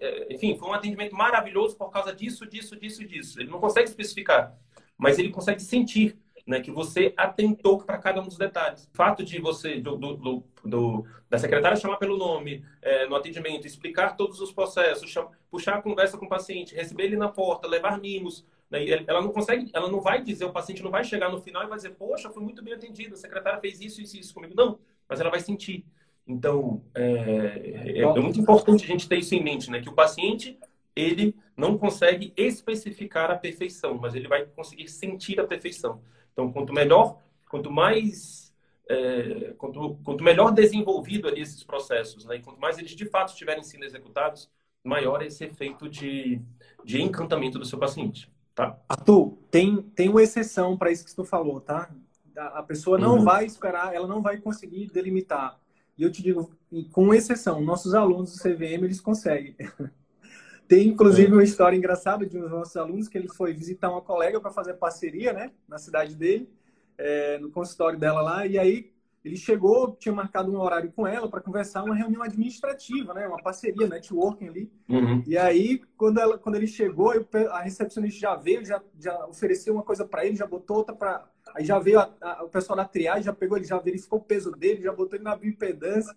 é, 0.00 0.34
enfim, 0.34 0.58
foi 0.58 0.68
um 0.68 0.72
atendimento 0.72 1.14
maravilhoso 1.14 1.76
por 1.76 1.90
causa 1.90 2.12
disso, 2.12 2.44
disso, 2.44 2.76
disso, 2.76 3.06
disso. 3.06 3.40
Ele 3.40 3.50
não 3.50 3.60
consegue 3.60 3.88
especificar, 3.88 4.54
mas 4.98 5.18
ele 5.18 5.30
consegue 5.30 5.62
sentir 5.62 6.18
né, 6.44 6.60
que 6.60 6.70
você 6.70 7.12
atentou 7.16 7.78
para 7.78 7.98
cada 7.98 8.20
um 8.20 8.24
dos 8.24 8.38
detalhes. 8.38 8.88
O 8.92 8.96
fato 8.96 9.22
de 9.22 9.38
você, 9.38 9.78
do, 9.78 9.96
do, 9.96 10.44
do 10.64 11.04
da 11.28 11.38
secretária 11.38 11.76
chamar 11.76 11.98
pelo 11.98 12.16
nome 12.16 12.64
é, 12.80 13.06
no 13.06 13.14
atendimento, 13.14 13.66
explicar 13.66 14.16
todos 14.16 14.40
os 14.40 14.50
processos, 14.50 15.14
puxar 15.50 15.76
a 15.76 15.82
conversa 15.82 16.16
com 16.16 16.24
o 16.24 16.28
paciente, 16.28 16.74
receber 16.74 17.04
ele 17.04 17.16
na 17.16 17.28
porta, 17.28 17.68
levar 17.68 18.00
mimos, 18.00 18.46
ela 18.70 19.22
não 19.22 19.30
consegue, 19.30 19.70
ela 19.72 19.90
não 19.90 20.00
vai 20.00 20.22
dizer, 20.22 20.44
o 20.44 20.52
paciente 20.52 20.82
não 20.82 20.90
vai 20.90 21.02
chegar 21.02 21.30
no 21.30 21.40
final 21.40 21.62
e 21.62 21.66
vai 21.66 21.76
dizer, 21.76 21.90
poxa, 21.90 22.30
foi 22.30 22.42
muito 22.42 22.62
bem 22.62 22.74
atendido, 22.74 23.14
a 23.14 23.16
secretária 23.16 23.60
fez 23.60 23.80
isso, 23.80 24.00
isso, 24.02 24.16
isso 24.18 24.34
comigo. 24.34 24.54
Não, 24.54 24.78
mas 25.08 25.20
ela 25.20 25.30
vai 25.30 25.40
sentir. 25.40 25.86
Então, 26.26 26.82
é, 26.94 27.92
é, 27.96 28.00
é 28.00 28.20
muito 28.20 28.38
importante 28.38 28.84
a 28.84 28.86
gente 28.86 29.08
ter 29.08 29.16
isso 29.16 29.34
em 29.34 29.42
mente, 29.42 29.70
né, 29.70 29.80
que 29.80 29.88
o 29.88 29.94
paciente 29.94 30.58
ele 30.94 31.34
não 31.56 31.78
consegue 31.78 32.32
especificar 32.36 33.30
a 33.30 33.36
perfeição, 33.36 33.96
mas 33.96 34.14
ele 34.14 34.28
vai 34.28 34.44
conseguir 34.44 34.88
sentir 34.88 35.40
a 35.40 35.46
perfeição. 35.46 36.02
Então, 36.32 36.52
quanto 36.52 36.72
melhor, 36.72 37.20
quanto 37.48 37.70
mais, 37.70 38.54
é, 38.88 39.54
quanto, 39.56 39.96
quanto 40.04 40.24
melhor 40.24 40.52
desenvolvido 40.52 41.28
ali 41.28 41.40
esses 41.40 41.62
processos, 41.62 42.24
né? 42.24 42.36
E 42.36 42.40
quanto 42.40 42.60
mais 42.60 42.78
eles 42.78 42.90
de 42.92 43.06
fato 43.06 43.30
estiverem 43.30 43.62
sendo 43.62 43.84
executados, 43.84 44.50
maior 44.84 45.22
é 45.22 45.26
esse 45.26 45.44
efeito 45.44 45.88
de, 45.88 46.40
de 46.84 47.00
encantamento 47.00 47.58
do 47.58 47.64
seu 47.64 47.78
paciente, 47.78 48.30
tá? 48.58 48.76
Arthur, 48.88 49.38
tem, 49.52 49.80
tem 49.94 50.08
uma 50.08 50.20
exceção 50.20 50.76
para 50.76 50.90
isso 50.90 51.04
que 51.04 51.14
tu 51.14 51.24
falou, 51.24 51.60
tá? 51.60 51.88
A 52.36 52.60
pessoa 52.60 52.98
não 52.98 53.18
uhum. 53.18 53.24
vai 53.24 53.46
esperar, 53.46 53.94
ela 53.94 54.08
não 54.08 54.20
vai 54.20 54.38
conseguir 54.38 54.90
delimitar. 54.90 55.56
E 55.96 56.02
eu 56.02 56.10
te 56.10 56.20
digo, 56.20 56.50
com 56.90 57.14
exceção, 57.14 57.60
nossos 57.60 57.94
alunos 57.94 58.32
do 58.32 58.42
CVM, 58.42 58.82
eles 58.82 59.00
conseguem. 59.00 59.54
Tem, 60.66 60.88
inclusive, 60.88 61.32
uma 61.32 61.44
história 61.44 61.76
engraçada 61.76 62.26
de 62.26 62.36
um 62.36 62.40
dos 62.40 62.50
nossos 62.50 62.76
alunos, 62.76 63.06
que 63.06 63.16
ele 63.16 63.28
foi 63.28 63.54
visitar 63.54 63.90
uma 63.90 64.02
colega 64.02 64.40
para 64.40 64.50
fazer 64.50 64.74
parceria, 64.74 65.32
né, 65.32 65.52
na 65.68 65.78
cidade 65.78 66.16
dele, 66.16 66.50
é, 66.98 67.38
no 67.38 67.50
consultório 67.50 67.98
dela 67.98 68.20
lá, 68.20 68.44
e 68.44 68.58
aí 68.58 68.92
ele 69.24 69.36
chegou, 69.36 69.96
tinha 69.96 70.14
marcado 70.14 70.50
um 70.50 70.60
horário 70.60 70.92
com 70.92 71.06
ela 71.06 71.28
para 71.28 71.40
conversar 71.40 71.82
uma 71.82 71.94
reunião 71.94 72.22
administrativa, 72.22 73.12
né, 73.12 73.26
uma 73.26 73.42
parceria, 73.42 73.88
networking 73.88 74.48
ali. 74.48 74.72
Uhum. 74.88 75.22
E 75.26 75.36
aí, 75.36 75.82
quando, 75.96 76.18
ela, 76.18 76.38
quando 76.38 76.54
ele 76.54 76.66
chegou, 76.66 77.12
a 77.50 77.60
recepcionista 77.60 78.20
já 78.20 78.36
veio, 78.36 78.64
já, 78.64 78.80
já 78.98 79.26
ofereceu 79.26 79.74
uma 79.74 79.82
coisa 79.82 80.04
para 80.04 80.24
ele, 80.24 80.36
já 80.36 80.46
botou 80.46 80.78
outra 80.78 80.94
para... 80.94 81.28
Aí 81.54 81.64
já 81.64 81.78
veio 81.78 81.98
a, 81.98 82.10
a, 82.20 82.44
o 82.44 82.48
pessoal 82.48 82.76
da 82.76 82.84
triagem, 82.84 83.24
já 83.24 83.32
pegou 83.32 83.56
ele, 83.56 83.66
já 83.66 83.78
verificou 83.78 84.18
o 84.18 84.22
peso 84.22 84.52
dele, 84.52 84.82
já 84.82 84.92
botou 84.92 85.16
ele 85.16 85.24
na 85.24 85.34
bioimpedância. 85.34 86.14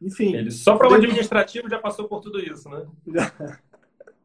Enfim. 0.00 0.34
Ele 0.34 0.50
só 0.50 0.76
para 0.76 0.90
o 0.90 0.94
administrativo 0.94 1.68
já 1.68 1.78
passou 1.78 2.06
por 2.06 2.20
tudo 2.20 2.38
isso, 2.38 2.68
né? 2.68 2.86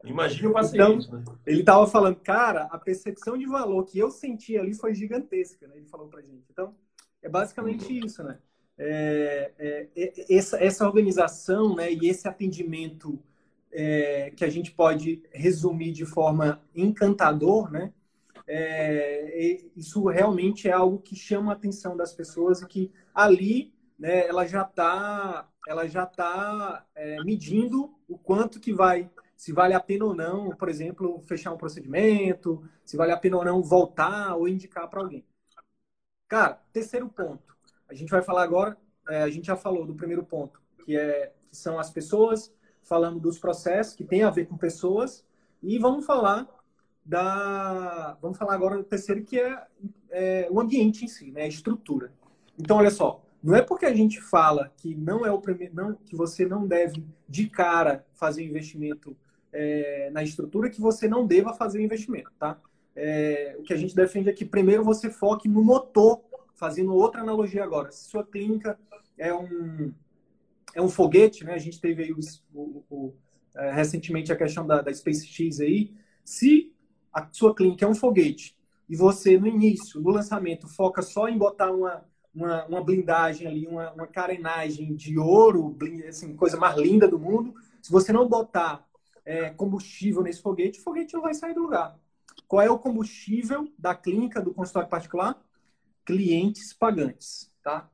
Imagina 0.04 0.48
o 0.48 0.52
paciente. 0.52 1.06
Então, 1.06 1.18
né? 1.18 1.24
Ele 1.46 1.60
estava 1.60 1.86
falando, 1.86 2.16
cara, 2.16 2.62
a 2.70 2.78
percepção 2.78 3.36
de 3.36 3.46
valor 3.46 3.84
que 3.84 3.98
eu 3.98 4.10
senti 4.10 4.56
ali 4.56 4.74
foi 4.74 4.94
gigantesca, 4.94 5.66
né? 5.66 5.74
Ele 5.76 5.86
falou 5.86 6.08
pra 6.08 6.22
gente. 6.22 6.44
Então, 6.50 6.74
é 7.22 7.28
basicamente 7.28 7.98
isso, 7.98 8.22
né? 8.22 8.38
É, 8.78 9.52
é, 9.58 9.88
é, 9.94 10.34
essa, 10.34 10.56
essa 10.62 10.86
organização 10.86 11.76
né, 11.76 11.92
e 11.92 12.08
esse 12.08 12.26
atendimento 12.26 13.22
é, 13.70 14.32
que 14.34 14.42
a 14.42 14.48
gente 14.48 14.72
pode 14.72 15.22
resumir 15.32 15.92
de 15.92 16.06
forma 16.06 16.62
encantador, 16.74 17.70
né? 17.70 17.92
É, 18.46 19.60
isso 19.76 20.08
realmente 20.08 20.66
é 20.66 20.72
algo 20.72 20.98
que 20.98 21.14
chama 21.14 21.52
a 21.52 21.54
atenção 21.54 21.96
das 21.96 22.12
pessoas 22.12 22.62
e 22.62 22.66
que 22.66 22.90
ali 23.14 23.72
né, 23.98 24.26
ela 24.26 24.44
já 24.44 24.62
está 24.62 25.48
ela 25.68 25.86
já 25.86 26.06
tá 26.06 26.84
é, 26.94 27.22
medindo 27.22 27.94
o 28.08 28.18
quanto 28.18 28.58
que 28.58 28.72
vai 28.72 29.08
se 29.36 29.52
vale 29.52 29.72
a 29.72 29.80
pena 29.80 30.04
ou 30.04 30.14
não, 30.14 30.50
por 30.50 30.68
exemplo, 30.68 31.22
fechar 31.22 31.52
um 31.52 31.56
procedimento, 31.56 32.62
se 32.84 32.96
vale 32.96 33.12
a 33.12 33.16
pena 33.16 33.36
ou 33.36 33.44
não 33.44 33.62
voltar 33.62 34.34
ou 34.36 34.48
indicar 34.48 34.88
para 34.88 35.00
alguém. 35.00 35.24
Cara, 36.30 36.62
terceiro 36.72 37.08
ponto. 37.08 37.56
A 37.88 37.92
gente 37.92 38.08
vai 38.08 38.22
falar 38.22 38.44
agora, 38.44 38.76
é, 39.08 39.20
a 39.20 39.28
gente 39.28 39.48
já 39.48 39.56
falou 39.56 39.84
do 39.84 39.96
primeiro 39.96 40.22
ponto, 40.22 40.62
que, 40.84 40.96
é, 40.96 41.32
que 41.50 41.56
são 41.56 41.76
as 41.76 41.90
pessoas, 41.90 42.54
falando 42.84 43.18
dos 43.18 43.36
processos 43.36 43.96
que 43.96 44.04
tem 44.04 44.22
a 44.22 44.30
ver 44.30 44.46
com 44.46 44.56
pessoas, 44.56 45.26
e 45.60 45.76
vamos 45.76 46.06
falar 46.06 46.48
da. 47.04 48.16
Vamos 48.22 48.38
falar 48.38 48.54
agora 48.54 48.76
do 48.76 48.84
terceiro, 48.84 49.24
que 49.24 49.40
é, 49.40 49.66
é 50.10 50.48
o 50.48 50.60
ambiente 50.60 51.04
em 51.04 51.08
si, 51.08 51.32
né? 51.32 51.42
a 51.42 51.48
estrutura. 51.48 52.12
Então, 52.56 52.76
olha 52.76 52.92
só, 52.92 53.24
não 53.42 53.56
é 53.56 53.60
porque 53.60 53.84
a 53.84 53.92
gente 53.92 54.20
fala 54.20 54.72
que 54.76 54.94
não 54.94 55.26
é 55.26 55.32
o 55.32 55.40
primeiro, 55.40 55.74
não, 55.74 55.94
que 55.96 56.14
você 56.14 56.46
não 56.46 56.64
deve 56.64 57.04
de 57.28 57.48
cara 57.48 58.06
fazer 58.14 58.44
investimento 58.44 59.16
é, 59.52 60.10
na 60.12 60.22
estrutura 60.22 60.70
que 60.70 60.80
você 60.80 61.08
não 61.08 61.26
deva 61.26 61.54
fazer 61.54 61.80
o 61.80 61.82
investimento, 61.82 62.30
tá? 62.38 62.56
É, 63.02 63.56
o 63.58 63.62
que 63.62 63.72
a 63.72 63.76
gente 63.76 63.96
defende 63.96 64.28
é 64.28 64.32
que 64.32 64.44
primeiro 64.44 64.84
você 64.84 65.08
foque 65.08 65.48
no 65.48 65.64
motor, 65.64 66.20
fazendo 66.54 66.94
outra 66.94 67.22
analogia 67.22 67.64
agora. 67.64 67.90
Se 67.90 68.10
sua 68.10 68.22
clínica 68.22 68.78
é 69.16 69.32
um, 69.32 69.90
é 70.74 70.82
um 70.82 70.88
foguete, 70.88 71.42
né? 71.42 71.54
A 71.54 71.58
gente 71.58 71.80
teve 71.80 72.02
aí 72.02 72.12
o, 72.12 72.18
o, 72.52 72.84
o, 72.90 73.14
é, 73.56 73.72
recentemente 73.72 74.30
a 74.30 74.36
questão 74.36 74.66
da, 74.66 74.82
da 74.82 74.92
SpaceX 74.92 75.60
aí. 75.60 75.94
Se 76.22 76.74
a 77.10 77.26
sua 77.32 77.54
clínica 77.54 77.86
é 77.86 77.88
um 77.88 77.94
foguete 77.94 78.54
e 78.86 78.94
você, 78.94 79.38
no 79.38 79.46
início, 79.46 79.98
no 79.98 80.10
lançamento, 80.10 80.68
foca 80.68 81.00
só 81.00 81.26
em 81.26 81.38
botar 81.38 81.72
uma, 81.72 82.04
uma, 82.34 82.66
uma 82.66 82.84
blindagem 82.84 83.46
ali, 83.46 83.66
uma, 83.66 83.92
uma 83.92 84.06
carenagem 84.06 84.94
de 84.94 85.18
ouro, 85.18 85.74
assim, 86.06 86.36
coisa 86.36 86.58
mais 86.58 86.76
linda 86.76 87.08
do 87.08 87.18
mundo, 87.18 87.54
se 87.80 87.90
você 87.90 88.12
não 88.12 88.28
botar 88.28 88.86
é, 89.24 89.48
combustível 89.48 90.22
nesse 90.22 90.42
foguete, 90.42 90.80
o 90.80 90.82
foguete 90.82 91.14
não 91.14 91.22
vai 91.22 91.32
sair 91.32 91.54
do 91.54 91.62
lugar. 91.62 91.98
Qual 92.50 92.60
é 92.60 92.68
o 92.68 92.80
combustível 92.80 93.72
da 93.78 93.94
clínica, 93.94 94.42
do 94.42 94.52
consultório 94.52 94.88
particular? 94.88 95.40
Clientes 96.04 96.72
pagantes, 96.72 97.48
tá? 97.62 97.88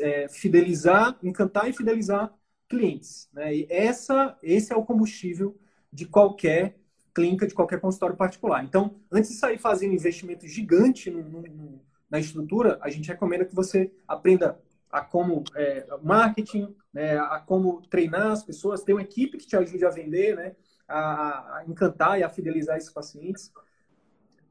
É, 0.00 0.26
fidelizar, 0.30 1.18
encantar 1.22 1.68
e 1.68 1.74
fidelizar 1.74 2.32
clientes. 2.66 3.28
Né? 3.34 3.54
E 3.54 3.66
essa, 3.68 4.34
esse 4.42 4.72
é 4.72 4.76
o 4.76 4.82
combustível 4.82 5.60
de 5.92 6.06
qualquer 6.06 6.80
clínica, 7.14 7.46
de 7.46 7.52
qualquer 7.52 7.82
consultório 7.82 8.16
particular. 8.16 8.64
Então, 8.64 8.98
antes 9.12 9.28
de 9.28 9.36
sair 9.36 9.58
fazendo 9.58 9.92
investimento 9.92 10.48
gigante 10.48 11.10
no, 11.10 11.42
no, 11.42 11.84
na 12.10 12.18
estrutura, 12.18 12.78
a 12.80 12.88
gente 12.88 13.08
recomenda 13.08 13.44
que 13.44 13.54
você 13.54 13.92
aprenda 14.06 14.58
a 14.90 15.02
como 15.02 15.44
é, 15.54 15.86
marketing, 16.02 16.74
né, 16.94 17.18
a 17.18 17.40
como 17.40 17.82
treinar 17.82 18.32
as 18.32 18.42
pessoas, 18.42 18.82
ter 18.82 18.94
uma 18.94 19.02
equipe 19.02 19.36
que 19.36 19.46
te 19.46 19.54
ajude 19.54 19.84
a 19.84 19.90
vender, 19.90 20.34
né, 20.34 20.56
a, 20.88 21.58
a 21.58 21.64
encantar 21.68 22.18
e 22.18 22.22
a 22.22 22.30
fidelizar 22.30 22.78
esses 22.78 22.90
pacientes. 22.90 23.52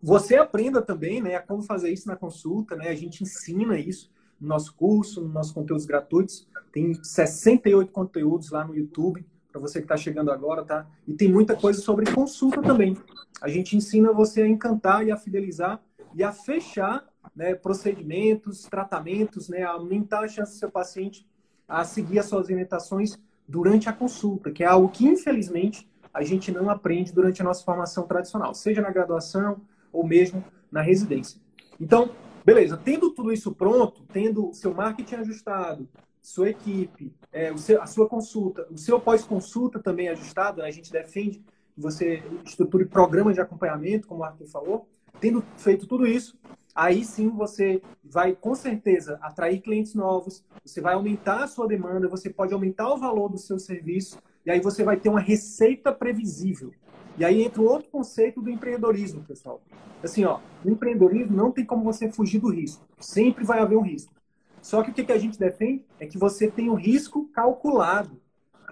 Você 0.01 0.35
aprenda 0.35 0.81
também 0.81 1.21
né, 1.21 1.39
como 1.39 1.61
fazer 1.63 1.91
isso 1.91 2.07
na 2.07 2.15
consulta, 2.15 2.75
né? 2.75 2.89
A 2.89 2.95
gente 2.95 3.23
ensina 3.23 3.79
isso 3.79 4.11
no 4.39 4.47
nosso 4.47 4.73
curso, 4.75 5.21
nos 5.21 5.33
nossos 5.33 5.51
conteúdos 5.51 5.85
gratuitos. 5.85 6.47
Tem 6.71 6.93
68 6.93 7.91
conteúdos 7.91 8.51
lá 8.51 8.63
no 8.63 8.75
YouTube 8.75 9.25
para 9.51 9.61
você 9.61 9.79
que 9.79 9.85
está 9.85 9.97
chegando 9.97 10.31
agora, 10.31 10.63
tá? 10.63 10.87
E 11.07 11.13
tem 11.13 11.31
muita 11.31 11.55
coisa 11.55 11.81
sobre 11.81 12.11
consulta 12.11 12.61
também. 12.61 12.95
A 13.41 13.49
gente 13.49 13.75
ensina 13.75 14.13
você 14.13 14.43
a 14.43 14.47
encantar 14.47 15.05
e 15.05 15.11
a 15.11 15.17
fidelizar 15.17 15.81
e 16.13 16.23
a 16.23 16.31
fechar 16.31 17.05
né, 17.35 17.55
procedimentos, 17.55 18.63
tratamentos, 18.63 19.49
né, 19.49 19.63
aumentar 19.63 20.23
a 20.23 20.27
chance 20.27 20.53
do 20.53 20.59
seu 20.59 20.71
paciente 20.71 21.27
a 21.67 21.83
seguir 21.83 22.19
as 22.19 22.25
suas 22.27 22.47
orientações 22.49 23.17
durante 23.47 23.89
a 23.89 23.93
consulta, 23.93 24.51
que 24.51 24.63
é 24.63 24.67
algo 24.67 24.89
que, 24.89 25.05
infelizmente, 25.05 25.89
a 26.13 26.23
gente 26.23 26.51
não 26.51 26.69
aprende 26.69 27.11
durante 27.11 27.41
a 27.41 27.45
nossa 27.45 27.63
formação 27.63 28.07
tradicional, 28.07 28.53
seja 28.53 28.81
na 28.81 28.89
graduação 28.89 29.61
ou 29.91 30.05
mesmo 30.05 30.43
na 30.71 30.81
residência. 30.81 31.39
Então, 31.79 32.11
beleza, 32.45 32.77
tendo 32.77 33.11
tudo 33.11 33.31
isso 33.31 33.53
pronto, 33.53 34.03
tendo 34.11 34.53
seu 34.53 34.73
marketing 34.73 35.15
ajustado, 35.15 35.87
sua 36.21 36.49
equipe, 36.49 37.13
é, 37.31 37.55
seu, 37.55 37.81
a 37.81 37.87
sua 37.87 38.07
consulta, 38.07 38.67
o 38.69 38.77
seu 38.77 38.99
pós-consulta 38.99 39.79
também 39.79 40.09
ajustado, 40.09 40.61
né? 40.61 40.67
a 40.67 40.71
gente 40.71 40.91
defende 40.91 41.39
que 41.39 41.81
você 41.81 42.21
estruture 42.43 42.85
programas 42.85 43.35
de 43.35 43.41
acompanhamento, 43.41 44.07
como 44.07 44.21
o 44.21 44.23
Arthur 44.23 44.47
falou, 44.47 44.89
tendo 45.19 45.43
feito 45.57 45.87
tudo 45.87 46.05
isso, 46.05 46.37
aí 46.75 47.03
sim 47.03 47.29
você 47.29 47.81
vai 48.03 48.35
com 48.35 48.53
certeza 48.55 49.17
atrair 49.21 49.61
clientes 49.61 49.95
novos, 49.95 50.43
você 50.63 50.81
vai 50.81 50.95
aumentar 50.95 51.43
a 51.43 51.47
sua 51.47 51.67
demanda, 51.67 52.07
você 52.07 52.29
pode 52.29 52.53
aumentar 52.53 52.93
o 52.93 52.97
valor 52.97 53.29
do 53.29 53.37
seu 53.37 53.57
serviço 53.57 54.19
e 54.45 54.51
aí 54.51 54.59
você 54.59 54.83
vai 54.83 54.97
ter 54.97 55.09
uma 55.09 55.19
receita 55.19 55.91
previsível. 55.91 56.71
E 57.17 57.25
aí 57.25 57.43
entra 57.43 57.61
o 57.61 57.65
outro 57.65 57.89
conceito 57.89 58.41
do 58.41 58.49
empreendedorismo, 58.49 59.23
pessoal. 59.23 59.61
Assim, 60.03 60.23
ó, 60.23 60.39
no 60.63 60.71
empreendedorismo 60.71 61.35
não 61.35 61.51
tem 61.51 61.65
como 61.65 61.83
você 61.83 62.11
fugir 62.11 62.39
do 62.39 62.49
risco. 62.49 62.85
Sempre 62.99 63.43
vai 63.43 63.59
haver 63.59 63.77
um 63.77 63.81
risco. 63.81 64.13
Só 64.61 64.83
que 64.83 64.91
o 64.91 64.93
que 64.93 65.11
a 65.11 65.17
gente 65.17 65.39
defende 65.39 65.85
é 65.99 66.05
que 66.05 66.17
você 66.17 66.49
tem 66.49 66.69
o 66.69 66.75
risco 66.75 67.27
calculado. 67.29 68.21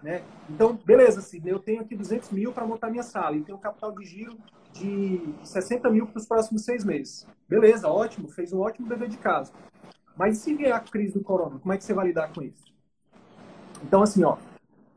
Né? 0.03 0.21
Então, 0.49 0.77
beleza, 0.85 1.19
assim, 1.19 1.41
eu 1.45 1.57
tenho 1.57 1.81
aqui 1.81 1.95
200 1.95 2.29
mil 2.31 2.51
para 2.51 2.67
montar 2.67 2.91
minha 2.91 3.01
sala 3.01 3.35
e 3.35 3.41
tenho 3.41 3.57
um 3.57 3.61
capital 3.61 3.91
de 3.91 4.05
giro 4.05 4.37
de 4.71 5.21
60 5.43 5.89
mil 5.89 6.05
para 6.05 6.19
os 6.19 6.27
próximos 6.27 6.63
seis 6.63 6.83
meses. 6.83 7.25
Beleza, 7.47 7.87
ótimo, 7.87 8.27
fez 8.27 8.53
um 8.53 8.59
ótimo 8.59 8.87
dever 8.87 9.09
de 9.09 9.17
casa. 9.17 9.51
Mas 10.15 10.37
e 10.37 10.41
se 10.41 10.53
vier 10.53 10.73
a 10.73 10.79
crise 10.79 11.13
do 11.13 11.23
corona, 11.23 11.59
como 11.59 11.73
é 11.73 11.77
que 11.77 11.83
você 11.83 11.93
vai 11.93 12.07
lidar 12.07 12.31
com 12.33 12.41
isso? 12.43 12.73
Então, 13.83 14.03
assim, 14.03 14.23
ó, 14.23 14.37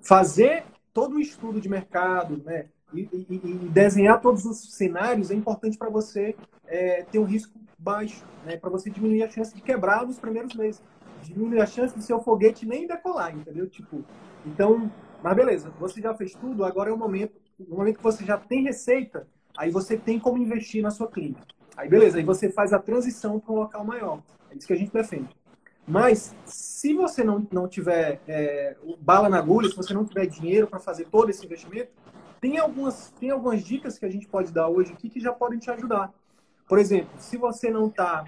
fazer 0.03 0.65
todo 0.93 1.17
o 1.17 1.21
estudo 1.21 1.61
de 1.61 1.69
mercado, 1.69 2.43
né, 2.45 2.69
e, 2.93 3.01
e, 3.01 3.27
e 3.31 3.69
desenhar 3.69 4.21
todos 4.21 4.45
os 4.45 4.75
cenários 4.75 5.31
é 5.31 5.35
importante 5.35 5.77
para 5.77 5.91
você 5.91 6.35
é, 6.67 7.03
ter 7.03 7.19
um 7.19 7.25
risco 7.25 7.59
baixo, 7.79 8.25
né, 8.45 8.57
para 8.57 8.71
você 8.71 8.91
diminuir 8.91 9.23
a 9.23 9.29
chance 9.29 9.55
de 9.55 9.61
quebrar 9.61 10.07
nos 10.07 10.19
primeiros 10.19 10.55
meses, 10.55 10.83
diminuir 11.23 11.61
a 11.61 11.67
chance 11.67 11.95
do 11.95 12.03
seu 12.03 12.21
foguete 12.21 12.67
nem 12.67 12.87
decolar, 12.87 13.35
entendeu? 13.35 13.69
Tipo, 13.69 14.05
então, 14.45 14.91
mas 15.23 15.37
beleza, 15.37 15.71
você 15.79 16.01
já 16.01 16.15
fez 16.15 16.35
tudo, 16.35 16.65
agora 16.65 16.91
é 16.91 16.93
o 16.93 16.99
momento, 16.99 17.35
no 17.59 17.77
momento 17.77 17.99
que 17.99 18.03
você 18.03 18.25
já 18.25 18.37
tem 18.37 18.63
receita, 18.63 19.27
aí 19.57 19.71
você 19.71 19.97
tem 19.97 20.19
como 20.19 20.39
investir 20.39 20.83
na 20.83 20.91
sua 20.91 21.09
clínica. 21.09 21.43
Aí 21.77 21.89
beleza, 21.89 22.19
aí 22.19 22.25
você 22.25 22.51
faz 22.51 22.73
a 22.73 22.79
transição 22.79 23.39
para 23.39 23.53
um 23.53 23.57
local 23.57 23.85
maior. 23.85 24.23
É 24.51 24.57
isso 24.57 24.67
que 24.67 24.73
a 24.73 24.77
gente 24.77 24.93
defende. 24.93 25.29
Mas 25.87 26.35
se 26.45 26.93
você 26.93 27.25
não, 27.25 27.47
não 27.51 27.67
tiver 27.67 28.21
é, 28.29 28.77
bala 29.01 29.29
na 29.29 29.39
agulha, 29.39 29.69
se 29.71 29.77
você 29.77 29.95
não 29.95 30.05
tiver 30.05 30.27
dinheiro 30.27 30.67
para 30.67 30.79
fazer 30.79 31.07
todo 31.07 31.31
esse 31.31 31.45
investimento, 31.47 31.91
tem 32.41 32.59
algumas, 32.59 33.11
tem 33.19 33.31
algumas 33.31 33.63
dicas 33.63 33.99
que 33.99 34.07
a 34.07 34.11
gente 34.11 34.27
pode 34.27 34.53
dar 34.53 34.69
hoje 34.69 34.93
aqui 34.93 35.09
que 35.09 35.21
já 35.21 35.33
podem 35.33 35.59
te 35.59 35.71
ajudar. 35.71 36.13
Por 36.69 36.79
exemplo, 36.79 37.11
se 37.19 37.37
você 37.37 37.71
não 37.71 37.87
está. 37.87 38.25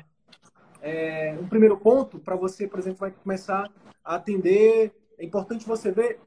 É, 0.82 1.36
um 1.38 1.46
primeiro 1.46 1.76
ponto 1.76 2.18
para 2.18 2.34
você, 2.34 2.66
por 2.66 2.78
exemplo, 2.78 3.00
vai 3.00 3.10
começar 3.10 3.70
a 4.04 4.14
atender. 4.14 4.92
É 5.18 5.24
importante 5.24 5.66
você 5.66 5.92
ver 5.92 6.18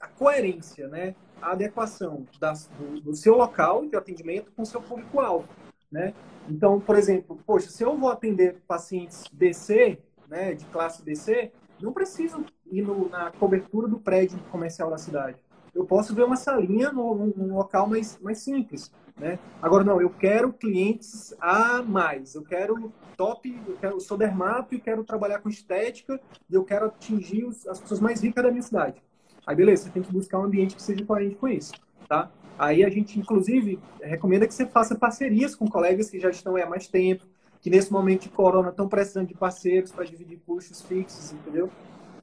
a 0.00 0.06
coerência, 0.06 0.88
né? 0.88 1.14
a 1.42 1.52
adequação 1.52 2.26
das, 2.38 2.68
do, 2.78 3.00
do, 3.00 3.14
seu 3.16 3.36
local 3.36 3.84
de 3.86 3.96
atendimento 3.96 4.52
com 4.52 4.62
o 4.62 4.66
seu 4.66 4.80
público-alvo. 4.80 5.48
Né? 5.90 6.14
Então, 6.48 6.80
por 6.80 6.96
exemplo, 6.96 7.38
poxa, 7.44 7.68
se 7.68 7.82
eu 7.82 7.98
vou 7.98 8.10
atender 8.10 8.62
pacientes 8.66 9.24
DC, 9.32 9.98
né, 10.28 10.54
de 10.54 10.64
classe 10.66 11.04
DC, 11.04 11.52
não 11.80 11.92
preciso 11.92 12.44
ir 12.70 12.82
no, 12.82 13.08
na 13.08 13.32
cobertura 13.32 13.88
do 13.88 13.98
prédio 13.98 14.38
comercial 14.50 14.88
da 14.88 14.96
cidade. 14.96 15.41
Eu 15.74 15.84
posso 15.84 16.14
ver 16.14 16.24
uma 16.24 16.36
salinha 16.36 16.92
num, 16.92 17.54
local 17.54 17.86
mais, 17.86 18.18
mais 18.20 18.38
simples. 18.38 18.92
Né? 19.18 19.38
Agora, 19.60 19.84
não, 19.84 20.00
eu 20.00 20.10
quero 20.10 20.52
clientes 20.52 21.34
a 21.40 21.82
mais. 21.82 22.34
Eu 22.34 22.42
quero 22.42 22.92
top, 23.16 23.62
eu, 23.66 23.76
quero, 23.76 24.00
sou 24.00 24.18
dermato 24.18 24.74
e 24.74 24.80
quero 24.80 25.04
trabalhar 25.04 25.40
com 25.40 25.48
estética 25.48 26.20
e 26.50 26.54
eu 26.54 26.64
quero 26.64 26.86
atingir 26.86 27.44
os, 27.44 27.66
as 27.66 27.80
pessoas 27.80 28.00
mais 28.00 28.22
ricas 28.22 28.44
da 28.44 28.50
minha 28.50 28.62
cidade. 28.62 29.02
Aí, 29.46 29.56
beleza, 29.56 29.84
você 29.84 29.90
tem 29.90 30.02
que 30.02 30.12
buscar 30.12 30.38
um 30.38 30.44
ambiente 30.44 30.76
que 30.76 30.82
seja 30.82 31.04
coerente 31.04 31.36
com 31.36 31.48
isso. 31.48 31.72
Tá? 32.08 32.30
Aí 32.58 32.84
a 32.84 32.90
gente, 32.90 33.18
inclusive, 33.18 33.78
recomenda 34.00 34.46
que 34.46 34.54
você 34.54 34.66
faça 34.66 34.94
parcerias 34.94 35.54
com 35.54 35.66
colegas 35.66 36.10
que 36.10 36.20
já 36.20 36.30
estão 36.30 36.56
há 36.56 36.66
mais 36.66 36.86
tempo, 36.86 37.24
que 37.60 37.70
nesse 37.70 37.92
momento 37.92 38.22
de 38.22 38.28
corona 38.28 38.70
estão 38.70 38.88
precisando 38.88 39.28
de 39.28 39.34
parceiros 39.34 39.90
para 39.90 40.04
dividir 40.04 40.40
custos 40.46 40.82
fixos, 40.82 41.32
entendeu? 41.32 41.70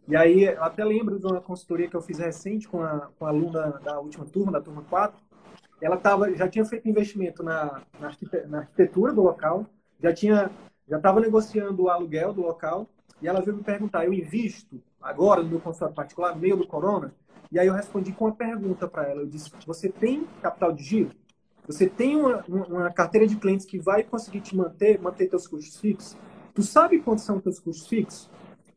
E 0.09 0.15
aí, 0.15 0.45
eu 0.45 0.63
até 0.63 0.83
lembro 0.83 1.19
de 1.19 1.27
uma 1.27 1.39
consultoria 1.39 1.87
que 1.87 1.95
eu 1.95 2.01
fiz 2.01 2.17
recente 2.17 2.67
com 2.67 2.81
a, 2.81 3.11
com 3.19 3.27
a 3.27 3.29
aluna 3.29 3.79
da 3.83 3.99
última 3.99 4.25
turma, 4.25 4.51
da 4.51 4.59
turma 4.59 4.83
4. 4.89 5.15
Ela 5.79 5.97
tava, 5.97 6.33
já 6.35 6.47
tinha 6.47 6.65
feito 6.65 6.89
investimento 6.89 7.43
na, 7.43 7.83
na, 7.99 8.57
arquitetura 8.57 9.13
do 9.13 9.21
local, 9.21 9.67
já 10.01 10.11
tinha 10.11 10.49
já 10.89 10.97
estava 10.97 11.19
negociando 11.19 11.83
o 11.83 11.89
aluguel 11.89 12.33
do 12.33 12.41
local, 12.41 12.89
e 13.21 13.27
ela 13.27 13.39
veio 13.39 13.57
me 13.57 13.63
perguntar, 13.63 14.03
eu 14.03 14.11
invisto 14.11 14.81
agora 14.99 15.43
no 15.43 15.49
meu 15.49 15.59
consultório 15.59 15.93
particular, 15.93 16.35
meio 16.35 16.57
do 16.57 16.65
corona? 16.65 17.13
E 17.51 17.59
aí 17.59 17.67
eu 17.67 17.73
respondi 17.75 18.11
com 18.11 18.25
uma 18.25 18.33
pergunta 18.33 18.87
para 18.87 19.07
ela. 19.07 19.21
Eu 19.21 19.27
disse, 19.27 19.51
você 19.67 19.89
tem 19.89 20.25
capital 20.41 20.71
de 20.71 20.83
giro? 20.83 21.11
Você 21.67 21.87
tem 21.87 22.15
uma, 22.15 22.43
uma 22.47 22.91
carteira 22.91 23.27
de 23.27 23.35
clientes 23.35 23.67
que 23.67 23.77
vai 23.77 24.01
conseguir 24.01 24.41
te 24.41 24.55
manter, 24.55 24.99
manter 24.99 25.29
seus 25.29 25.45
custos 25.45 25.79
fixos? 25.79 26.17
Tu 26.55 26.63
sabe 26.63 26.99
quantos 26.99 27.23
são 27.23 27.39
teus 27.39 27.59
custos 27.59 27.87
fixos? 27.87 28.27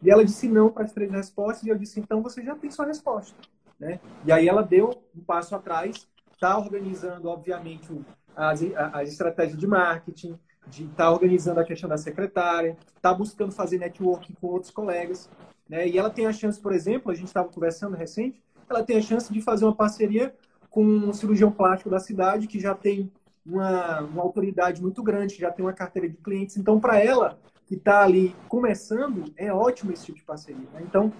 E 0.02 0.10
ela 0.10 0.24
disse 0.24 0.48
não 0.48 0.68
para 0.70 0.84
as 0.84 0.92
três 0.92 1.10
respostas, 1.10 1.64
e 1.64 1.68
eu 1.68 1.78
disse, 1.78 2.00
então 2.00 2.22
você 2.22 2.42
já 2.42 2.54
tem 2.54 2.70
sua 2.70 2.86
resposta. 2.86 3.36
Né? 3.78 4.00
E 4.24 4.32
aí 4.32 4.48
ela 4.48 4.62
deu 4.62 5.02
um 5.16 5.20
passo 5.20 5.54
atrás, 5.54 6.08
está 6.32 6.58
organizando, 6.58 7.28
obviamente, 7.28 7.88
as, 8.34 8.60
as 8.92 9.08
estratégias 9.10 9.58
de 9.58 9.66
marketing, 9.66 10.38
de 10.66 10.86
tá 10.88 11.10
organizando 11.10 11.60
a 11.60 11.64
questão 11.64 11.88
da 11.88 11.96
secretária, 11.96 12.76
está 12.96 13.12
buscando 13.12 13.52
fazer 13.52 13.78
networking 13.78 14.34
com 14.34 14.48
outros 14.48 14.70
colegas. 14.70 15.30
Né? 15.68 15.88
E 15.88 15.98
ela 15.98 16.10
tem 16.10 16.26
a 16.26 16.32
chance, 16.32 16.60
por 16.60 16.72
exemplo, 16.72 17.10
a 17.10 17.14
gente 17.14 17.28
estava 17.28 17.48
conversando 17.48 17.96
recente, 17.96 18.42
ela 18.68 18.82
tem 18.82 18.96
a 18.96 19.02
chance 19.02 19.32
de 19.32 19.40
fazer 19.40 19.64
uma 19.64 19.74
parceria 19.74 20.34
com 20.70 20.84
um 20.84 21.12
cirurgião 21.12 21.52
plástico 21.52 21.90
da 21.90 21.98
cidade 21.98 22.46
que 22.46 22.58
já 22.58 22.74
tem 22.74 23.12
uma, 23.44 24.00
uma 24.00 24.22
autoridade 24.22 24.80
muito 24.80 25.02
grande, 25.02 25.36
já 25.36 25.50
tem 25.50 25.64
uma 25.64 25.72
carteira 25.72 26.08
de 26.08 26.16
clientes. 26.16 26.56
Então, 26.56 26.80
para 26.80 26.98
ela, 26.98 27.38
que 27.72 27.78
está 27.78 28.02
ali 28.02 28.36
começando, 28.50 29.32
é 29.34 29.50
ótimo 29.50 29.92
esse 29.92 30.04
tipo 30.04 30.18
de 30.18 30.24
parceria. 30.24 30.68
Né? 30.74 30.82
Então, 30.82 31.10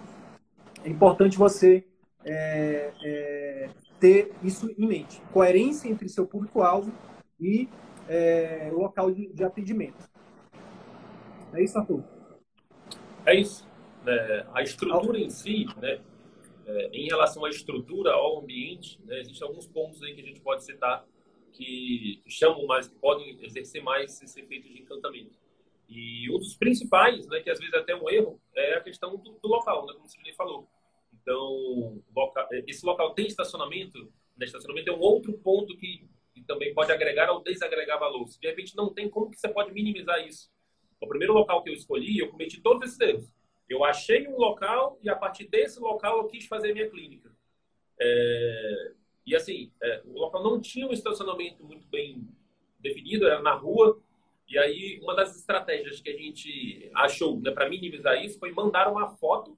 é 0.85 0.91
importante 0.91 1.39
você 1.39 1.83
é, 2.23 2.93
é, 3.03 3.71
ter 3.99 4.35
isso 4.43 4.71
em 4.77 4.87
mente. 4.87 5.23
Coerência 5.33 5.89
entre 5.89 6.11
seu 6.11 6.27
público-alvo 6.27 6.93
e 7.41 7.71
é, 8.07 8.69
o 8.71 8.81
local 8.81 9.11
de, 9.11 9.33
de, 9.33 9.43
atendimento. 9.43 10.07
É 11.55 11.65
isso, 11.65 11.79
Arthur? 11.79 12.05
É 13.25 13.35
isso. 13.35 13.67
É, 14.07 14.47
a 14.53 14.61
estrutura 14.63 15.19
em 15.19 15.31
si, 15.31 15.65
né, 15.81 16.03
é, 16.67 16.91
em 16.93 17.07
relação 17.07 17.47
à 17.47 17.49
estrutura, 17.49 18.13
ao 18.13 18.41
ambiente, 18.41 19.01
né, 19.07 19.21
existem 19.21 19.49
alguns 19.49 19.67
pontos 19.67 20.03
aí 20.03 20.15
que 20.15 20.21
a 20.21 20.25
gente 20.27 20.41
pode 20.43 20.65
citar 20.65 21.03
que 21.55 22.23
chamam 22.29 22.67
mais, 22.67 22.89
que 22.89 22.95
podem 22.97 23.43
exercer 23.43 23.83
mais 23.83 24.21
esse 24.21 24.39
efeito 24.39 24.69
de 24.69 24.83
encantamento. 24.83 25.42
E 25.95 26.31
um 26.31 26.39
dos 26.39 26.55
principais, 26.55 27.27
né, 27.29 27.41
que 27.41 27.51
às 27.51 27.59
vezes 27.59 27.75
é 27.75 27.79
até 27.79 27.95
um 27.95 28.09
erro, 28.09 28.41
é 28.57 28.75
a 28.75 28.81
questão 28.81 29.15
do, 29.17 29.33
do 29.33 29.49
local, 29.49 29.87
né, 29.87 29.93
como 29.93 30.07
o 30.07 30.09
Sidney 30.09 30.33
falou. 30.33 30.67
Então, 31.13 32.03
esse 32.67 32.85
local 32.85 33.13
tem 33.13 33.27
estacionamento, 33.27 34.11
né, 34.37 34.47
estacionamento 34.47 34.91
é 34.91 34.95
um 34.95 35.01
outro 35.01 35.35
ponto 35.35 35.77
que, 35.77 36.09
que, 36.33 36.43
também 36.45 36.73
pode 36.73 36.91
agregar 36.91 37.31
ou 37.31 37.43
desagregar 37.43 37.99
valor. 37.99 38.27
Se 38.27 38.41
de 38.41 38.47
repente 38.49 38.75
não 38.75 38.93
tem, 38.93 39.11
como 39.11 39.31
que 39.31 39.39
você 39.39 39.49
pode 39.49 39.71
minimizar 39.73 40.27
isso? 40.27 40.51
O 40.99 41.07
primeiro 41.07 41.35
local 41.35 41.63
que 41.63 41.69
eu 41.69 41.75
escolhi, 41.75 42.19
eu 42.19 42.31
cometi 42.31 42.61
todos 42.61 42.83
esses 42.83 42.99
erros. 42.99 43.31
Eu 43.69 43.85
achei 43.85 44.27
um 44.27 44.37
local 44.37 44.99
e 45.03 45.11
a 45.11 45.17
partir 45.17 45.47
desse 45.47 45.79
local 45.79 46.19
eu 46.19 46.27
quis 46.27 46.47
fazer 46.47 46.73
minha 46.73 46.89
clínica. 46.89 47.31
É, 48.01 48.93
e 49.27 49.37
assim, 49.37 49.71
é, 49.83 50.03
o 50.07 50.19
local 50.19 50.43
não 50.43 50.61
tinha 50.61 50.87
um 50.87 50.93
estacionamento 50.93 51.63
muito 51.65 51.87
bem 51.89 52.27
definido, 52.81 53.27
era 53.27 53.43
na 53.43 53.55
rua. 53.55 54.01
E 54.53 54.59
aí, 54.59 55.01
uma 55.03 55.17
das 55.17 55.35
estratégias 55.35 55.99
que 56.03 56.11
a 56.11 56.15
gente 56.15 56.91
achou 56.95 57.41
né, 57.41 57.51
para 57.53 57.71
minimizar 57.71 58.23
isso 58.23 58.39
foi 58.39 58.53
mandar 58.53 58.87
uma 58.87 59.09
foto, 59.09 59.57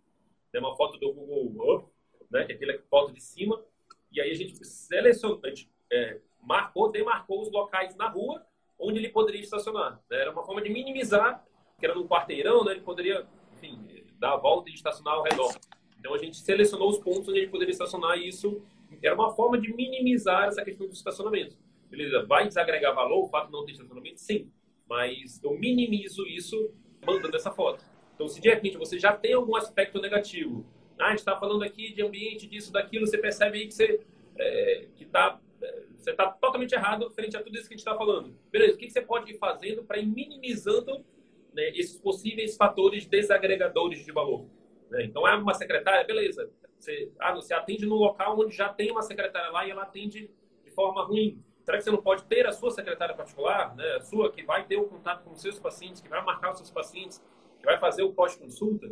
né, 0.52 0.60
uma 0.60 0.76
foto 0.76 0.96
do 0.98 1.12
Google 1.12 1.68
Earth, 1.68 1.86
né, 2.30 2.44
que 2.44 2.52
é 2.52 2.54
aquela 2.54 2.78
foto 2.88 3.12
de 3.12 3.20
cima. 3.20 3.60
E 4.12 4.20
aí 4.20 4.30
a 4.30 4.34
gente 4.34 4.64
selecionou, 4.64 5.40
a 5.42 5.48
gente 5.48 5.68
é, 5.92 6.20
marcou, 6.40 6.92
demarcou 6.92 7.42
os 7.42 7.50
locais 7.50 7.96
na 7.96 8.08
rua 8.08 8.46
onde 8.78 9.00
ele 9.00 9.08
poderia 9.08 9.40
estacionar. 9.40 10.00
Né? 10.08 10.20
Era 10.20 10.30
uma 10.30 10.44
forma 10.44 10.62
de 10.62 10.70
minimizar, 10.70 11.44
que 11.80 11.84
era 11.84 11.94
num 11.96 12.06
quarteirão, 12.06 12.62
né, 12.62 12.70
ele 12.70 12.82
poderia, 12.82 13.26
enfim, 13.54 14.04
dar 14.20 14.34
a 14.34 14.36
volta 14.36 14.70
e 14.70 14.74
estacionar 14.74 15.14
ao 15.14 15.24
redor. 15.24 15.52
Então 15.98 16.14
a 16.14 16.18
gente 16.18 16.36
selecionou 16.36 16.88
os 16.88 16.98
pontos 16.98 17.28
onde 17.28 17.40
ele 17.40 17.50
poderia 17.50 17.72
estacionar 17.72 18.16
e 18.16 18.28
isso 18.28 18.64
era 19.02 19.16
uma 19.16 19.34
forma 19.34 19.58
de 19.58 19.74
minimizar 19.74 20.46
essa 20.46 20.64
questão 20.64 20.86
do 20.86 20.92
estacionamento. 20.92 21.58
Beleza, 21.90 22.24
vai 22.26 22.46
desagregar 22.46 22.94
valor 22.94 23.24
o 23.24 23.28
fato 23.28 23.46
de 23.46 23.52
não 23.52 23.64
ter 23.64 23.72
estacionamento? 23.72 24.20
Sim, 24.20 24.52
mas 24.94 25.42
eu 25.42 25.58
minimizo 25.58 26.24
isso 26.24 26.72
mandando 27.04 27.36
essa 27.36 27.50
foto. 27.50 27.84
Então, 28.14 28.28
se 28.28 28.40
de 28.40 28.48
repente 28.48 28.76
você 28.76 28.96
já 28.96 29.12
tem 29.12 29.32
algum 29.32 29.56
aspecto 29.56 30.00
negativo, 30.00 30.64
ah, 31.00 31.06
a 31.06 31.10
gente 31.10 31.18
está 31.18 31.36
falando 31.36 31.64
aqui 31.64 31.92
de 31.92 32.00
ambiente, 32.00 32.46
disso, 32.46 32.72
daquilo, 32.72 33.04
você 33.04 33.18
percebe 33.18 33.58
aí 33.58 33.66
que 33.66 33.74
você 33.74 34.00
é, 34.36 34.86
que 34.94 35.04
tá, 35.04 35.40
é, 35.60 35.82
você 35.96 36.12
está 36.12 36.30
totalmente 36.30 36.72
errado 36.76 37.10
frente 37.10 37.36
a 37.36 37.42
tudo 37.42 37.56
isso 37.56 37.66
que 37.66 37.74
a 37.74 37.76
gente 37.76 37.84
está 37.84 37.96
falando. 37.96 38.38
Beleza, 38.52 38.74
o 38.74 38.78
que, 38.78 38.86
que 38.86 38.92
você 38.92 39.00
pode 39.00 39.32
ir 39.32 39.36
fazendo 39.36 39.82
para 39.82 39.98
ir 39.98 40.06
minimizando 40.06 41.04
né, 41.52 41.70
esses 41.70 41.98
possíveis 41.98 42.56
fatores 42.56 43.04
desagregadores 43.04 44.04
de 44.04 44.12
valor. 44.12 44.46
Né? 44.90 45.06
Então, 45.06 45.26
é 45.26 45.34
uma 45.34 45.54
secretária, 45.54 46.04
beleza. 46.04 46.48
Você, 46.78 47.10
ah, 47.18 47.34
você 47.34 47.52
atende 47.52 47.84
num 47.84 47.96
local 47.96 48.38
onde 48.38 48.54
já 48.54 48.68
tem 48.68 48.92
uma 48.92 49.02
secretária 49.02 49.50
lá 49.50 49.66
e 49.66 49.72
ela 49.72 49.82
atende 49.82 50.30
de 50.64 50.70
forma 50.70 51.04
ruim. 51.04 51.42
Será 51.64 51.78
que 51.78 51.84
você 51.84 51.90
não 51.90 52.02
pode 52.02 52.24
ter 52.24 52.46
a 52.46 52.52
sua 52.52 52.70
secretária 52.70 53.14
particular, 53.14 53.74
né, 53.74 53.96
a 53.96 54.00
sua 54.00 54.30
que 54.30 54.42
vai 54.42 54.64
ter 54.66 54.76
o 54.76 54.84
contato 54.84 55.24
com 55.24 55.32
os 55.32 55.40
seus 55.40 55.58
pacientes, 55.58 56.02
que 56.02 56.08
vai 56.08 56.22
marcar 56.22 56.52
os 56.52 56.58
seus 56.58 56.70
pacientes, 56.70 57.24
que 57.58 57.64
vai 57.64 57.78
fazer 57.78 58.02
o 58.02 58.12
pós-consulta? 58.12 58.86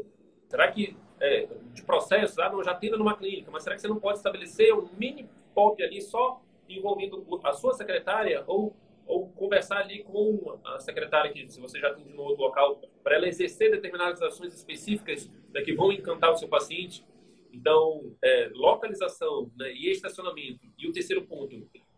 Será 0.48 0.70
que 0.72 0.96
é, 1.20 1.48
de 1.72 1.82
processo, 1.82 2.40
ah, 2.40 2.50
não, 2.50 2.64
já 2.64 2.72
atenda 2.72 2.96
numa 2.96 3.16
clínica, 3.16 3.50
mas 3.50 3.62
será 3.62 3.76
que 3.76 3.82
você 3.82 3.88
não 3.88 4.00
pode 4.00 4.18
estabelecer 4.18 4.74
um 4.74 4.88
mini 4.98 5.28
pop 5.54 5.82
ali 5.82 6.00
só 6.00 6.42
envolvendo 6.68 7.24
a 7.44 7.52
sua 7.52 7.74
secretária 7.74 8.42
ou, 8.46 8.74
ou 9.06 9.28
conversar 9.28 9.78
ali 9.78 10.02
com 10.02 10.58
a 10.64 10.78
secretária 10.80 11.30
que, 11.30 11.48
se 11.50 11.60
você 11.60 11.78
já 11.78 11.88
atende 11.88 12.12
no 12.14 12.22
outro 12.22 12.42
local, 12.42 12.80
para 13.04 13.16
ela 13.16 13.28
exercer 13.28 13.70
determinadas 13.70 14.22
ações 14.22 14.54
específicas 14.54 15.30
né, 15.52 15.60
que 15.60 15.74
vão 15.74 15.92
encantar 15.92 16.32
o 16.32 16.36
seu 16.36 16.48
paciente. 16.48 17.04
Então, 17.52 18.14
é, 18.22 18.50
localização 18.54 19.50
né, 19.56 19.72
e 19.72 19.90
estacionamento. 19.90 20.66
E 20.78 20.88
o 20.88 20.92
terceiro 20.92 21.22
ponto, 21.26 21.54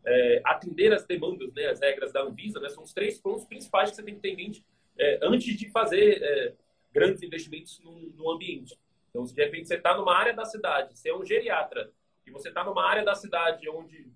é, 0.06 0.42
atender 0.44 0.92
as 0.92 1.04
demandas, 1.06 1.52
né, 1.54 1.66
as 1.66 1.80
regras 1.80 2.12
da 2.12 2.22
Anvisa, 2.22 2.60
né, 2.60 2.68
são 2.68 2.82
os 2.82 2.92
três 2.92 3.18
pontos 3.18 3.44
principais 3.46 3.90
que 3.90 3.96
você 3.96 4.02
tem 4.02 4.14
que 4.14 4.20
ter 4.20 4.30
em 4.30 4.36
mente 4.36 4.64
é, 4.98 5.18
antes 5.22 5.56
de 5.56 5.70
fazer 5.70 6.22
é, 6.22 6.54
grandes 6.92 7.22
investimentos 7.22 7.80
no, 7.80 8.10
no, 8.10 8.30
ambiente. 8.30 8.78
Então, 9.10 9.24
se 9.26 9.34
de 9.34 9.42
repente 9.42 9.68
você 9.68 9.76
está 9.76 9.96
numa 9.96 10.14
área 10.14 10.32
da 10.32 10.44
cidade, 10.44 10.96
você 10.96 11.08
é 11.08 11.16
um 11.16 11.24
geriatra, 11.24 11.90
e 12.26 12.30
você 12.30 12.48
está 12.48 12.64
numa 12.64 12.84
área 12.88 13.04
da 13.04 13.14
cidade 13.14 13.68
onde, 13.68 14.06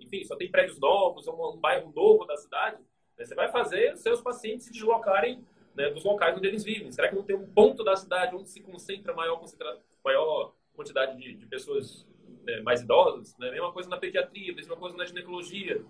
enfim, 0.00 0.24
só 0.24 0.36
tem 0.36 0.50
prédios 0.50 0.78
novos, 0.78 1.26
é 1.26 1.30
um, 1.30 1.54
um 1.54 1.56
bairro 1.56 1.92
novo 1.94 2.24
da 2.24 2.36
cidade, 2.36 2.78
né, 3.16 3.24
você 3.24 3.34
vai 3.34 3.50
fazer 3.50 3.94
os 3.94 4.00
seus 4.00 4.20
pacientes 4.20 4.66
se 4.66 4.72
deslocarem 4.72 5.44
né, 5.74 5.90
dos 5.90 6.04
locais 6.04 6.36
onde 6.36 6.46
eles 6.46 6.64
vivem. 6.64 6.90
Será 6.90 7.08
que 7.08 7.14
não 7.14 7.22
tem 7.22 7.36
um 7.36 7.46
ponto 7.46 7.84
da 7.84 7.96
cidade 7.96 8.34
onde 8.34 8.48
se 8.50 8.60
concentra 8.60 9.14
maior, 9.14 9.38
concentra, 9.38 9.78
maior 10.04 10.54
quantidade 10.74 11.16
de, 11.18 11.34
de 11.34 11.46
pessoas 11.46 12.06
né, 12.44 12.60
mais 12.60 12.80
idosas? 12.80 13.36
Né? 13.38 13.50
Mesma 13.50 13.72
coisa 13.72 13.88
na 13.88 13.96
pediatria, 13.96 14.54
mesma 14.54 14.76
coisa 14.76 14.96
na 14.96 15.04
ginecologia. 15.04 15.84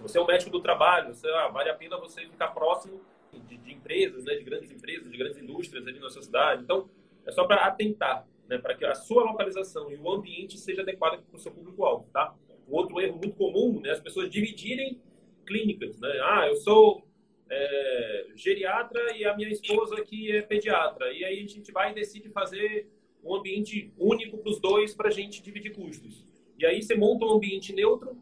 Você 0.00 0.18
é 0.18 0.20
um 0.20 0.26
médico 0.26 0.50
do 0.50 0.60
trabalho, 0.60 1.14
você, 1.14 1.28
ah, 1.28 1.48
vale 1.48 1.70
a 1.70 1.74
pena 1.74 1.98
você 1.98 2.22
ficar 2.22 2.48
próximo 2.48 3.00
de, 3.32 3.56
de, 3.56 3.72
empresas, 3.72 4.24
né, 4.24 4.34
de 4.34 4.44
grandes 4.44 4.70
empresas, 4.70 5.10
de 5.10 5.16
grandes 5.16 5.38
indústrias 5.38 5.86
ali 5.86 5.98
na 5.98 6.10
sua 6.10 6.22
cidade. 6.22 6.62
Então, 6.62 6.88
é 7.24 7.30
só 7.32 7.44
para 7.44 7.64
atentar, 7.66 8.26
né, 8.48 8.58
para 8.58 8.74
que 8.74 8.84
a 8.84 8.94
sua 8.94 9.24
localização 9.24 9.90
e 9.90 9.96
o 9.96 10.10
ambiente 10.10 10.58
seja 10.58 10.82
adequado 10.82 11.22
para 11.22 11.36
o 11.36 11.38
seu 11.38 11.52
público-alvo, 11.52 12.08
tá? 12.12 12.34
Um 12.68 12.74
outro 12.74 13.00
erro 13.00 13.16
muito 13.16 13.36
comum, 13.36 13.80
né, 13.80 13.90
as 13.90 14.00
pessoas 14.00 14.30
dividirem 14.30 15.00
clínicas, 15.46 15.98
né? 16.00 16.10
Ah, 16.22 16.46
eu 16.46 16.56
sou 16.56 17.06
é, 17.48 18.26
geriatra 18.34 19.16
e 19.16 19.24
a 19.24 19.34
minha 19.36 19.48
esposa 19.48 19.96
aqui 19.96 20.32
é 20.32 20.42
pediatra. 20.42 21.12
E 21.12 21.24
aí 21.24 21.44
a 21.44 21.48
gente 21.48 21.72
vai 21.72 21.92
e 21.92 21.94
decide 21.94 22.28
fazer 22.30 22.88
um 23.26 23.34
ambiente 23.36 23.92
único 23.98 24.38
para 24.38 24.50
os 24.50 24.60
dois 24.60 24.94
para 24.94 25.08
a 25.08 25.10
gente 25.10 25.42
dividir 25.42 25.74
custos. 25.74 26.24
E 26.58 26.64
aí 26.64 26.82
você 26.82 26.94
monta 26.94 27.24
um 27.24 27.32
ambiente 27.32 27.72
neutro, 27.72 28.16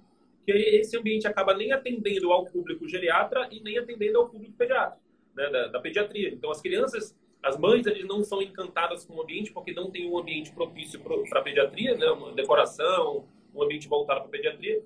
que 0.45 0.53
esse 0.53 0.97
ambiente 0.97 1.27
acaba 1.27 1.55
nem 1.55 1.73
atendendo 1.73 2.33
ao 2.33 2.45
público 2.45 2.89
geriatra 2.89 3.49
e 3.51 3.61
nem 3.61 3.79
atendendo 3.79 4.19
ao 4.19 4.29
público 4.29 4.55
pediatra, 4.57 4.99
né, 5.35 5.49
da, 5.51 5.69
da, 5.69 5.81
pediatria. 5.81 6.31
Então 6.31 6.51
as 6.51 6.61
crianças, 6.61 7.17
as 7.43 7.57
mães, 7.57 7.87
eles 7.87 8.05
não 8.07 8.23
são 8.25 8.43
encantadas 8.43 9.05
com 9.05 9.15
o 9.15 9.23
ambiente 9.23 9.53
porque 9.53 9.73
não 9.73 9.91
tem 9.91 10.11
um 10.11 10.19
ambiente 10.19 10.53
propício 10.53 11.01
para 11.01 11.41
a 11.41 11.43
pediatria, 11.43 11.97
né, 11.97 12.11
uma 12.11 12.33
decoração, 12.33 13.27
um 13.55 13.63
ambiente 13.63 13.89
voltado 13.89 14.21
para 14.21 14.29
a 14.29 14.33
pediatria. 14.33 14.83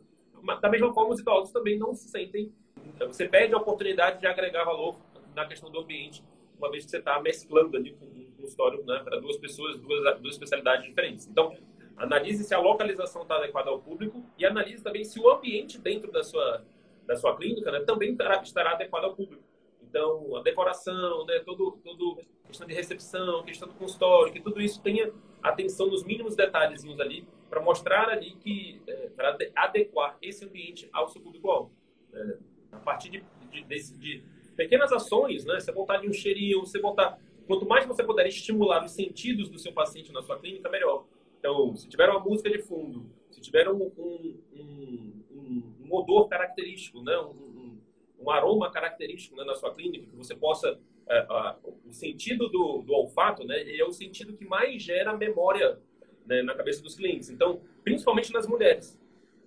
Da 0.60 0.68
mesma 0.68 0.92
forma, 0.92 1.14
os 1.14 1.20
idosos 1.20 1.52
também 1.52 1.76
não 1.76 1.94
se 1.94 2.08
sentem 2.08 2.52
então, 2.94 3.12
você 3.12 3.28
perde 3.28 3.54
a 3.54 3.58
oportunidade 3.58 4.20
de 4.20 4.26
agregar 4.26 4.64
valor 4.64 4.96
na 5.34 5.46
questão 5.46 5.70
do 5.70 5.80
ambiente, 5.80 6.22
uma 6.58 6.70
vez 6.70 6.84
que 6.84 6.90
você 6.90 6.98
está 6.98 7.20
mesclando 7.20 7.76
ali 7.76 7.92
com 7.94 8.06
consultório 8.40 8.84
né, 8.84 9.00
para 9.04 9.18
duas 9.20 9.36
pessoas, 9.36 9.78
duas, 9.78 10.20
duas 10.20 10.34
especialidades 10.34 10.86
diferentes. 10.86 11.26
Então, 11.26 11.56
analise 11.96 12.44
se 12.44 12.54
a 12.54 12.58
localização 12.58 13.22
está 13.22 13.36
adequada 13.36 13.70
ao 13.70 13.80
público 13.80 14.24
e 14.38 14.46
analise 14.46 14.82
também 14.82 15.04
se 15.04 15.20
o 15.20 15.30
ambiente 15.30 15.78
dentro 15.78 16.10
da 16.10 16.22
sua, 16.22 16.64
da 17.06 17.16
sua 17.16 17.36
clínica 17.36 17.70
né, 17.70 17.80
também 17.80 18.12
estará, 18.12 18.72
adequado 18.72 19.04
ao 19.04 19.14
público. 19.14 19.42
Então, 19.82 20.36
a 20.36 20.42
decoração, 20.42 21.24
né, 21.26 21.40
todo, 21.40 21.78
todo 21.82 22.18
questão 22.46 22.66
de 22.66 22.74
recepção, 22.74 23.42
questão 23.42 23.68
do 23.68 23.74
consultório, 23.74 24.32
que 24.32 24.40
tudo 24.40 24.60
isso 24.60 24.82
tenha 24.82 25.12
atenção 25.42 25.86
nos 25.86 26.04
mínimos 26.04 26.34
detalhezinhos 26.34 27.00
ali 27.00 27.26
para 27.48 27.60
mostrar 27.60 28.08
ali 28.08 28.32
que 28.36 28.82
é, 28.86 29.08
para 29.10 29.36
adequar 29.56 30.16
esse 30.20 30.44
ambiente 30.44 30.88
ao 30.92 31.08
seu 31.08 31.20
público-alvo. 31.20 31.72
É, 32.12 32.36
a 32.72 32.78
partir 32.78 33.10
de, 33.10 33.24
de, 33.50 33.62
de, 33.62 33.98
de 33.98 34.24
pequenas 34.56 34.92
ações, 34.92 35.44
né? 35.44 35.58
Você 35.58 35.72
botar 35.72 35.94
ali 35.94 36.08
um 36.08 36.12
cheirinho, 36.12 36.60
você 36.60 36.78
botar... 36.80 37.18
Quanto 37.48 37.66
mais 37.66 37.86
você 37.86 38.04
puder 38.04 38.26
estimular 38.28 38.84
os 38.84 38.92
sentidos 38.92 39.48
do 39.48 39.58
seu 39.58 39.72
paciente 39.72 40.12
na 40.12 40.20
sua 40.20 40.38
clínica, 40.38 40.68
melhor. 40.68 41.06
Então, 41.38 41.74
se 41.74 41.88
tiver 41.88 42.06
uma 42.10 42.20
música 42.20 42.50
de 42.50 42.58
fundo, 42.58 43.10
se 43.30 43.40
tiver 43.40 43.66
um, 43.70 43.90
um, 43.96 44.42
um, 44.52 45.74
um 45.80 45.94
odor 45.94 46.28
característico, 46.28 47.02
né? 47.02 47.18
um, 47.18 48.30
aroma 48.30 48.70
característico 48.70 49.34
né? 49.36 49.44
na 49.44 49.54
sua 49.54 49.74
clínica, 49.74 50.06
que 50.06 50.14
você 50.14 50.36
possa... 50.36 50.78
É, 51.08 51.20
a, 51.20 51.56
o 51.86 51.90
sentido 51.90 52.50
do, 52.50 52.82
do 52.82 52.92
olfato, 52.92 53.42
né? 53.42 53.74
É 53.74 53.82
o 53.82 53.90
sentido 53.90 54.36
que 54.36 54.44
mais 54.44 54.82
gera 54.82 55.16
memória 55.16 55.80
né? 56.26 56.42
na 56.42 56.54
cabeça 56.54 56.82
dos 56.82 56.96
clientes. 56.96 57.30
Então, 57.30 57.62
principalmente 57.82 58.30
nas 58.30 58.46
mulheres. 58.46 59.00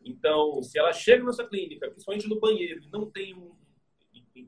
Então, 0.03 0.63
se 0.63 0.79
ela 0.79 0.91
chega 0.91 1.23
na 1.23 1.31
sua 1.31 1.47
clínica, 1.47 1.87
principalmente 1.87 2.27
no 2.27 2.39
banheiro, 2.39 2.81
e 2.83 2.89
não 2.91 3.05
tem 3.05 3.35
um, 3.35 3.51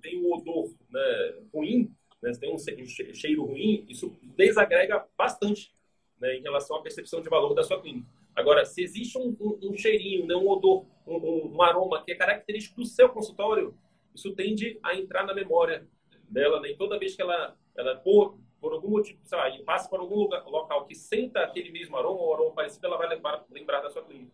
tem 0.02 0.22
um 0.22 0.34
odor 0.34 0.74
né, 0.90 1.36
ruim, 1.54 1.94
né, 2.24 2.34
se 2.34 2.40
tem 2.40 2.54
um 2.54 2.58
cheiro 2.58 3.44
ruim, 3.44 3.86
isso 3.90 4.16
desagrega 4.38 5.06
bastante 5.18 5.74
né, 6.20 6.38
em 6.38 6.42
relação 6.42 6.78
à 6.78 6.82
percepção 6.82 7.22
de 7.22 7.28
valor 7.28 7.54
da 7.54 7.64
sua 7.64 7.82
clínica. 7.82 8.08
Agora, 8.34 8.66
se 8.66 8.82
existe 8.82 9.18
um, 9.18 9.36
um, 9.40 9.72
um 9.72 9.78
cheirinho, 9.78 10.26
né, 10.26 10.34
um 10.34 10.48
odor, 10.48 10.86
um, 11.06 11.54
um, 11.54 11.62
aroma 11.62 12.02
que 12.02 12.14
é 12.14 12.16
característico 12.16 12.80
do 12.80 12.88
seu 12.88 13.10
consultório, 13.10 13.78
isso 14.16 14.34
tende 14.34 14.80
a 14.82 14.96
entrar 14.96 15.26
na 15.26 15.34
memória 15.34 15.86
dela. 16.30 16.62
Né, 16.62 16.72
e 16.72 16.78
toda 16.78 16.98
vez 16.98 17.14
que 17.14 17.22
ela, 17.22 17.58
ela 17.76 17.98
por, 17.98 18.40
por 18.62 18.72
algum 18.72 18.92
motivo, 18.92 19.20
sei 19.26 19.38
lá, 19.38 19.52
passa 19.66 19.90
por 19.90 20.00
algum 20.00 20.16
lugar, 20.16 20.46
local 20.46 20.86
que 20.86 20.96
senta 20.96 21.42
aquele 21.42 21.72
mesmo 21.72 21.98
aroma 21.98 22.22
ou 22.22 22.34
aroma 22.34 22.56
parecido, 22.56 22.88
ela 22.88 22.98
vai 22.98 23.10
lembrar, 23.10 23.44
lembrar 23.52 23.82
da 23.82 23.90
sua 23.90 24.02
clínica. 24.02 24.32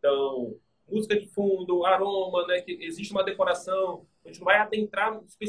Então, 0.00 0.56
música 0.90 1.18
de 1.18 1.26
fundo, 1.28 1.86
aroma, 1.86 2.48
né, 2.48 2.60
que 2.62 2.72
existe 2.82 3.12
uma 3.12 3.22
decoração, 3.22 4.04
a 4.24 4.28
gente 4.28 4.40
não 4.40 4.46
vai 4.46 4.56
adentrar 4.56 5.22